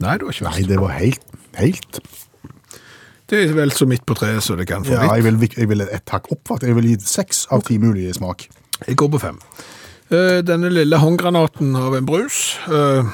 Nei, 0.00 0.16
det 0.18 0.26
var 0.28 0.32
ikke 0.36 0.50
Nei, 0.50 0.62
det 0.68 0.78
var 0.80 0.94
helt, 0.98 1.22
helt. 1.56 2.00
Det 3.26 3.38
er 3.42 3.54
vel 3.56 3.72
så 3.74 3.86
midt 3.90 4.04
på 4.06 4.14
treet 4.14 4.44
så 4.44 4.54
det 4.58 4.68
kan 4.70 4.84
få 4.86 4.92
Ja, 4.94 5.06
jeg 5.16 5.24
vil, 5.26 5.38
jeg 5.56 5.68
vil 5.70 5.82
et 5.86 6.12
hakk 6.14 6.28
opp, 6.30 6.42
faktisk. 6.46 6.68
Jeg 6.70 6.76
vil 6.78 6.90
gi 6.92 6.98
seks 7.02 7.46
av 7.50 7.64
ti 7.66 7.78
mulige 7.82 8.12
smak. 8.14 8.44
Jeg 8.86 8.96
går 9.00 9.08
på 9.16 9.20
fem. 9.22 9.38
Eh, 10.12 10.42
Denne 10.46 10.68
lille 10.70 11.00
håndgranaten 11.02 11.72
av 11.80 11.96
en 11.98 12.06
brus. 12.06 12.58
eh, 12.68 13.08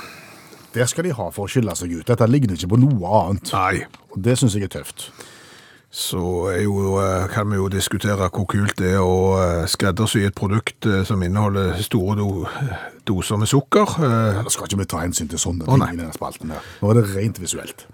Det 0.74 0.88
skal 0.88 1.04
de 1.04 1.12
ha 1.16 1.30
for 1.30 1.46
å 1.46 1.48
skille 1.52 1.72
seg 1.76 1.92
ut. 2.00 2.06
Dette 2.08 2.26
ligner 2.28 2.56
ikke 2.56 2.68
på 2.74 2.80
noe 2.80 3.14
annet. 3.22 3.52
Nei, 3.52 3.86
Og 4.12 4.20
det 4.22 4.36
synes 4.38 4.52
jeg 4.58 4.64
er 4.68 4.74
tøft. 4.80 5.10
Så 5.92 6.50
jo, 6.56 6.96
eh, 7.02 7.26
kan 7.28 7.50
vi 7.50 7.58
jo 7.58 7.66
diskutere 7.68 8.30
hvor 8.32 8.46
kult 8.48 8.78
det 8.80 8.94
er 8.94 9.02
å 9.04 9.34
eh, 9.36 9.64
skreddersy 9.68 10.22
et 10.24 10.32
produkt 10.32 10.86
eh, 10.88 11.02
som 11.04 11.20
inneholder 11.20 11.76
store 11.84 12.16
do, 12.16 12.46
doser 13.04 13.36
med 13.36 13.50
sukker. 13.50 13.98
Da 14.00 14.46
skal 14.48 14.70
ikke 14.70 14.80
vi 14.80 14.88
ta 14.88 15.02
hensyn 15.02 15.28
til 15.28 15.42
sånne 15.42 15.68
ting 15.68 15.82
nei. 15.84 15.90
i 15.92 16.00
denne 16.00 16.16
spalten 16.16 16.54
her. 16.54 16.64
Nå 16.80 16.94
er 16.94 17.02
det 17.02 17.04
rent 17.12 17.42
visuelt. 17.42 17.84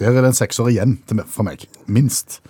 Der 0.00 0.14
er 0.14 0.24
det 0.24 0.32
en 0.32 0.40
sekser 0.40 0.72
igjen 0.72 0.96
for 1.28 1.44
meg. 1.44 1.68
Minst. 1.84 2.40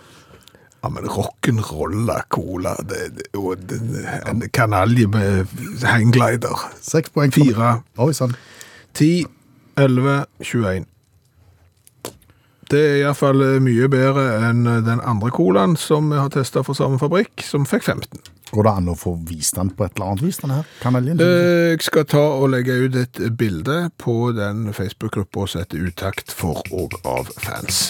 Ja, 0.84 0.92
men 0.92 1.10
rock'n'rolla 1.10 2.20
cola, 2.30 2.76
det, 2.86 3.26
og 3.34 3.58
en 3.74 4.46
kanalje 4.54 5.10
med 5.10 5.50
hangglider. 5.82 6.68
Seks 6.78 7.10
poeng. 7.10 7.34
Fire. 7.34 7.80
Oi, 7.98 8.12
sann. 8.14 8.38
10, 8.94 9.24
11, 9.82 10.18
21. 10.46 10.86
Det 12.74 12.80
er 12.82 12.96
i 12.98 13.02
hvert 13.06 13.18
fall 13.20 13.42
mye 13.62 13.86
bedre 13.92 14.22
enn 14.48 14.64
den 14.66 15.02
andre 15.06 15.30
colaen 15.34 15.76
som 15.78 16.08
vi 16.10 16.18
har 16.18 16.32
testet 16.34 16.66
for 16.66 16.74
samme 16.74 16.98
fabrikk, 16.98 17.44
som 17.46 17.66
fikk 17.68 17.84
15. 17.86 18.24
Går 18.54 18.66
det 18.66 18.72
an 18.80 18.90
å 18.90 18.96
få 18.98 19.12
vist 19.28 19.54
den 19.58 19.70
på 19.74 19.86
et 19.86 19.94
eller 19.94 20.10
annet 20.12 20.24
vis, 20.26 20.40
denne 20.42 20.56
her 20.60 20.72
kanaljen? 20.82 21.22
Eh, 21.22 21.70
Jeg 21.74 21.86
skal 21.86 22.08
ta 22.10 22.24
og 22.40 22.50
legge 22.50 22.74
ut 22.86 22.98
et 22.98 23.22
bilde 23.38 23.78
på 23.98 24.32
den 24.34 24.66
Facebook-gruppa 24.74 25.46
og 25.46 25.52
sette 25.54 25.78
utakt 25.78 26.34
for 26.34 26.62
og 26.74 26.98
av 27.06 27.30
fans. 27.46 27.88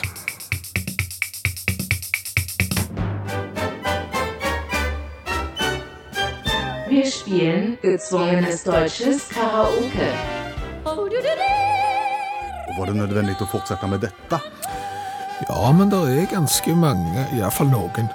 Wir 6.88 7.10
spielen 7.10 7.76
gezwungenes 7.82 8.62
deutsches 8.64 9.28
Karaoke. 9.32 10.10
Var 12.78 12.86
det 12.90 12.96
nødvendig 12.98 13.36
å 13.42 13.46
fortsette 13.50 13.88
med 13.90 14.02
dette? 14.04 14.38
Ja, 15.42 15.72
men 15.74 15.90
det 15.90 15.98
er 15.98 16.28
ganske 16.30 16.74
mange, 16.78 17.24
i 17.34 17.40
hvert 17.42 17.56
fall 17.56 17.70
noen, 17.72 18.10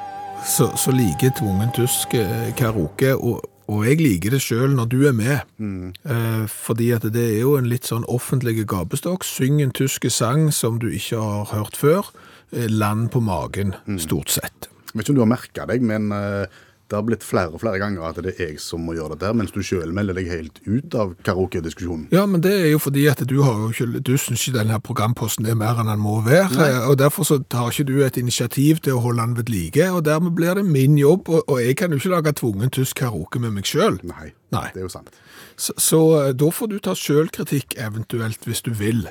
så, 0.48 0.70
så 0.80 0.94
liker 0.96 1.34
tvungen 1.36 1.72
tysk 1.76 2.16
eh, 2.16 2.52
karaoke, 2.56 3.12
og, 3.18 3.44
og 3.68 3.84
jeg 3.86 4.00
liker 4.00 4.34
det 4.34 4.40
selv 4.42 4.78
når 4.78 4.88
du 4.94 4.98
er 5.10 5.16
med. 5.18 5.44
Eh, 5.60 6.46
fordi 6.48 6.90
at 6.96 7.04
det 7.12 7.26
er 7.26 7.42
jo 7.42 7.58
en 7.60 7.68
litt 7.70 7.90
sånn 7.90 8.08
offentlig 8.08 8.56
gapestokk. 8.64 9.28
Syng 9.28 9.60
en 9.62 9.76
tysk 9.76 10.08
sang 10.14 10.48
som 10.56 10.80
du 10.80 10.88
ikke 10.90 11.20
har 11.20 11.52
hørt 11.52 11.78
før. 11.78 12.08
Eh, 12.56 12.70
land 12.72 13.12
på 13.14 13.22
magen, 13.22 13.76
stort 14.00 14.32
sett. 14.34 14.72
Jeg 14.90 14.96
vet 14.96 15.04
ikke 15.04 15.14
om 15.14 15.20
du 15.20 15.26
har 15.28 15.34
merket 15.36 15.70
deg, 15.70 15.86
men 15.86 16.10
eh, 16.16 16.62
det 16.90 16.98
har 16.98 17.06
blitt 17.06 17.24
flere 17.26 17.54
og 17.54 17.62
flere 17.62 17.80
ganger 17.82 18.08
at 18.08 18.18
det 18.24 18.34
er 18.36 18.50
jeg 18.50 18.62
som 18.64 18.82
må 18.86 18.96
gjøre 18.98 19.14
dette, 19.14 19.32
mens 19.38 19.54
du 19.54 19.62
selv 19.66 19.94
melder 19.94 20.18
deg 20.18 20.30
helt 20.32 20.60
ut 20.66 20.96
av 20.98 21.14
karaoke-diskusjonen. 21.28 22.08
Ja, 22.16 22.26
men 22.30 22.42
det 22.46 22.54
er 22.56 22.68
jo 22.72 22.82
fordi 22.82 23.06
at 23.12 23.22
du 23.30 23.38
har 23.46 23.60
jo 23.62 23.70
ikke, 23.70 24.02
du 24.02 24.16
synes 24.18 24.48
ikke 24.48 24.58
denne 24.58 24.80
programposten 24.84 25.46
er 25.46 25.58
mer 25.60 25.80
enn 25.82 25.92
den 25.92 26.02
må 26.02 26.20
være, 26.26 26.50
Nei. 26.58 26.70
og 26.90 26.98
derfor 27.02 27.28
så 27.30 27.40
tar 27.46 27.70
ikke 27.70 27.88
du 27.92 27.96
et 28.06 28.18
initiativ 28.18 28.82
til 28.86 28.98
å 28.98 29.04
holde 29.06 29.22
den 29.22 29.38
ved 29.38 29.54
like, 29.54 29.90
og 29.94 30.04
dermed 30.10 30.34
blir 30.38 30.58
det 30.58 30.66
min 30.66 30.98
jobb, 31.00 31.30
og, 31.30 31.44
og 31.46 31.62
jeg 31.62 31.78
kan 31.80 31.94
jo 31.94 32.02
ikke 32.02 32.16
lage 32.16 32.36
tvungen 32.42 32.74
tysk 32.74 33.04
karaoke 33.04 33.42
med 33.42 33.54
meg 33.60 33.70
selv. 33.70 34.02
Nei, 34.08 34.32
Nei. 34.56 34.68
det 34.74 34.82
er 34.82 34.88
jo 34.90 34.94
sant. 34.98 35.14
Så, 35.60 35.76
så 35.78 36.02
eh, 36.24 36.34
da 36.40 36.50
får 36.56 36.72
du 36.72 36.78
ta 36.84 36.96
selvkritikk 36.96 37.76
eventuelt 37.78 38.46
hvis 38.48 38.64
du 38.66 38.72
vil. 38.80 39.06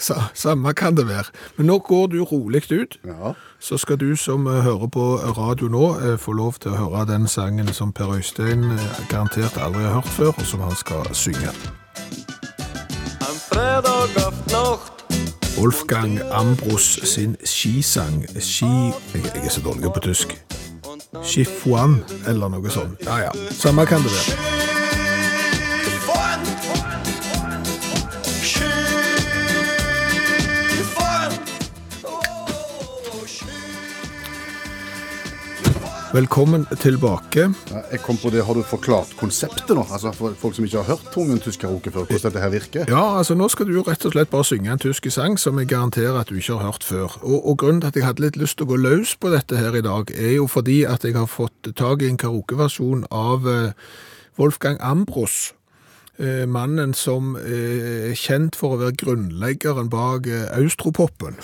Sa, 0.00 0.14
samme 0.34 0.72
kan 0.74 0.96
det 0.96 1.08
være. 1.08 1.30
Men 1.56 1.66
nå 1.66 1.78
går 1.78 2.06
du 2.06 2.24
rolig 2.24 2.72
ut. 2.72 2.98
Ja. 3.04 3.32
Så 3.60 3.78
skal 3.78 4.00
du 4.00 4.16
som 4.16 4.46
eh, 4.46 4.62
hører 4.62 4.86
på 4.86 5.16
radio 5.16 5.68
nå, 5.68 5.86
eh, 6.00 6.18
få 6.18 6.32
lov 6.32 6.58
til 6.60 6.72
å 6.72 6.76
høre 6.76 7.06
den 7.12 7.28
sangen 7.28 7.72
som 7.72 7.92
Per 7.92 8.16
Øystein 8.16 8.64
eh, 8.72 9.02
garantert 9.10 9.58
aldri 9.60 9.84
har 9.84 10.00
hørt 10.00 10.08
før, 10.08 10.32
og 10.38 10.46
som 10.46 10.60
han 10.60 10.76
skal 10.76 11.04
synge. 11.14 11.52
Wolfgang 15.60 16.20
Ambros 16.32 17.00
sin 17.04 17.36
skisang. 17.44 18.24
Ski... 18.40 18.66
Jeg, 19.14 19.24
jeg 19.34 19.44
er 19.44 19.48
så 19.48 19.60
dårlig 19.60 19.92
på 19.92 20.00
tysk. 20.00 20.38
Skifuan, 21.22 22.00
eller 22.28 22.48
noe 22.48 22.70
sånt. 22.72 23.02
Ja, 23.04 23.26
ja. 23.26 23.32
Samme 23.50 23.86
kan 23.86 24.00
det 24.06 24.14
være. 24.14 24.79
Velkommen 36.10 36.66
tilbake. 36.66 37.54
Ja, 37.70 37.80
Jeg 37.92 38.00
kom 38.00 38.16
på 38.16 38.30
det, 38.30 38.42
Har 38.44 38.54
du 38.54 38.62
forklart 38.62 39.12
konseptet 39.16 39.68
nå? 39.68 39.84
Altså 39.92 40.10
For 40.12 40.34
folk 40.34 40.56
som 40.56 40.64
ikke 40.64 40.82
har 40.82 40.96
hørt 40.96 41.12
Tungen 41.14 41.38
karaoke 41.38 41.90
før, 41.90 42.04
hvordan 42.04 42.24
dette 42.24 42.40
her 42.40 42.50
virker? 42.50 42.84
Ja, 42.88 43.18
altså 43.18 43.34
nå 43.34 43.46
skal 43.48 43.66
du 43.66 43.72
jo 43.72 43.84
rett 43.86 44.04
og 44.04 44.12
slett 44.12 44.30
bare 44.30 44.44
synge 44.44 44.72
en 44.72 44.82
tysk 44.82 45.06
sang 45.10 45.38
som 45.38 45.58
jeg 45.58 45.68
garanterer 45.68 46.18
at 46.18 46.28
du 46.28 46.34
ikke 46.34 46.58
har 46.58 46.72
hørt 46.72 46.82
før. 46.84 47.14
Og, 47.22 47.46
og 47.48 47.58
grunnen 47.58 47.80
til 47.80 47.88
at 47.88 47.96
jeg 47.96 48.04
hadde 48.04 48.24
litt 48.24 48.36
lyst 48.36 48.58
til 48.58 48.66
å 48.66 48.72
gå 48.72 48.80
løs 48.82 49.14
på 49.14 49.30
dette 49.30 49.56
her 49.56 49.76
i 49.78 49.84
dag, 49.86 50.10
er 50.10 50.34
jo 50.34 50.48
fordi 50.50 50.82
at 50.82 51.06
jeg 51.06 51.14
har 51.14 51.30
fått 51.30 51.70
tag 51.78 52.02
i 52.02 52.10
en 52.10 52.18
karaokeversjon 52.18 53.06
av 53.10 53.46
eh, 53.46 53.72
Wolfgang 54.36 54.82
Ambros. 54.82 55.52
Eh, 56.18 56.42
mannen 56.42 56.90
som 56.92 57.36
eh, 57.38 58.10
er 58.10 58.18
kjent 58.18 58.58
for 58.58 58.74
å 58.74 58.82
være 58.82 58.98
grunnleggeren 58.98 59.88
bak 59.94 60.26
Austropoppen. 60.58 61.38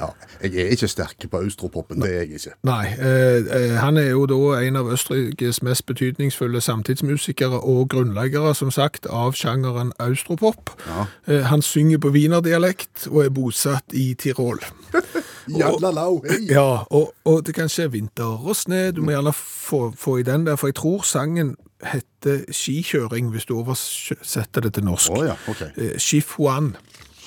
Ja, 0.00 0.08
Jeg 0.42 0.54
er 0.56 0.70
ikke 0.72 0.88
sterk 0.88 1.26
på 1.30 1.36
austropopen, 1.36 2.00
det 2.00 2.10
er 2.10 2.22
jeg 2.22 2.38
ikke. 2.38 2.54
Nei, 2.64 2.86
eh, 2.86 3.44
eh, 3.56 3.76
han 3.76 3.96
er 4.00 4.10
jo 4.10 4.24
da 4.26 4.60
en 4.64 4.76
av 4.80 4.88
Østerrikes 4.92 5.60
mest 5.62 5.84
betydningsfulle 5.86 6.60
samtidsmusikere 6.64 7.60
og 7.60 7.88
grunnleggere, 7.92 8.54
som 8.54 8.70
sagt, 8.70 9.06
av 9.06 9.36
sjangeren 9.36 9.92
austropop. 9.98 10.72
Ja. 10.86 11.06
Eh, 11.26 11.44
han 11.50 11.62
synger 11.62 12.00
på 12.00 12.14
wienerdialekt 12.16 13.08
og 13.10 13.24
er 13.24 13.34
bosatt 13.36 13.92
i 13.92 14.14
Tirol. 14.14 14.62
Jadlalau, 15.60 16.22
hei! 16.28 16.46
Ja, 16.48 16.84
og, 16.90 17.12
og 17.24 17.44
det 17.46 17.54
kan 17.54 17.68
skje 17.68 17.90
vinter 17.92 18.40
og 18.40 18.56
snø. 18.56 18.90
Du 18.96 19.02
må 19.04 19.12
gjerne 19.14 19.34
få, 19.36 19.90
få 19.98 20.20
i 20.20 20.26
den 20.26 20.46
der, 20.46 20.56
for 20.56 20.72
jeg 20.72 20.80
tror 20.80 21.04
sangen 21.04 21.56
heter 21.84 22.44
skikjøring, 22.52 23.30
hvis 23.30 23.44
du 23.48 23.56
oversetter 23.58 24.60
det 24.60 24.74
til 24.74 24.84
norsk. 24.84 25.12
Oh, 25.12 25.24
ja, 25.26 25.36
okay. 25.48 25.70
Eh, 25.76 25.98
Skifuan. 25.98 26.74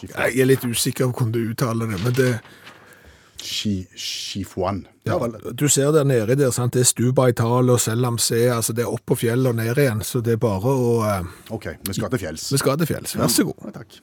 Jeg 0.04 0.40
er 0.40 0.50
litt 0.50 0.66
usikker 0.66 1.08
på 1.10 1.24
hvordan 1.24 1.34
du 1.34 1.54
uttaler 1.54 1.94
det, 1.94 2.02
men 2.04 2.18
det... 2.18 2.34
Shi- 3.44 3.88
Shifuan. 3.96 4.86
Ja 5.06 5.18
du 5.52 5.68
ser 5.68 5.92
der 5.92 6.04
nede 6.08 6.36
der, 6.40 6.52
sant? 6.52 6.74
det 6.74 6.82
er 6.82 6.86
Stuba 6.88 7.28
i 7.28 7.34
tal 7.36 7.70
og 7.70 7.80
Selamse. 7.84 8.40
Altså 8.56 8.74
det 8.74 8.86
er 8.86 8.94
opp 8.94 9.04
på 9.06 9.16
fjellet 9.20 9.52
og 9.52 9.56
ned 9.60 9.78
igjen, 9.78 10.02
så 10.04 10.22
det 10.24 10.38
er 10.38 10.42
bare 10.42 10.72
å... 10.74 10.96
eh, 11.10 11.54
OK, 11.54 11.68
vi 11.88 11.94
skal 12.00 12.10
til 12.16 12.24
fjells. 12.24 12.50
Vi 12.56 12.58
skal 12.64 12.78
til 12.80 12.88
fjells, 12.94 13.18
vær 13.20 13.28
så 13.28 13.44
god. 13.52 13.68
Ja, 13.68 13.76
takk. 13.82 14.00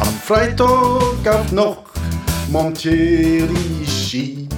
Am 0.00 0.14
Freitag 0.24 1.26
auf 1.28 1.52
Nacht 1.52 1.84
montiere 2.50 3.48
ich 3.82 3.88
Ski 4.08 4.48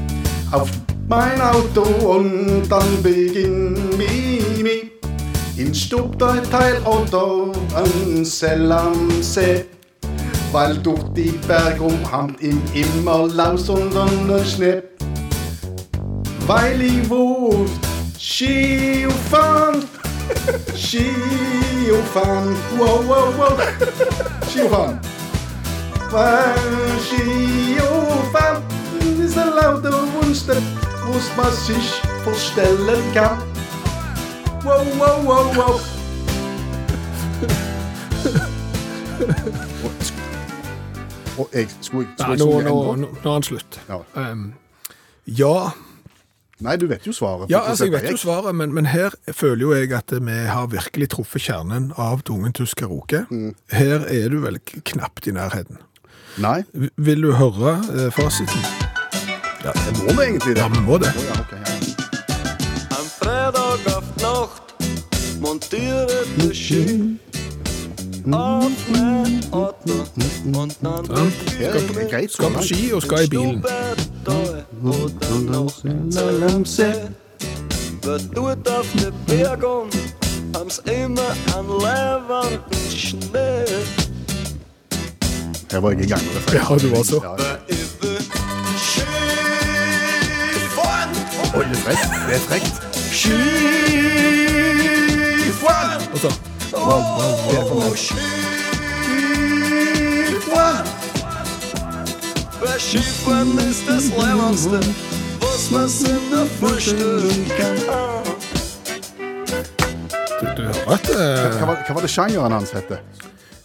auf 0.53 0.71
mein 1.09 1.41
Auto 1.41 1.83
und 2.17 2.69
dann 2.69 3.03
beginnt 3.03 3.90
In 5.61 5.75
Stubdei 5.75 6.41
Teil 6.51 6.81
Otto 6.87 7.53
an 7.75 8.25
Selamsee. 8.25 9.67
Weil 10.53 10.79
durch 10.79 11.03
die 11.15 11.33
Berge 11.47 11.83
umhamt 11.83 12.41
ihm 12.41 12.63
immer 12.73 13.29
Laus 13.29 13.69
und 13.69 13.93
Schnee. 14.47 14.83
Weil 16.47 16.81
ich 16.81 17.11
wusste, 17.11 17.77
Skifahren, 18.19 19.85
Skifahren, 20.75 22.57
wow, 22.79 23.05
wow, 23.07 23.29
wow, 23.37 23.53
Skifahren. 24.51 24.99
Weil 26.11 26.55
äh, 26.57 27.01
Skifahren 27.05 28.63
ist 29.23 29.37
ein 29.37 29.51
lauter 29.51 29.93
Wunsch, 30.15 30.47
der 30.47 30.57
wusste, 31.07 31.37
was 31.37 31.69
ich 31.69 32.01
vorstellen 32.25 33.03
kann. 33.13 33.50
Wow, 34.65 34.85
wow, 35.01 35.25
wow, 35.25 35.57
wow. 35.57 35.81
Og 41.39 41.49
jeg 41.55 41.69
skulle, 41.81 42.09
Nei, 42.19 42.37
nå, 42.37 42.49
nå, 42.65 42.75
nå, 43.01 43.09
nå 43.15 43.31
er 43.31 43.37
han 43.39 43.47
slutt. 43.47 43.79
Ja. 43.89 44.01
Um, 44.19 44.51
ja, 45.27 45.71
Nei, 46.61 46.75
du 46.77 46.85
vet 46.91 47.07
jo 47.09 47.13
svaret. 47.17 47.49
ja 47.49 47.63
altså, 47.65 47.87
jeg 47.89 47.95
vet 47.95 48.11
jo 48.13 48.19
svaret, 48.21 48.53
men, 48.55 48.75
men 48.77 48.85
her 48.93 49.15
føler 49.33 49.63
jo 49.65 49.71
jeg 49.73 49.95
at 49.97 50.13
vi 50.21 50.35
har 50.51 50.67
virkelig 50.69 51.09
truffet 51.15 51.41
kjernen 51.47 51.87
av 51.97 52.21
tungen 52.29 52.53
tysk 52.53 52.83
karaoke. 52.83 53.23
Mm. 53.31 53.55
Her 53.73 54.05
er 54.13 54.29
du 54.29 54.37
vel 54.45 54.59
knapt 54.67 55.31
i 55.31 55.33
nærheten. 55.33 55.81
Nei, 56.45 56.59
V- 56.75 56.93
Vil 57.01 57.25
du 57.25 57.33
høre 57.39 57.79
eh, 57.95 58.11
fasiten? 58.13 58.61
Ja, 59.65 59.73
det 59.73 59.97
må 60.03 60.13
vi 60.13 60.27
egentlig 60.29 60.59
det? 60.59 60.61
Ja, 60.61 60.69
vi 60.77 60.85
må 60.85 61.01
det. 61.01 61.15
Oh, 61.17 61.25
ja, 61.25 61.41
okay, 61.41 61.65
ja. 61.65 61.71
Montierte 65.41 66.55
Ski 66.55 67.19
og 68.25 68.71
mein 68.93 69.41
Auto 69.53 69.93
und 70.61 72.11
greit 72.11 72.31
så 72.31 72.37
Skal 72.37 72.51
på 72.51 72.63
ski 72.63 72.93
og 72.93 73.03
skal 73.03 73.25
i 73.25 73.29
bilen. 73.29 73.65
auf 78.69 78.87
Bergung, 79.27 79.91
haben's 80.55 80.81
immer 80.87 81.33
an 81.57 81.67
levenden 81.67 82.91
Schnee. 82.91 83.65
Her 85.71 85.79
var 85.81 85.91
jeg 85.91 86.01
i 86.01 86.07
gang 86.07 86.23
med 86.25 86.33
det. 86.35 86.55
Ja, 86.55 86.61
du 86.79 86.97
var 86.97 87.03
så. 87.03 87.21
Ja. 87.23 87.31
Oi, 91.59 91.65
det 91.65 91.71
er 91.71 91.77
frekt. 91.77 91.99
Det 92.29 92.35
er 92.35 92.41
frekt. 92.41 92.75
Og 96.11 96.19
så, 96.19 96.31
kann. 107.57 107.77
du, 110.57 110.63
hører 110.63 110.95
at 110.95 111.11
eh, 111.13 111.59
Hva 111.59 111.67
var, 111.69 111.83
hva 111.85 111.97
var 111.99 112.07
det 112.07 112.13
sjangeren 112.13 112.57
hans 112.57 112.73
hette? 112.77 113.01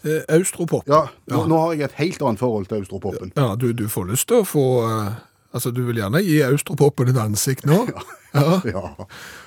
eh, 0.05 0.21
Austropop. 0.35 0.83
Ja, 0.89 1.05
nå, 1.31 1.45
nå 1.49 1.61
har 1.63 1.73
jeg 1.73 1.89
et 1.89 1.97
helt 2.01 2.21
annet 2.21 2.41
forhold 2.43 2.67
til 2.69 2.83
austropopen. 2.83 3.31
Ja, 3.37 3.53
du, 3.59 3.71
du 3.73 3.87
får 3.91 4.11
lyst 4.11 4.27
til 4.29 4.43
å 4.43 4.47
få 4.47 4.65
eh, 4.89 5.15
Altså, 5.55 5.71
du 5.71 5.85
vil 5.87 6.01
gjerne 6.01 6.19
gi 6.25 6.41
Austropoppen 6.43 7.09
et 7.13 7.19
ansikt 7.21 7.65
nå. 7.69 7.85
Ja. 8.35 8.57
Ja. 8.67 8.81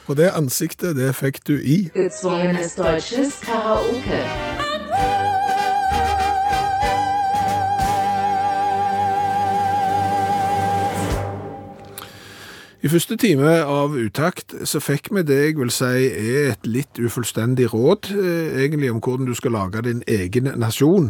Og 0.08 0.16
det 0.16 0.30
ansiktet, 0.32 0.94
det 0.96 1.10
fikk 1.12 1.42
du 1.44 1.58
i. 1.60 1.90
Gezwungenes 1.92 2.72
deutsches 2.78 3.34
Karaoke. 3.44 4.22
I 12.78 12.86
første 12.86 13.16
time 13.18 13.56
av 13.66 13.96
Utakt 13.98 14.52
så 14.70 14.78
fikk 14.78 15.08
vi 15.10 15.24
det 15.26 15.38
jeg 15.38 15.54
vil 15.58 15.70
si 15.74 16.04
er 16.06 16.52
et 16.52 16.66
litt 16.68 17.00
ufullstendig 17.02 17.72
råd, 17.72 18.12
eh, 18.14 18.60
egentlig 18.62 18.92
om 18.92 19.00
hvordan 19.02 19.26
du 19.26 19.32
skal 19.34 19.56
lage 19.56 19.82
din 19.82 20.04
egen 20.06 20.46
nasjon. 20.62 21.08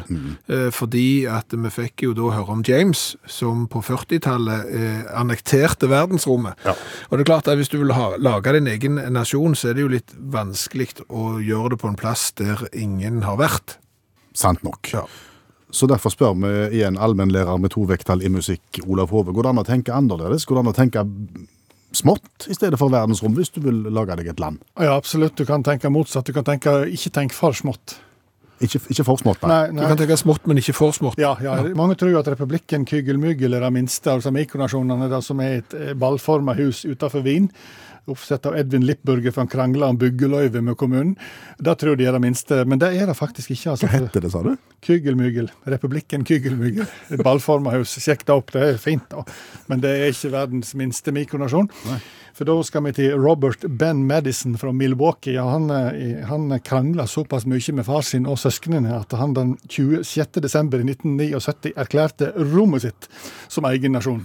Eh, 0.48 0.70
fordi 0.72 1.26
at 1.28 1.52
vi 1.52 1.68
fikk 1.68 2.06
jo 2.06 2.14
da 2.16 2.30
høre 2.38 2.54
om 2.56 2.62
James, 2.64 3.16
som 3.28 3.66
på 3.68 3.82
40-tallet 3.84 4.70
eh, 4.72 5.02
annekterte 5.12 5.90
verdensrommet. 5.92 6.56
Ja. 6.64 6.72
Og 7.10 7.18
det 7.18 7.26
er 7.26 7.32
klart 7.34 7.52
at 7.52 7.60
hvis 7.60 7.68
du 7.68 7.76
vil 7.82 7.92
ha, 7.92 8.14
lage 8.16 8.56
din 8.56 8.72
egen 8.72 8.96
nasjon, 9.12 9.52
så 9.52 9.68
er 9.68 9.76
det 9.76 9.84
jo 9.84 9.92
litt 9.92 10.16
vanskelig 10.16 11.04
å 11.12 11.36
gjøre 11.36 11.74
det 11.74 11.80
på 11.84 11.92
en 11.92 12.00
plass 12.00 12.30
der 12.40 12.64
ingen 12.72 13.20
har 13.28 13.36
vært. 13.36 13.76
Sant 14.32 14.64
nok. 14.64 14.88
Ja. 14.94 15.04
Så 15.68 15.84
derfor 15.84 16.08
spør 16.08 16.32
vi 16.40 16.80
igjen 16.80 16.96
allmennlærer 16.96 17.60
med 17.60 17.76
to 17.76 17.84
vekttall 17.84 18.24
i 18.24 18.32
musikk, 18.32 18.80
Olav 18.86 19.12
Hove. 19.12 19.36
Går 19.36 19.44
det 19.44 19.52
an 19.52 19.60
å 19.66 19.68
tenke 19.68 19.92
annerledes? 19.92 20.48
Går 20.48 20.56
det 20.56 20.64
an 20.64 20.72
å 20.72 20.76
tenke 20.80 21.04
smått 21.98 22.48
i 22.48 22.56
stedet 22.56 22.78
for 22.80 22.92
verdensrom 22.92 23.34
hvis 23.36 23.52
du 23.54 23.60
vil 23.64 23.86
lage 23.94 24.16
deg 24.20 24.32
et 24.32 24.42
land? 24.42 24.62
Ja, 24.78 24.94
absolutt. 24.96 25.36
Du 25.38 25.46
kan 25.48 25.64
tenke 25.66 25.90
motsatt. 25.92 26.28
Du 26.28 26.36
kan 26.36 26.46
tenke 26.46 26.80
ikke 26.88 27.14
tenk 27.20 27.36
for 27.36 27.56
smått. 27.56 27.98
Ikke, 28.58 28.80
ikke 28.90 29.04
for 29.06 29.20
smått, 29.20 29.44
nei. 29.46 29.58
Nei, 29.70 29.84
Du 29.84 29.92
kan 29.92 30.00
tenke 30.00 30.16
smått, 30.18 30.46
men 30.50 30.58
ikke 30.58 30.74
for 30.74 30.94
smått. 30.96 31.20
Ja, 31.22 31.36
ja. 31.42 31.54
Mange 31.78 31.94
tror 31.98 32.16
at 32.18 32.30
republikken 32.32 32.86
Kygelmygel 32.88 33.54
er 33.54 33.62
det 33.62 33.70
minste, 33.76 34.10
altså 34.16 34.32
mikronasjonene, 34.34 35.06
det 35.12 35.20
som 35.26 35.38
er 35.44 35.60
et 35.60 35.76
eh, 35.78 35.92
ballforma 35.98 36.56
hus 36.58 36.82
utenfor 36.88 37.22
Wien. 37.26 37.46
Oppsett 38.12 38.46
av 38.48 38.56
Edvin 38.58 38.86
Lippburger, 38.86 39.32
for 39.32 39.44
han 39.44 39.52
krangla 39.52 39.90
om 39.92 39.98
byggeløyve 40.00 40.62
med 40.64 40.76
kommunen. 40.80 41.16
Det 41.58 41.74
tror 41.80 41.98
de 41.98 42.06
er 42.08 42.16
det 42.16 42.22
minste, 42.24 42.62
men 42.68 42.80
det 42.82 42.92
er 42.96 43.10
det 43.10 43.16
faktisk 43.18 43.52
ikke. 43.54 43.74
altså. 43.74 43.88
Hva 43.88 44.02
heter 44.02 44.24
det, 44.24 44.32
sa 44.34 44.44
du? 44.44 44.52
Kygelmygel. 44.86 45.50
Republikken 45.68 46.24
Kygelmygel. 46.28 46.86
Et 47.10 47.24
ballforma 47.24 47.74
hus. 47.76 47.96
Sjekk 48.02 48.26
det 48.28 48.36
opp, 48.36 48.54
det 48.54 48.64
er 48.64 48.80
fint, 48.82 49.04
da. 49.10 49.24
Men 49.70 49.82
det 49.84 49.96
er 49.96 50.14
ikke 50.14 50.32
verdens 50.36 50.74
minste 50.78 51.14
mikronasjon. 51.14 51.70
For 52.38 52.46
da 52.46 52.54
skal 52.62 52.84
vi 52.86 52.92
til 52.94 53.16
Robert 53.18 53.64
Ben 53.80 54.04
Madison 54.06 54.54
fra 54.60 54.70
Milwaukee. 54.70 55.34
Ja, 55.34 55.48
han 55.50 55.72
eh, 55.74 56.22
han 56.28 56.52
krangla 56.62 57.08
såpass 57.10 57.48
mye 57.50 57.74
med 57.74 57.86
far 57.88 58.04
sin 58.06 58.28
og 58.30 58.38
søsknene 58.38 58.94
at 58.94 59.16
han 59.18 59.34
den 59.34 59.56
26. 59.66 60.38
desember 60.44 60.78
i 60.78 60.86
1979 60.86 61.74
erklærte 61.74 62.30
rommet 62.38 62.86
sitt 62.86 63.10
som 63.50 63.66
egen 63.66 63.98
nasjon. 63.98 64.22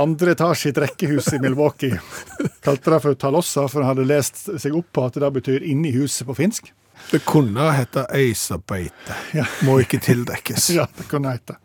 Andre 0.00 0.32
etasje 0.34 0.70
i 0.70 0.72
et 0.74 0.78
rekkehus 0.82 1.28
i 1.36 1.38
Milwaukee. 1.42 1.98
Kalte 2.66 2.90
det 2.94 3.00
for 3.04 3.18
Talossa, 3.18 3.68
for 3.70 3.84
han 3.84 3.92
hadde 3.92 4.08
lest 4.08 4.40
seg 4.48 4.74
opp 4.74 4.88
på 4.94 5.04
at 5.06 5.20
det 5.22 5.30
betyr 5.36 5.66
inni 5.70 5.92
huset 5.94 6.26
på 6.26 6.34
finsk. 6.38 6.72
Det 7.10 7.20
kunne 7.26 7.68
hete 7.76 8.06
Eisabeite. 8.14 9.14
Ja. 9.36 9.46
Må 9.66 9.78
ikke 9.84 10.02
tildekkes. 10.02 10.70
Ja, 10.78 10.88
det 10.98 11.06
kunne 11.10 11.34
hete. 11.36 11.60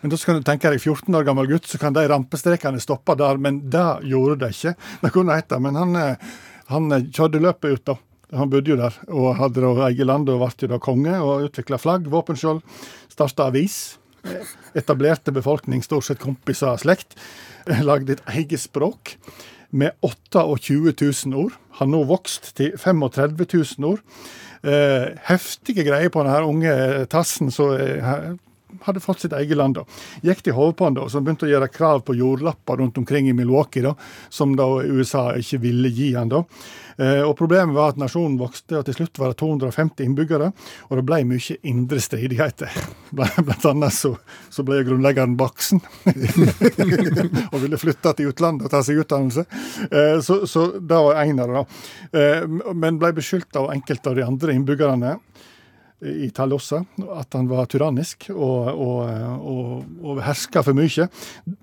Men 0.00 0.12
da 0.12 0.18
skal 0.20 0.38
du 0.38 0.46
tenke 0.46 0.70
deg 0.70 0.78
14 0.78 1.10
år 1.18 1.26
gammel 1.26 1.48
gutt, 1.50 1.66
så 1.66 1.80
kan 1.82 1.96
de 1.96 2.04
rampestrekene 2.06 2.82
stoppe 2.82 3.16
der, 3.18 3.40
men 3.42 3.58
det 3.70 3.86
gjorde 4.06 4.44
det 4.44 4.52
ikke. 4.54 4.76
Det 5.02 5.10
kunne 5.14 5.34
hete, 5.34 5.58
men 5.62 5.78
han, 5.80 5.96
eh, 5.98 6.36
han 6.70 6.94
eh, 6.94 7.08
kjørte 7.10 7.42
løpet 7.42 7.74
ut, 7.74 7.84
da. 7.90 7.98
Han 8.38 8.50
bodde 8.50 8.70
jo 8.70 8.78
der 8.78 8.94
og 9.14 9.34
hadde 9.38 9.62
da 9.62 9.88
eget 9.88 10.08
land 10.08 10.30
og 10.30 10.40
ble 10.42 10.64
jo 10.64 10.70
da 10.70 10.78
konge 10.82 11.18
og 11.22 11.48
utvikla 11.48 11.78
flagg, 11.78 12.06
våpenskjold, 12.10 12.62
starta 13.12 13.50
avis. 13.50 13.96
Etablerte 14.74 15.32
befolkning, 15.34 15.82
stort 15.84 16.08
sett 16.08 16.22
kompiser, 16.22 16.76
slekt. 16.80 17.16
lagd 17.88 18.10
et 18.10 18.22
eget 18.28 18.60
språk 18.60 19.16
med 19.74 19.94
28 20.02 20.94
000 21.26 21.36
ord. 21.38 21.54
Har 21.78 21.90
nå 21.90 22.04
vokst 22.08 22.52
til 22.58 22.74
35 22.78 23.46
000 23.78 23.90
ord. 23.90 24.02
Eh, 24.64 25.12
heftige 25.28 25.84
greier 25.84 26.12
på 26.12 26.22
denne 26.24 26.44
unge 26.48 26.74
tassen 27.12 27.50
som 27.52 27.74
hadde 28.82 29.00
fått 29.00 29.24
sitt 29.24 29.32
eget 29.32 29.56
land. 29.56 29.74
da. 29.74 29.84
Gikk 30.22 30.42
til 30.44 30.56
hovedpanda 30.56 31.04
og 31.04 31.12
begynte 31.14 31.46
å 31.48 31.52
gjøre 31.52 31.70
krav 31.72 32.04
på 32.06 32.16
jordlapper 32.18 32.80
rundt 32.80 32.98
omkring 32.98 33.28
i 33.28 33.36
Milwaukee, 33.36 33.82
da, 33.82 33.94
som 34.30 34.56
da 34.56 34.66
USA 34.82 35.30
ikke 35.38 35.62
ville 35.64 35.92
gi 35.94 36.14
han. 36.14 36.32
da. 36.32 36.44
Eh, 36.96 37.22
og 37.22 37.36
Problemet 37.38 37.74
var 37.74 37.92
at 37.92 38.00
nasjonen 38.00 38.36
vokste, 38.38 38.78
og 38.78 38.86
til 38.86 38.98
slutt 38.98 39.18
var 39.18 39.32
det 39.32 39.38
250 39.42 40.04
innbyggere. 40.06 40.50
Og 40.90 40.98
det 40.98 41.06
ble 41.06 41.20
mye 41.28 41.58
indre 41.66 42.00
stridigheter. 42.02 42.70
Blant 43.16 43.68
annet 43.70 43.94
så, 43.94 44.14
så 44.50 44.66
ble 44.66 44.82
grunnleggeren 44.86 45.36
baksen. 45.40 45.82
og 47.52 47.58
ville 47.62 47.80
flytte 47.80 48.14
til 48.18 48.30
utlandet 48.30 48.68
og 48.68 48.74
ta 48.74 48.82
seg 48.86 49.02
utdannelse. 49.04 49.46
Eh, 49.90 50.18
så, 50.24 50.44
så 50.50 50.68
det 50.78 51.02
var 51.08 51.22
en 51.24 51.42
av 51.42 51.50
det. 51.50 51.62
da. 51.62 52.20
Eh, 52.20 52.74
men 52.74 53.00
ble 53.02 53.14
beskyldt 53.16 53.58
av 53.60 53.72
enkelte 53.74 54.12
av 54.12 54.20
de 54.20 54.28
andre 54.28 54.54
innbyggerne 54.54 55.18
i 56.02 56.30
Talossa, 56.34 56.82
at 57.16 57.32
han 57.36 57.46
var 57.48 57.66
tyrannisk 57.70 58.26
og, 58.34 58.68
og, 58.74 59.08
og, 59.40 59.84
og 60.04 60.20
herska 60.26 60.62
for 60.66 60.76
mye. 60.76 61.06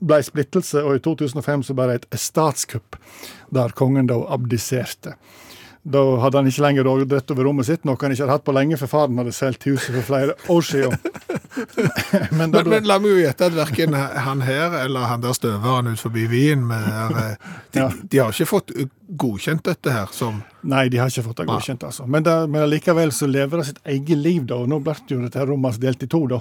Ble 0.02 0.22
splittelse, 0.26 0.82
og 0.82 0.98
i 0.98 1.04
2005 1.04 1.68
så 1.68 1.76
ble 1.78 1.90
det 1.92 2.00
et 2.02 2.20
statskupp, 2.20 2.98
der 3.54 3.76
kongen 3.78 4.10
da 4.10 4.18
abdiserte. 4.34 5.18
Da 5.82 6.02
hadde 6.22 6.38
han 6.38 6.46
ikke 6.50 6.62
lenger 6.62 6.86
råderett 6.86 7.32
over 7.34 7.48
rommet 7.48 7.66
sitt, 7.66 7.86
noe 7.90 7.98
han 8.02 8.14
ikke 8.14 8.22
hadde 8.28 8.36
hatt 8.36 8.46
på 8.46 8.54
lenge, 8.54 8.78
for 8.78 8.90
faren 8.92 9.18
hadde 9.18 9.32
solgt 9.34 9.66
huset 9.66 9.96
for 9.96 10.06
flere 10.12 10.36
år 10.54 10.66
siden. 10.68 10.98
Men 12.38 12.52
Men, 12.54 12.70
men 12.70 12.86
la 12.88 12.96
meg 13.02 13.12
jo 13.12 13.18
gjette 13.20 13.48
at 13.50 13.56
verken 13.58 13.94
han 13.98 14.42
her 14.46 14.76
eller 14.86 15.10
han 15.10 15.24
der 15.24 15.34
støveren 15.36 15.90
ut 15.92 16.00
forbi 16.00 16.24
Wien 16.32 16.64
med 16.70 16.86
eh, 17.22 17.34
de, 17.74 17.82
Ja. 17.82 17.90
de 17.92 18.22
har 18.22 18.32
ikke 18.32 18.48
fått 18.54 18.72
godkjent 19.18 19.66
dette 19.68 19.94
her 19.94 20.12
som 20.16 20.42
Nei, 20.62 20.92
de 20.94 21.00
har 21.02 21.10
ikke 21.10 21.24
fått 21.26 21.40
det 21.42 21.48
godkjent, 21.50 21.84
altså. 21.88 22.04
Men, 22.06 22.22
det, 22.22 22.36
men 22.54 22.68
likevel 22.70 23.10
så 23.16 23.26
lever 23.26 23.58
det 23.58 23.64
sitt 23.72 23.80
eget 23.90 24.20
liv, 24.22 24.44
da. 24.46 24.60
Og 24.62 24.70
nå 24.70 24.78
ble 24.86 24.94
jo 25.10 25.18
dette 25.24 25.46
rommet 25.50 25.80
delt 25.82 26.04
i 26.06 26.10
to, 26.12 26.20
da. 26.30 26.38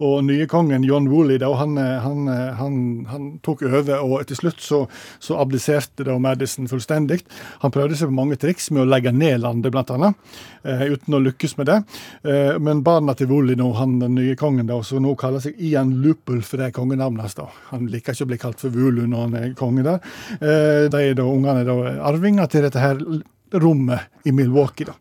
Og 0.00 0.22
nye 0.24 0.46
kongen, 0.48 0.86
John 0.86 1.08
Woolley, 1.10 1.36
da, 1.42 1.50
han, 1.58 1.76
han, 1.76 2.30
han, 2.56 2.78
han 3.10 3.26
tok 3.44 3.66
over, 3.66 4.00
og 4.00 4.22
til 4.30 4.38
slutt 4.38 4.62
så, 4.64 4.78
så 5.20 5.36
abdiserte 5.42 6.06
da 6.06 6.16
Madison 6.22 6.70
fullstendig. 6.70 7.18
Han 7.64 7.74
prøvde 7.74 7.98
seg 7.98 8.08
på 8.08 8.16
mange 8.16 8.38
triks 8.40 8.70
med 8.72 8.86
å 8.86 8.88
legge 8.88 9.12
ned 9.12 9.42
landet, 9.42 9.74
blant 9.74 9.92
annet, 9.92 10.32
eh, 10.62 10.86
uten 10.94 11.18
å 11.18 11.22
lykkes 11.26 11.58
med 11.60 11.68
det. 11.68 11.78
Eh, 12.24 12.54
men 12.62 12.80
barna 12.86 13.12
til 13.18 13.28
Woolley, 13.28 13.58
nå, 13.58 13.68
han 13.76 13.98
den 14.00 14.16
nye 14.16 14.38
kongen, 14.38 14.70
da, 14.70 14.80
som 14.86 15.04
nå 15.04 15.12
kaller 15.20 15.44
seg 15.44 15.60
Ian 15.60 15.98
Lupul, 16.00 16.40
for 16.46 16.62
det 16.62 16.70
er 16.70 16.76
kongenavnet 16.78 17.26
hans, 17.26 17.36
da. 17.36 17.50
Han 17.74 17.90
liker 17.92 18.16
ikke 18.16 18.30
å 18.30 18.32
bli 18.32 18.40
kalt 18.46 18.64
for 18.64 18.72
Wulu 18.72 19.04
når 19.04 19.26
han 19.26 19.38
er 19.42 19.54
konge 19.58 19.84
der. 19.84 20.00
Eh, 20.38 20.88
de 20.94 21.04
da 21.18 21.28
ungene 21.28 21.66
da 21.68 21.76
arvinger 22.08 22.48
til 22.50 22.64
dette 22.66 22.82
her 22.82 22.96
rommet 23.52 24.28
i 24.28 24.32
Milwaukee. 24.32 24.88
da. 24.88 24.96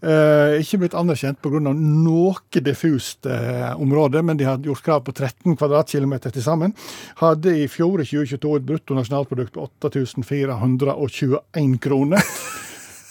Eh, 0.00 0.56
ikke 0.62 0.78
blitt 0.80 0.94
anerkjent 0.96 1.36
pga. 1.44 1.60
noe 1.60 2.60
diffust 2.64 3.26
eh, 3.28 3.76
område, 3.76 4.22
men 4.24 4.40
de 4.40 4.48
hadde 4.48 4.64
gjort 4.70 4.84
krav 4.86 5.02
på 5.04 5.12
13 5.12 5.52
kvadratkilometer 5.58 6.30
til 6.32 6.42
sammen. 6.42 6.72
Hadde 7.20 7.52
i 7.58 7.68
fjor, 7.68 8.00
i 8.00 8.04
2022, 8.08 8.56
et 8.56 8.66
bruttonasjonalprodukt 8.70 9.52
på 9.58 9.62
8421 9.68 11.78
kroner. 11.82 12.20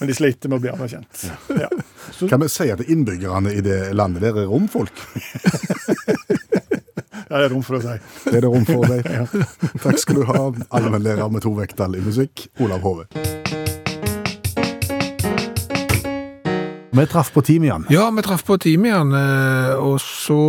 Men 0.02 0.10
de 0.10 0.14
sliter 0.18 0.50
med 0.50 0.58
å 0.58 0.62
bli 0.64 0.72
anerkjent. 0.74 1.28
Ja. 1.54 1.68
Så, 2.12 2.26
Kan 2.32 2.42
vi 2.42 2.48
si 2.50 2.66
at 2.74 2.80
innbyggerne 2.82 3.52
i 3.54 3.60
det 3.62 3.92
landet 3.94 4.24
der 4.26 4.40
er 4.42 4.48
romfolk? 4.50 4.90
ja, 7.30 7.36
det 7.38 7.44
er 7.46 7.52
rom 7.54 7.62
for 7.62 7.78
å 7.78 7.82
si. 7.84 7.94
Det 8.26 8.34
er 8.40 8.42
det 8.42 8.50
rom 8.50 8.66
for 8.66 8.82
deg. 8.90 9.06
Takk 9.86 10.00
skal 10.02 10.18
du 10.18 10.24
ha, 10.32 10.48
allmennlærer 10.74 11.30
med 11.30 11.46
to 11.46 11.54
vekttall 11.54 12.00
i 12.00 12.02
musikk, 12.02 12.48
Olav 12.66 12.82
Hove. 12.82 13.06
Vi 16.92 17.06
traff 17.08 17.30
på 17.34 17.42
Timian. 17.46 17.86
Ja, 17.94 18.10
vi 18.12 18.22
traff 18.26 18.42
på 18.46 18.58
Timian, 18.62 19.14
eh, 19.16 19.78
og 19.80 20.02
så 20.04 20.42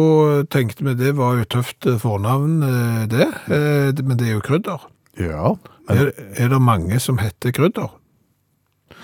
tenkte 0.50 0.82
vi 0.88 0.96
det 0.98 1.12
var 1.20 1.36
jo 1.38 1.44
tøft 1.58 1.86
eh, 1.92 2.00
fornavn, 2.02 2.56
det. 3.12 3.28
Eh, 3.46 3.92
det- 3.94 4.02
Men 4.08 4.16
det 4.16 4.32
er 4.32 4.38
jo 4.40 4.46
krydder. 4.48 4.80
Ja. 5.20 5.52
Men, 5.88 5.98
Er, 5.98 6.12
er 6.40 6.48
det 6.48 6.58
mange 6.60 6.98
som 7.00 7.18
heter 7.20 7.52
krydder? 7.52 7.90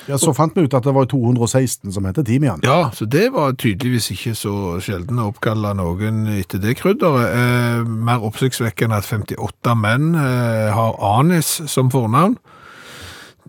Ja, 0.09 0.17
så 0.19 0.33
fant 0.37 0.57
vi 0.57 0.65
ut 0.65 0.75
at 0.75 0.87
det 0.87 0.95
var 0.97 1.09
216 1.11 1.93
som 1.93 2.07
heter 2.09 2.25
Timian. 2.25 2.63
Ja, 2.65 2.91
så 2.97 3.05
det 3.05 3.29
var 3.35 3.53
tydeligvis 3.61 4.11
ikke 4.15 4.35
så 4.39 4.55
sjelden 4.85 5.21
å 5.21 5.29
oppkalle 5.33 5.75
noen 5.77 6.25
etter 6.39 6.63
det 6.63 6.79
krydderet. 6.81 7.35
Eh, 7.37 7.83
mer 8.09 8.25
oppsiktsvekkende 8.25 9.03
at 9.03 9.09
58 9.09 9.75
menn 9.79 10.15
eh, 10.17 10.69
har 10.75 10.97
anis 11.19 11.59
som 11.69 11.93
fornavn. 11.95 12.39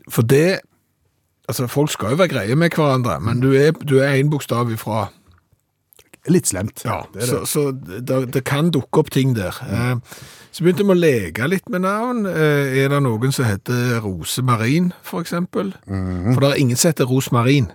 For 0.10 0.28
det 0.28 0.60
Altså, 1.50 1.66
folk 1.66 1.90
skal 1.90 2.12
jo 2.14 2.20
være 2.20 2.30
greie 2.30 2.56
med 2.56 2.76
hverandre, 2.78 3.16
men 3.26 3.40
du 3.42 3.56
er, 3.58 4.12
en 4.14 4.30
bokstav 4.30 4.70
ifra. 4.70 5.08
Litt 6.28 6.50
slemt. 6.52 6.84
Ja, 6.84 7.04
det 7.14 7.24
er 7.24 7.30
så, 7.30 7.40
det. 7.40 7.48
så 7.48 7.64
det, 8.04 8.20
det 8.34 8.44
kan 8.44 8.72
dukke 8.76 9.00
opp 9.00 9.12
ting 9.16 9.36
der. 9.38 9.56
Mm. 9.64 10.02
så 10.52 10.66
begynte 10.66 10.84
vi 10.84 10.96
å 10.96 11.00
leke 11.00 11.48
litt 11.48 11.70
med 11.72 11.86
navn. 11.86 12.26
Eh, 12.28 12.76
er 12.84 12.92
det 12.92 13.00
noen 13.06 13.32
som 13.32 13.48
heter 13.48 14.02
Rosemarin, 14.04 14.92
for 15.04 15.24
eksempel? 15.24 15.74
Mhm. 15.88 16.34
For 16.34 16.44
det 16.44 16.50
er 16.50 16.64
ingen 16.66 16.80
som 16.80 16.92
heter 16.92 17.08
Rosmarin. 17.08 17.72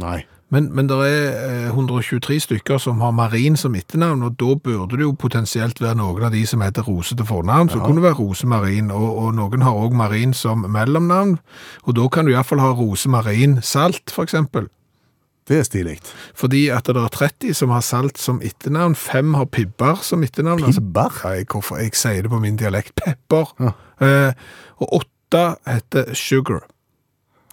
Nei. 0.00 0.22
Men, 0.52 0.68
men 0.76 0.88
det 0.88 0.96
er 1.08 1.68
eh, 1.68 1.68
123 1.72 2.40
stykker 2.44 2.80
som 2.80 3.00
har 3.00 3.14
marin 3.16 3.56
som 3.56 3.76
etternavn, 3.76 4.26
og 4.26 4.34
da 4.40 4.52
burde 4.60 4.98
det 5.00 5.06
jo 5.06 5.14
potensielt 5.16 5.80
være 5.80 5.96
noen 5.96 6.26
av 6.28 6.34
de 6.34 6.42
som 6.48 6.60
heter 6.60 6.84
Rose 6.84 7.16
til 7.16 7.28
fornavn, 7.28 7.70
så 7.72 7.80
kunne 7.80 8.02
det 8.02 8.10
være 8.10 8.18
Rose 8.20 8.46
Marin, 8.46 8.90
og, 8.92 9.08
og 9.22 9.30
noen 9.38 9.64
har 9.64 9.78
også 9.80 9.96
marin 9.96 10.36
som 10.36 10.66
mellomnavn, 10.68 11.38
og 11.86 11.96
da 11.96 12.08
kan 12.12 12.28
du 12.28 12.34
i 12.34 12.36
hvert 12.36 12.50
fall 12.50 12.60
ha 12.60 12.68
Rose 12.76 13.08
Marin 13.08 13.62
Salt, 13.64 14.12
for 14.12 14.28
eksempel. 14.28 14.68
Det 15.48 15.58
er 15.58 15.64
stilig. 15.66 15.96
Fordi 16.38 16.68
at 16.70 16.86
det 16.86 16.96
er 16.96 17.08
30 17.10 17.54
som 17.58 17.72
har 17.74 17.82
salt 17.82 18.18
som 18.18 18.38
etternavn, 18.44 18.94
fem 18.94 19.34
har 19.34 19.48
pibber 19.50 19.98
som 20.02 20.22
etternavn. 20.22 20.62
altså- 20.64 20.80
Pibber? 20.80 21.10
Nei, 21.24 21.44
hvorfor 21.44 21.80
jeg 21.82 21.94
sier 21.94 22.22
det 22.22 22.30
på 22.30 22.40
min 22.40 22.56
dialekt. 22.56 22.94
Pepper. 22.94 23.50
Ja. 23.58 23.72
Eh, 24.00 24.32
og 24.78 25.02
åtte 25.02 25.56
heter 25.66 26.14
sugar 26.14 26.62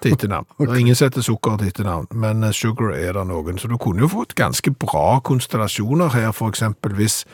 til 0.02 0.14
etternavn. 0.14 0.46
Det 0.60 0.70
er 0.70 0.76
ingen 0.76 0.96
som 0.96 1.10
heter 1.10 1.22
sukker 1.22 1.58
til 1.58 1.68
etternavn, 1.68 2.08
men 2.14 2.44
eh, 2.44 2.52
sugar 2.52 2.94
er 2.94 3.14
det 3.14 3.26
noen. 3.28 3.58
Så 3.58 3.68
du 3.68 3.78
kunne 3.78 4.00
jo 4.06 4.08
fått 4.08 4.36
ganske 4.36 4.72
bra 4.72 5.20
konstellasjoner 5.20 6.14
her, 6.14 6.30
eksempel 6.48 6.94
hvis 6.94 7.26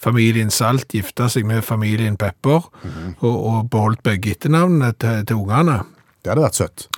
familien 0.00 0.50
Salt 0.50 0.88
gifta 0.94 1.28
seg 1.28 1.44
med 1.44 1.64
familien 1.64 2.16
Pepper, 2.16 2.70
og, 3.20 3.34
og 3.34 3.70
beholdt 3.70 4.02
begge 4.02 4.30
etternavnene 4.30 4.92
til, 4.96 5.24
til 5.26 5.36
ungene. 5.36 5.82
Det 6.22 6.30
hadde 6.32 6.46
vært 6.46 6.54
søtt. 6.54 6.88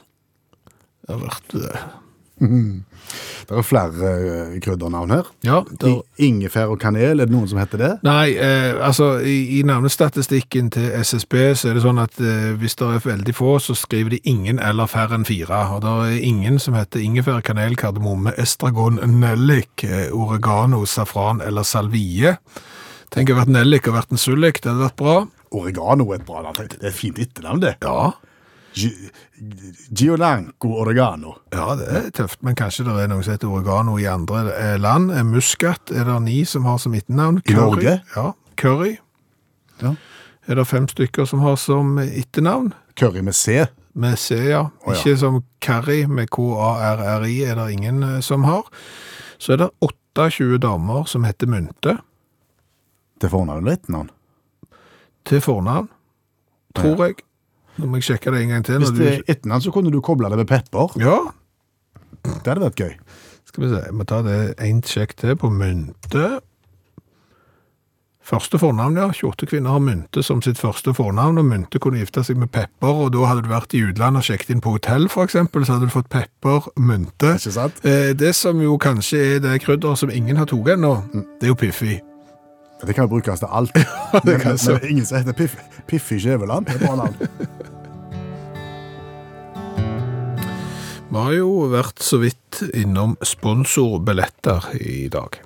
Det 1.06 1.14
hadde 1.14 1.22
vært... 1.24 2.04
eh, 2.42 3.06
Det 3.46 3.54
er 3.56 3.62
flere 3.66 4.10
eh, 4.12 4.56
kryddernavn 4.64 5.12
her. 5.14 5.28
Ja, 5.46 5.60
det, 5.80 5.92
ingefær 6.18 6.72
og 6.74 6.80
kanel, 6.82 7.20
er 7.20 7.28
det 7.28 7.34
noen 7.34 7.48
som 7.48 7.60
heter 7.60 7.80
det? 7.80 7.90
Nei, 8.06 8.34
eh, 8.34 8.74
altså 8.82 9.16
i, 9.22 9.58
i 9.58 9.62
navnestatistikken 9.66 10.72
til 10.74 10.88
SSB 11.00 11.36
så 11.56 11.70
er 11.70 11.78
det 11.78 11.84
sånn 11.86 12.02
at 12.02 12.18
eh, 12.20 12.52
hvis 12.58 12.76
det 12.80 12.88
er 12.88 13.06
veldig 13.06 13.36
få, 13.36 13.56
så 13.62 13.76
skriver 13.78 14.16
de 14.16 14.22
ingen 14.28 14.58
eller 14.58 14.90
færre 14.90 15.18
enn 15.18 15.28
fire. 15.28 15.62
Og 15.76 15.84
det 15.86 15.94
er 16.08 16.26
ingen 16.26 16.58
som 16.62 16.76
heter 16.78 17.04
ingefær, 17.04 17.40
kanel, 17.46 17.78
kardemomme, 17.78 18.34
estragon, 18.42 18.98
nellik, 19.20 19.86
eh, 19.86 20.08
oregano, 20.12 20.84
safran 20.90 21.40
eller 21.44 21.66
salvie. 21.66 22.36
Tenk 23.14 23.30
å 23.30 23.36
ha 23.36 23.44
vært 23.44 23.54
nellik 23.54 23.86
og 23.88 24.00
vært 24.00 24.12
en 24.12 24.20
sullik, 24.20 24.60
det 24.60 24.72
hadde 24.72 24.88
vært 24.88 25.00
bra. 25.00 25.18
Oregano 25.56 26.10
er 26.10 26.18
et 26.18 26.26
bra 26.26 26.42
navn. 26.42 26.66
Det 26.68 26.82
er 26.82 26.90
et 26.90 26.96
fint 26.98 27.18
etternavn, 27.22 27.62
det. 27.62 27.76
Ja. 27.86 28.10
Gi- 29.36 30.16
Gianco 30.16 30.68
oregano. 30.80 31.34
Ja, 31.52 31.74
det 31.76 31.86
er 31.88 32.10
tøft, 32.10 32.42
men 32.42 32.54
kanskje 32.56 32.84
det 32.86 32.94
er 33.04 33.08
noe 33.12 33.22
som 33.22 33.32
heter 33.36 33.48
oregano 33.52 33.98
i 34.00 34.06
andre 34.08 34.44
eh, 34.56 34.76
land. 34.80 35.10
Eh, 35.12 35.22
Muskat 35.24 35.90
er 35.92 36.04
det 36.08 36.16
ni 36.24 36.44
som 36.44 36.64
har 36.64 36.78
som 36.78 36.94
etternavn. 36.96 37.42
I 37.48 37.52
Norge? 37.58 38.00
Ja. 38.16 38.32
Curry 38.56 38.96
Ja. 39.82 39.94
er 40.48 40.54
det 40.54 40.64
fem 40.66 40.86
stykker 40.88 41.26
som 41.28 41.40
har 41.44 41.56
som 41.56 41.98
etternavn. 41.98 42.72
Curry 42.96 43.20
med 43.22 43.34
C. 43.34 43.66
Med 43.94 44.18
C, 44.18 44.34
ja. 44.50 44.62
Oh, 44.84 44.92
ja. 44.92 45.00
Ikke 45.00 45.16
som 45.18 45.42
curry 45.60 46.06
med 46.06 46.28
K-A-R-R-I 46.30 47.42
er 47.44 47.54
det 47.60 47.70
ingen 47.72 48.02
eh, 48.02 48.20
som 48.20 48.44
har. 48.44 48.62
Så 49.38 49.52
er 49.52 49.56
det 49.64 49.70
28 49.80 50.58
damer 50.58 51.04
som 51.08 51.24
heter 51.28 51.46
Mynte 51.46 51.98
Til 53.20 53.28
fornavn 53.32 53.62
eller 53.62 53.76
etternavn. 53.76 54.10
til 55.26 55.40
fornavn, 55.40 55.88
tror 56.76 57.00
jeg. 57.06 57.16
Nå 57.76 57.88
må 57.90 58.00
jeg 58.00 58.08
sjekke 58.10 58.32
det 58.32 58.42
en 58.42 58.54
gang 58.54 58.66
til. 58.66 58.80
Hvis 58.82 58.94
det 58.96 59.08
er 59.12 59.22
etternavn, 59.28 59.64
så 59.66 59.72
kunne 59.74 59.92
du 59.92 60.00
koble 60.04 60.30
det 60.32 60.40
med 60.42 60.48
pepper. 60.50 60.96
Ja, 61.02 61.18
Det 62.26 62.48
hadde 62.48 62.64
vært 62.64 62.80
gøy. 62.80 62.94
Skal 63.46 63.62
vi 63.62 63.70
se, 63.70 63.80
jeg 63.86 63.94
må 63.94 64.04
ta 64.08 64.20
det 64.26 64.38
en 64.62 64.82
sjekk 64.82 65.14
til 65.20 65.36
på 65.38 65.50
mynte. 65.52 66.40
Første 68.26 68.58
fornavn, 68.58 68.96
ja. 68.98 69.06
28 69.14 69.46
kvinner 69.46 69.70
har 69.76 69.82
mynte 69.84 70.22
som 70.26 70.40
sitt 70.42 70.58
første 70.58 70.90
fornavn, 70.96 71.38
og 71.38 71.46
mynte 71.46 71.78
kunne 71.78 72.00
gifte 72.00 72.24
seg 72.26 72.40
med 72.42 72.50
pepper, 72.50 73.04
og 73.04 73.12
da 73.14 73.28
hadde 73.30 73.44
du 73.46 73.52
vært 73.52 73.76
i 73.78 73.84
utlandet 73.86 74.24
og 74.24 74.26
sjekket 74.26 74.50
inn 74.56 74.62
på 74.64 74.72
hotell, 74.74 75.06
eksempel, 75.22 75.62
så 75.62 75.76
hadde 75.76 75.86
du 75.86 75.94
fått 75.94 76.10
pepper, 76.10 76.66
mynte. 76.74 77.36
Ikke 77.38 77.54
sant? 77.54 77.78
Eh, 77.86 78.10
det 78.18 78.32
som 78.34 78.58
jo 78.58 78.74
kanskje 78.82 79.22
er 79.36 79.44
det 79.44 79.60
krydderet 79.62 80.02
som 80.02 80.10
ingen 80.10 80.40
har 80.42 80.50
tatt 80.50 80.72
ennå, 80.74 80.92
det 81.14 81.46
er 81.46 81.54
jo 81.54 81.58
Piffi. 81.60 82.00
Det 82.82 82.94
kan 82.94 83.06
jo 83.06 83.08
brukes 83.08 83.40
til 83.40 83.48
alt. 83.50 83.72
men, 84.12 84.20
men, 84.24 84.40
kan 84.40 84.58
så. 84.58 84.72
men 84.72 84.80
det 84.80 84.90
ingen 84.90 85.06
som 85.06 85.18
heter 85.18 85.32
Piff, 85.32 85.56
Piffi 85.88 86.20
Skjæveland. 86.20 86.66
Det 86.66 86.76
er 86.76 86.86
bra 86.86 86.96
navn. 86.96 87.16
Vi 91.06 91.22
har 91.22 91.32
jo 91.38 91.50
vært 91.72 92.02
så 92.04 92.18
vidt 92.20 92.60
innom 92.76 93.14
sponsorbilletter 93.24 94.74
i 94.76 95.06
dag. 95.12 95.38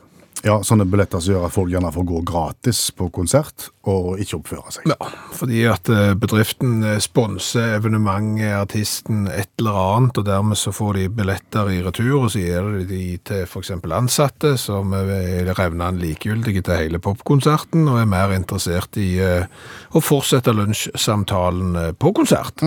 Ja, 0.46 0.56
sånne 0.64 0.86
billetter 0.88 1.20
som 1.20 1.34
gjør 1.34 1.46
at 1.48 1.52
folk 1.52 1.72
gjerne 1.72 1.90
får 1.92 2.06
gå 2.08 2.20
gratis 2.28 2.86
på 2.96 3.10
konsert 3.12 3.68
og 3.90 4.20
ikke 4.20 4.38
oppføre 4.38 4.72
seg. 4.72 4.86
Ja, 4.88 5.08
fordi 5.36 5.60
at 5.68 5.88
eh, 5.92 6.12
bedriften 6.20 6.84
eh, 6.86 7.00
sponser 7.02 7.76
evenementet, 7.76 8.54
artisten, 8.56 9.26
et 9.32 9.50
eller 9.60 9.76
annet, 9.80 10.20
og 10.20 10.28
dermed 10.28 10.60
så 10.60 10.72
får 10.74 10.98
de 10.98 11.06
billetter 11.20 11.72
i 11.72 11.80
retur, 11.84 12.14
og 12.22 12.30
så 12.32 12.44
gir 12.44 12.70
de 12.78 12.86
de 12.90 13.02
til 13.24 13.58
eksempel 13.60 13.94
ansatte, 13.96 14.54
som 14.60 14.94
er 14.96 15.52
revnende 15.52 16.00
likegyldige 16.00 16.64
til 16.66 16.84
hele 16.84 17.02
popkonserten, 17.02 17.88
og 17.88 18.00
er 18.00 18.10
mer 18.10 18.34
interessert 18.36 18.96
i 19.00 19.10
eh, 19.24 19.48
å 19.92 20.04
fortsette 20.04 20.56
lunsjsamtalen 20.56 21.76
eh, 21.84 21.92
på 21.92 22.14
konsert. 22.16 22.64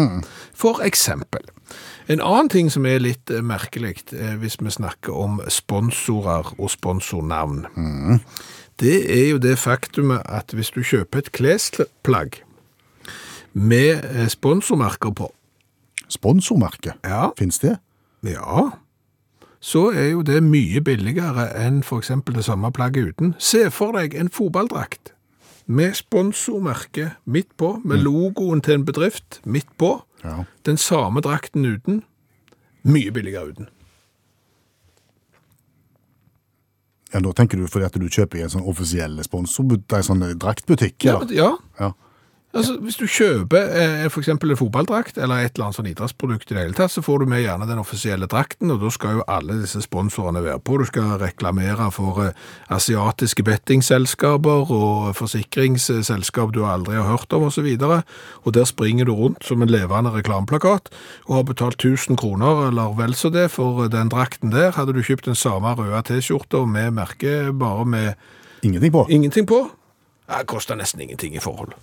For 0.58 0.82
eksempel. 0.86 1.50
En 2.08 2.20
annen 2.20 2.50
ting 2.50 2.72
som 2.72 2.86
er 2.86 3.00
litt 3.00 3.32
eh, 3.32 3.44
merkelig, 3.44 4.02
eh, 4.12 4.36
hvis 4.42 4.58
vi 4.60 4.72
snakker 4.72 5.16
om 5.16 5.40
sponsorer 5.48 6.54
og 6.58 6.72
sponsornavn, 6.72 7.66
det 8.82 8.98
er 9.08 9.30
jo 9.30 9.40
det 9.40 9.56
faktumet 9.62 10.26
at 10.26 10.52
hvis 10.52 10.74
du 10.76 10.82
kjøper 10.84 11.24
et 11.24 11.32
klesplagg 11.32 12.42
med 13.54 14.04
eh, 14.12 14.28
sponsormerker 14.28 15.16
på, 15.16 15.32
Sponsormerke, 16.14 16.92
ja, 17.08 17.32
fins 17.40 17.58
det? 17.64 17.78
ja, 18.28 18.68
så 19.64 19.88
er 19.96 20.12
jo 20.12 20.22
det 20.22 20.44
mye 20.44 20.82
billigere 20.84 21.48
enn 21.58 21.80
eksempel 21.82 22.36
det 22.36 22.44
samme 22.46 22.70
plagget 22.76 23.14
uten. 23.16 23.34
Se 23.40 23.72
for 23.72 23.96
deg 23.96 24.14
en 24.14 24.30
fotballdrakt 24.30 25.14
med 25.66 25.96
sponsormerke 25.96 27.14
midt 27.26 27.56
på, 27.58 27.80
med 27.84 28.04
logoen 28.04 28.62
til 28.62 28.82
en 28.82 28.86
bedrift 28.86 29.40
midt 29.46 29.72
på, 29.80 30.04
Ja. 30.24 30.46
den 30.64 30.78
samme 30.78 31.22
drakten 31.22 31.66
uten, 31.66 32.04
mye 32.84 33.12
billigere 33.12 33.52
uten. 33.52 33.68
ja, 37.14 37.20
Da 37.20 37.34
tenker 37.34 37.58
du 37.58 37.68
fordi 37.68 37.86
at 37.86 37.94
du 38.00 38.08
kjøper 38.10 38.40
i 38.40 38.46
en 38.46 38.50
sånn 38.50 38.66
offisiell 38.68 39.20
sponsor, 39.24 39.64
en 39.78 40.08
sånn 40.08 40.26
draktbutikk? 40.40 41.04
Ja, 41.06 41.20
eller? 41.20 41.34
ja. 41.36 41.52
Ja. 41.80 41.92
Altså, 42.54 42.76
hvis 42.86 43.00
du 43.02 43.08
kjøper 43.10 43.72
eh, 43.82 44.04
eksempel 44.06 44.54
en 44.54 44.58
fotballdrakt 44.60 45.16
eller 45.18 45.42
et 45.42 45.56
eller 45.56 45.72
annet 45.72 45.78
sånn 45.80 45.88
idrettsprodukt 45.90 46.52
i 46.52 46.54
det 46.54 46.62
hele 46.62 46.76
tatt, 46.78 46.92
så 46.94 47.02
får 47.02 47.24
du 47.24 47.32
med 47.32 47.42
gjerne 47.42 47.66
den 47.66 47.80
offisielle 47.82 48.28
drakten, 48.30 48.70
og 48.70 48.84
da 48.84 48.92
skal 48.94 49.16
jo 49.18 49.24
alle 49.26 49.56
disse 49.58 49.80
sponsorene 49.82 50.44
være 50.46 50.60
på. 50.62 50.76
Du 50.78 50.86
skal 50.86 51.16
reklamere 51.18 51.88
for 51.96 52.20
eh, 52.22 52.36
asiatiske 52.70 53.42
bettingselskaper 53.48 54.70
og 54.70 55.16
forsikringsselskap 55.18 56.52
du 56.54 56.62
aldri 56.70 57.00
har 57.00 57.10
hørt 57.10 57.34
om, 57.34 57.48
og 57.50 57.56
så. 57.56 57.64
Og 58.46 58.54
der 58.54 58.68
springer 58.70 59.10
du 59.10 59.16
rundt 59.18 59.42
som 59.48 59.66
en 59.66 59.74
levende 59.74 60.12
reklameplakat 60.14 60.92
og 61.26 61.36
har 61.40 61.48
betalt 61.50 61.82
1000 61.82 62.20
kroner 62.22 62.68
eller 62.68 62.94
vel 63.00 63.16
så 63.18 63.32
det 63.34 63.48
for 63.56 63.88
den 63.90 64.12
drakten 64.14 64.54
der. 64.54 64.76
Hadde 64.78 64.94
du 64.94 65.02
kjøpt 65.02 65.26
den 65.26 65.40
samme 65.40 65.74
røde 65.74 66.04
T-skjorta 66.06 66.62
med 66.70 66.94
merke 67.00 67.50
bare 67.50 67.86
med 67.86 68.14
Ingenting 68.62 68.94
på? 68.94 69.08
ingenting 69.10 69.48
på, 69.48 69.72
det 70.30 70.46
koster 70.48 70.78
nesten 70.78 71.02
ingenting 71.02 71.36
i 71.36 71.42
forhold. 71.42 71.74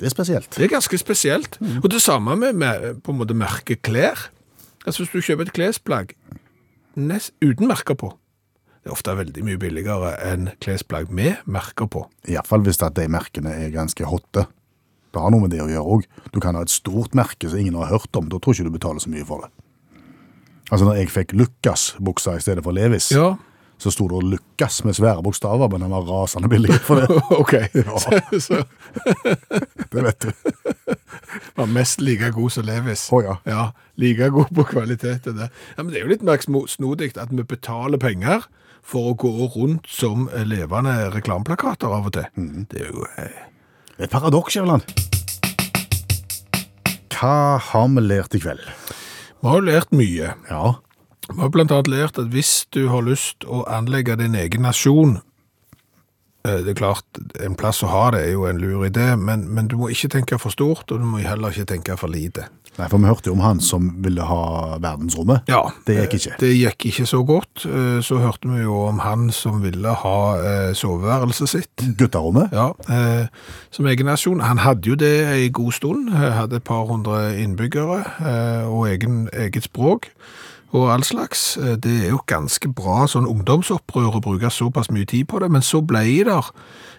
Det 0.00 0.08
er 0.08 0.12
spesielt. 0.12 0.50
Det 0.56 0.64
er 0.66 0.72
ganske 0.72 0.98
spesielt. 0.98 1.58
Og 1.82 1.88
det 1.92 2.02
samme 2.02 2.34
med, 2.36 2.56
med 2.58 3.00
på 3.04 3.12
en 3.14 3.20
måte 3.20 3.36
merke 3.38 3.76
klær. 3.76 4.28
Altså 4.84 5.04
hvis 5.04 5.12
du 5.14 5.20
kjøper 5.24 5.46
et 5.48 5.54
klesplagg 5.56 6.12
nest, 6.96 7.32
uten 7.42 7.68
merker 7.70 7.96
på, 7.98 8.10
det 8.84 8.90
er 8.90 8.96
ofte 8.98 9.14
veldig 9.16 9.44
mye 9.46 9.56
billigere 9.62 10.10
enn 10.28 10.50
klesplagg 10.60 11.08
med 11.14 11.40
merker 11.48 11.88
på. 11.88 12.02
Iallfall 12.28 12.66
hvis 12.66 12.82
at 12.84 12.98
de 12.98 13.06
merkene 13.08 13.54
er 13.56 13.72
ganske 13.72 14.04
hotte. 14.04 14.44
Det 15.14 15.22
har 15.22 15.30
noe 15.32 15.46
med 15.46 15.54
det 15.54 15.62
å 15.62 15.70
gjøre 15.70 15.94
òg. 15.94 16.04
Du 16.34 16.40
kan 16.42 16.58
ha 16.58 16.64
et 16.66 16.74
stort 16.74 17.14
merke 17.16 17.48
som 17.48 17.62
ingen 17.62 17.78
har 17.78 17.88
hørt 17.94 18.18
om. 18.18 18.26
Da 18.28 18.36
tror 18.42 18.52
ikke 18.56 18.66
du 18.66 18.74
betaler 18.74 19.00
så 19.00 19.12
mye 19.14 19.24
for 19.24 19.46
det. 19.46 19.50
Altså 20.72 20.84
når 20.88 20.98
jeg 21.00 21.12
fikk 21.14 21.32
Lucas-buksa 21.38 22.34
i 22.36 22.42
stedet 22.44 22.64
for 22.66 22.74
Levis, 22.76 23.12
Ja, 23.14 23.34
så 23.78 23.90
sto 23.92 24.06
det 24.08 24.20
Lucas 24.30 24.80
med 24.86 24.94
svære 24.96 25.22
bokstaver, 25.26 25.68
men 25.72 25.80
den 25.84 25.90
var 25.92 26.06
rasende 26.08 26.48
billig 26.48 26.76
for 26.86 27.00
det. 27.02 27.08
ok. 27.42 27.54
Det 29.94 30.02
vet 30.02 30.20
du. 30.24 30.30
var 31.56 31.66
mest 31.70 32.00
like 32.00 32.30
god 32.34 32.50
som 32.54 32.64
Levis. 32.66 33.06
Oh, 33.12 33.22
ja. 33.24 33.36
Ja, 33.46 33.64
like 34.00 34.28
god 34.34 34.50
på 34.54 34.64
kvalitet 34.72 35.24
det. 35.26 35.48
Ja, 35.76 35.82
men 35.82 35.92
det 35.92 36.00
er 36.00 36.06
jo 36.06 36.12
litt 36.14 36.24
mer 36.26 36.38
snodig 36.68 37.12
at 37.20 37.30
vi 37.30 37.42
betaler 37.46 37.98
penger 38.02 38.46
for 38.84 39.12
å 39.12 39.16
gå 39.16 39.30
rundt 39.54 39.86
som 39.88 40.26
levende 40.44 40.92
reklameplakater 41.14 41.88
av 41.94 42.10
og 42.10 42.16
til. 42.18 42.26
Det 42.70 42.82
er 42.84 42.90
jo... 42.92 43.06
Eh, 43.18 43.42
Et 44.02 44.10
paradoks, 44.10 44.50
Skjæveland. 44.56 44.82
Hva 47.14 47.34
har 47.62 47.88
vi 47.94 48.02
lært 48.02 48.34
i 48.34 48.40
kveld? 48.42 48.64
vi 49.44 49.48
har 49.50 49.60
jo 49.60 49.66
lært 49.68 49.92
mye. 49.94 50.32
Ja, 50.50 50.74
Vi 51.30 51.40
har 51.40 51.52
blant 51.54 51.72
annet 51.72 51.88
lært 51.88 52.18
at 52.20 52.32
hvis 52.34 52.66
du 52.74 52.88
har 52.92 53.04
lyst 53.06 53.46
å 53.48 53.62
anlegge 53.70 54.16
din 54.20 54.34
egen 54.36 54.66
nasjon, 54.66 55.16
eh, 56.44 56.58
det 56.64 56.74
er 56.74 56.80
klart, 56.82 57.04
en 57.40 57.56
plass 57.56 57.82
å 57.82 57.88
ha 57.92 58.10
det 58.14 58.26
er 58.26 58.32
jo 58.34 58.44
en 58.50 58.60
lur 58.60 58.84
idé, 58.86 59.14
men, 59.16 59.46
men 59.48 59.68
du 59.70 59.78
må 59.80 59.88
ikke 59.92 60.10
tenke 60.18 60.38
for 60.38 60.52
stort, 60.52 60.90
og 60.92 61.00
du 61.00 61.06
må 61.08 61.22
heller 61.24 61.54
ikke 61.54 61.70
tenke 61.72 61.96
for 62.00 62.12
lite. 62.12 62.48
Nei, 62.74 62.88
for 62.90 62.98
vi 62.98 63.06
hørte 63.06 63.30
jo 63.30 63.36
om 63.36 63.42
han 63.44 63.60
som 63.62 63.86
ville 64.02 64.24
ha 64.26 64.76
verdensrommet. 64.82 65.44
Ja, 65.46 65.60
Det 65.86 65.94
gikk 65.94 66.16
ikke. 66.18 66.32
Det 66.40 66.48
gikk 66.58 66.86
ikke 66.90 67.04
så 67.06 67.20
godt. 67.24 67.64
Eh, 67.70 68.00
Så 68.02 68.18
hørte 68.18 68.50
vi 68.50 68.64
jo 68.64 68.80
om 68.88 68.98
han 68.98 69.28
som 69.30 69.60
ville 69.62 69.92
ha 70.02 70.16
eh, 70.42 70.72
soveværelset 70.74 71.52
sitt. 71.52 71.84
Gutterommet? 71.96 72.50
Ja, 72.52 72.72
som 73.70 73.86
egen 73.86 74.10
nasjon. 74.10 74.42
Han 74.42 74.58
hadde 74.58 74.90
jo 74.90 74.96
det 74.98 75.12
en 75.22 75.52
god 75.54 75.72
stund. 75.72 76.10
Hadde 76.18 76.58
et 76.58 76.66
par 76.66 76.84
hundre 76.90 77.28
innbyggere 77.38 78.02
og 78.66 78.88
egen, 78.90 79.28
eget 79.32 79.70
språk 79.70 80.10
og 80.74 80.90
all 80.92 81.04
slags. 81.06 81.56
Eh, 81.56 81.76
Det 81.80 81.94
er 82.04 82.10
jo 82.12 82.20
ganske 82.26 82.68
bra 82.74 83.06
sånn 83.10 83.28
ungdomsopprør 83.30 84.18
å 84.18 84.24
bruke 84.24 84.50
såpass 84.50 84.90
mye 84.90 85.06
tid 85.06 85.28
på 85.30 85.40
det, 85.40 85.50
men 85.50 85.62
så 85.62 85.80
ble 85.80 86.04
det 86.26 86.40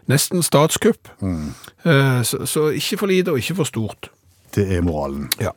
nesten 0.08 0.42
statskupp. 0.46 1.10
Mm. 1.22 1.54
Så, 2.24 2.46
så 2.46 2.70
ikke 2.74 2.98
for 3.02 3.10
lite 3.10 3.34
og 3.34 3.38
ikke 3.42 3.56
for 3.62 3.66
stort. 3.70 4.10
Det 4.56 4.64
er 4.78 4.82
moralen. 4.86 5.28
Ja. 5.42 5.52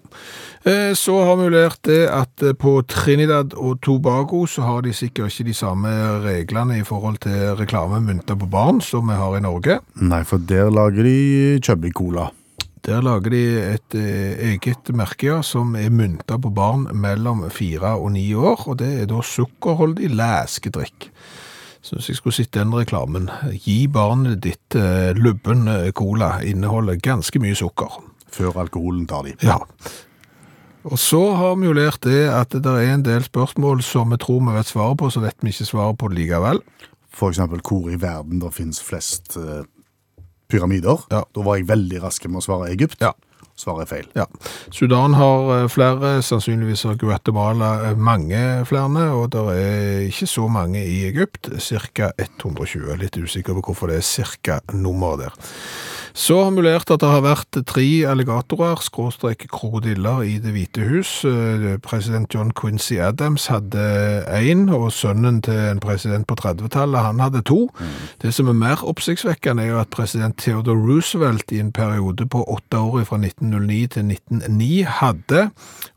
Eh, 0.66 0.94
Så 0.98 1.14
har 1.24 1.36
vi 1.38 1.50
lært 1.54 1.78
det 1.86 2.08
at 2.10 2.42
eh, 2.42 2.52
på 2.58 2.80
Trinidad 2.90 3.54
og 3.54 3.80
Tobago 3.84 4.44
så 4.46 4.62
har 4.66 4.82
de 4.82 4.92
sikkert 4.92 5.30
ikke 5.30 5.46
de 5.50 5.54
samme 5.54 5.92
reglene 6.24 6.80
i 6.80 6.84
forhold 6.86 7.20
til 7.22 7.54
reklame 7.60 8.00
mynter 8.02 8.34
på 8.34 8.48
barn 8.50 8.80
som 8.82 9.06
vi 9.08 9.14
har 9.14 9.36
i 9.38 9.40
Norge. 9.44 9.78
Nei, 10.02 10.22
for 10.24 10.38
der 10.38 10.70
lager 10.74 11.06
de 11.06 11.60
Chubby 11.62 11.92
Cola. 11.94 12.30
Der 12.86 13.02
lager 13.02 13.32
de 13.32 13.42
et 13.74 13.94
eh, 13.98 14.52
eget 14.52 14.90
merke 14.96 15.26
ja, 15.26 15.38
som 15.42 15.74
er 15.78 15.90
mynta 15.90 16.38
på 16.38 16.50
barn 16.54 16.86
mellom 16.94 17.44
fire 17.50 17.96
og 17.98 18.12
ni 18.14 18.26
år, 18.34 18.66
og 18.68 18.78
det 18.82 18.90
er 19.02 19.08
da 19.10 19.22
sukkerholdig 19.24 20.10
læskedrikk. 20.14 21.08
Synes 21.82 22.08
jeg 22.10 22.18
skulle 22.18 22.36
sett 22.36 22.52
den 22.54 22.74
reklamen. 22.74 23.30
Gi 23.64 23.86
barnet 23.90 24.42
ditt 24.44 24.76
eh, 24.76 25.14
lubben 25.16 25.68
eh, 25.72 25.90
cola, 25.96 26.36
inneholder 26.44 27.00
ganske 27.02 27.40
mye 27.42 27.56
sukker. 27.58 28.00
Før 28.34 28.60
alkoholen 28.64 29.06
tar 29.08 29.24
de. 29.24 29.34
Ja. 29.42 29.56
Og 30.88 30.98
så 31.00 31.20
har 31.36 31.56
vi 31.58 31.68
jo 31.68 31.76
lært 31.76 32.02
det 32.06 32.28
at 32.32 32.54
det 32.54 32.74
er 32.74 32.92
en 32.94 33.04
del 33.06 33.24
spørsmål 33.24 33.82
som 33.84 34.12
vi 34.12 34.20
tror 34.20 34.44
vi 34.44 34.54
vet 34.56 34.70
svaret 34.70 35.00
på, 35.00 35.10
så 35.10 35.22
vet 35.24 35.36
vi 35.42 35.52
ikke 35.52 35.68
svaret 35.68 35.98
på 35.98 36.10
det 36.12 36.20
likevel. 36.20 36.62
Eksempel 37.18 37.62
hvor 37.66 37.88
i 37.90 37.98
verden 37.98 38.38
det 38.38 38.52
finnes 38.54 38.78
flest 38.84 39.34
eh, 39.40 39.64
pyramider. 40.50 41.06
Ja. 41.12 41.24
Da 41.34 41.46
var 41.46 41.58
jeg 41.58 41.68
veldig 41.68 42.02
rask 42.04 42.28
med 42.28 42.42
å 42.42 42.46
svare 42.48 42.70
Egypt. 42.72 43.00
Ja. 43.04 43.14
Svaret 43.58 43.88
er 43.88 43.90
feil. 43.90 44.06
Ja. 44.14 44.26
Sudan 44.70 45.16
har 45.18 45.48
eh, 45.56 45.68
flere, 45.72 46.18
sannsynligvis 46.22 46.84
har 46.86 46.98
Guatemala 47.00 47.72
eh, 47.88 47.96
mange 47.98 48.42
flere, 48.68 49.08
og 49.18 49.32
det 49.34 49.42
er 49.58 50.04
ikke 50.06 50.28
så 50.30 50.46
mange 50.52 50.84
i 50.86 51.00
Egypt, 51.08 51.50
ca. 51.58 52.12
120. 52.14 52.92
Litt 53.02 53.18
usikker 53.18 53.58
på 53.58 53.64
hvorfor 53.70 53.90
det 53.90 53.98
er 53.98 54.06
cirka 54.06 54.60
nummer 54.70 55.18
der. 55.18 55.34
Så 56.18 56.34
har 56.42 56.50
mulert 56.50 56.90
at 56.90 56.98
det 56.98 57.08
har 57.12 57.20
vært 57.22 57.60
tre 57.70 57.84
alligatorer, 58.10 58.80
skråstrek 58.82 59.44
krokodiller, 59.52 60.24
i 60.26 60.40
Det 60.42 60.50
hvite 60.50 60.82
hus. 60.88 61.12
Eh, 61.24 61.78
President 61.78 62.34
John 62.34 62.50
Quincy 62.50 62.98
Adams 62.98 63.46
hadde 63.46 63.84
én, 64.34 64.66
og 64.74 64.90
sønnen 64.92 65.38
til 65.46 65.54
en 65.54 65.78
president 65.78 66.26
på 66.26 66.34
30-tallet, 66.34 67.06
han 67.06 67.22
hadde 67.22 67.44
to. 67.46 67.68
Det 68.18 68.32
som 68.34 68.50
er 68.50 68.58
mer 68.58 68.82
oppsiktsvekkende 68.82 69.62
er 69.62 69.70
jo 69.70 69.78
at 69.78 69.94
president 69.94 70.34
Theodore 70.42 70.82
Roosevelt 70.88 71.54
i 71.54 71.60
en 71.62 71.70
periode 71.72 72.26
på 72.26 72.42
åtte 72.50 72.82
år 72.82 73.06
fra 73.06 73.20
1909 73.22 73.86
til 73.94 74.10
1909 74.10 74.82
hadde 74.98 75.44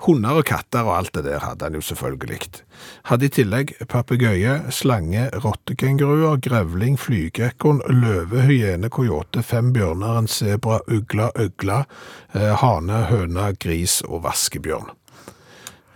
hunder 0.05 0.38
og 0.38 0.45
katter, 0.45 0.86
og 0.86 0.99
alt 0.99 1.15
det 1.17 1.26
der 1.32 1.41
hadde 1.41 1.65
han 1.65 1.74
jo 1.74 1.82
selvfølgelig. 1.82 2.61
Hadde 3.09 3.26
i 3.26 3.34
tillegg 3.34 3.74
papegøye, 3.89 4.53
slange, 4.74 5.28
rottekenguruer, 5.43 6.38
grevling, 6.41 6.97
flygeekorn, 6.99 7.82
løve, 7.89 8.45
hyene, 8.45 8.89
kojote, 8.93 9.43
fem 9.45 9.74
bjørner, 9.74 10.11
en 10.20 10.28
sebra, 10.28 10.80
øgla, 10.88 11.86
eh, 12.34 12.51
hane, 12.62 13.05
høne, 13.12 13.53
gris 13.59 14.01
og 14.07 14.24
vaskebjørn. 14.26 14.91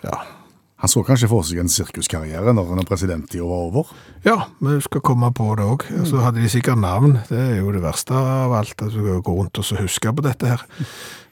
Ja, 0.06 0.24
Han 0.84 0.90
så 0.92 1.02
kanskje 1.08 1.30
for 1.32 1.42
seg 1.48 1.62
en 1.62 1.70
sirkuskarriere 1.72 2.52
når 2.54 2.68
han 2.70 2.82
er 2.82 2.86
president 2.86 3.32
i 3.34 3.40
var 3.40 3.62
over. 3.72 3.88
Ja, 4.26 4.50
vi 4.60 4.76
skal 4.84 5.02
komme 5.02 5.32
på 5.34 5.48
det 5.56 5.64
òg. 5.66 5.86
Så 6.06 6.20
hadde 6.22 6.44
de 6.44 6.50
sikkert 6.52 6.78
navn. 6.78 7.16
Det 7.30 7.40
er 7.40 7.56
jo 7.62 7.72
det 7.72 7.82
verste 7.82 8.14
av 8.14 8.54
alt, 8.54 8.76
at 8.84 8.92
du 8.92 9.00
går 9.24 9.38
rundt 9.40 9.58
og 9.58 9.66
så 9.66 9.80
husker 9.80 10.14
på 10.14 10.26
dette 10.28 10.52
her. 10.52 10.66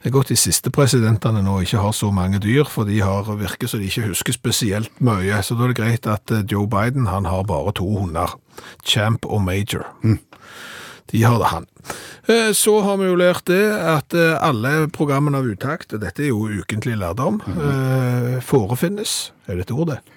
Det 0.00 0.08
er 0.08 0.14
godt 0.16 0.32
de 0.32 0.36
siste 0.40 0.72
presidentene 0.74 1.44
nå 1.44 1.58
ikke 1.62 1.84
har 1.84 1.92
så 1.92 2.10
mange 2.10 2.40
dyr, 2.42 2.64
for 2.64 2.88
de 2.88 2.98
har 3.04 3.28
virker 3.36 3.68
så 3.70 3.78
de 3.78 3.86
ikke 3.92 4.08
husker 4.10 4.34
spesielt 4.36 4.98
mye. 5.04 5.38
Så 5.44 5.54
da 5.54 5.68
er 5.68 5.74
det 5.74 5.78
greit 5.78 6.08
at 6.10 6.34
eh, 6.34 6.42
Joe 6.50 6.66
Biden 6.66 7.06
han 7.12 7.28
har 7.28 7.44
bare 7.44 7.76
to 7.76 7.86
hunder. 8.00 8.34
Champ 8.82 9.28
og 9.28 9.44
Major. 9.44 9.86
De 11.12 11.22
har 11.22 11.38
det 11.38 11.50
han. 11.52 11.66
Eh, 12.28 12.52
Så 12.56 12.80
har 12.82 12.96
vi 12.96 13.06
jo 13.10 13.16
lært 13.20 13.44
det 13.50 13.62
at 13.72 14.14
eh, 14.16 14.34
alle 14.40 14.88
programmene 14.88 15.38
av 15.42 15.46
utakt, 15.46 15.92
og 15.92 16.00
dette 16.00 16.24
er 16.24 16.30
jo 16.32 16.46
ukentlig 16.48 16.96
lærdom, 16.98 17.40
eh, 17.44 18.38
forefinnes. 18.40 19.32
Er 19.46 19.58
det 19.60 19.66
et 19.68 19.74
ord, 19.76 19.88
det? 19.92 20.00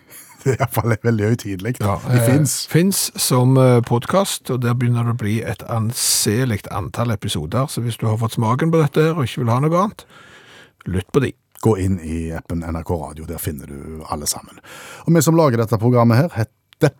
Det 0.48 0.54
er 0.54 0.62
iallfall 0.64 0.94
veldig 1.04 1.26
høytidelig. 1.28 1.74
Ja, 1.82 1.98
det 2.08 2.22
fins. 2.24 2.52
Fins 2.72 3.00
som 3.20 3.58
podkast, 3.84 4.48
og 4.54 4.62
der 4.64 4.78
begynner 4.80 5.04
det 5.04 5.16
å 5.18 5.20
bli 5.20 5.34
et 5.44 5.64
anselig 5.68 6.62
antall 6.72 7.12
episoder. 7.12 7.68
Så 7.68 7.82
hvis 7.84 7.98
du 8.00 8.06
har 8.08 8.16
fått 8.22 8.38
smaken 8.38 8.72
på 8.72 8.80
dette 8.80 9.10
her 9.10 9.18
og 9.18 9.26
ikke 9.28 9.42
vil 9.42 9.52
ha 9.52 9.58
noe 9.66 9.82
annet, 9.82 10.06
lytt 10.88 11.10
på 11.12 11.20
de. 11.26 11.34
Gå 11.66 11.74
inn 11.84 11.98
i 12.00 12.30
appen 12.38 12.62
NRK 12.64 12.94
Radio, 13.02 13.26
der 13.28 13.42
finner 13.44 13.68
du 13.68 14.06
alle 14.14 14.30
sammen. 14.30 14.62
Og 15.04 15.12
vi 15.18 15.26
som 15.26 15.36
lager 15.36 15.60
dette 15.60 15.82
programmet 15.82 16.22
her, 16.22 16.30
heter 16.38 16.94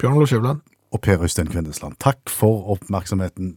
Bjørn 0.00 0.16
Olav 0.16 0.30
Skjævland. 0.30 0.62
Og 0.92 1.00
Per 1.04 1.24
Øystein 1.24 1.48
Kvindesland. 1.50 1.96
Takk 2.02 2.30
for 2.30 2.74
oppmerksomheten. 2.76 3.56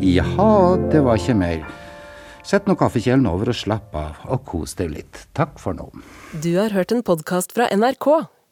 Jaha, 0.00 0.76
det 0.90 1.04
var 1.04 1.18
ikke 1.18 1.36
mer. 1.38 1.64
Sett 2.46 2.66
nå 2.66 2.74
kaffekjelen 2.78 3.26
over 3.30 3.52
og 3.52 3.58
slapp 3.58 3.94
av, 3.94 4.22
og 4.30 4.44
kos 4.48 4.74
deg 4.78 4.94
litt. 4.94 5.26
Takk 5.36 5.58
for 5.60 5.76
nå. 5.76 5.90
Du 6.42 6.54
har 6.56 6.72
hørt 6.74 6.94
en 6.94 7.04
podkast 7.06 7.52
fra 7.56 7.68
NRK. 7.74 8.08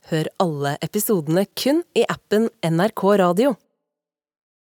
Hør 0.09 0.29
alle 0.41 0.77
episodene 0.85 1.47
kun 1.59 1.83
i 1.97 2.05
appen 2.09 2.51
NRK 2.65 3.03
Radio. 3.21 3.57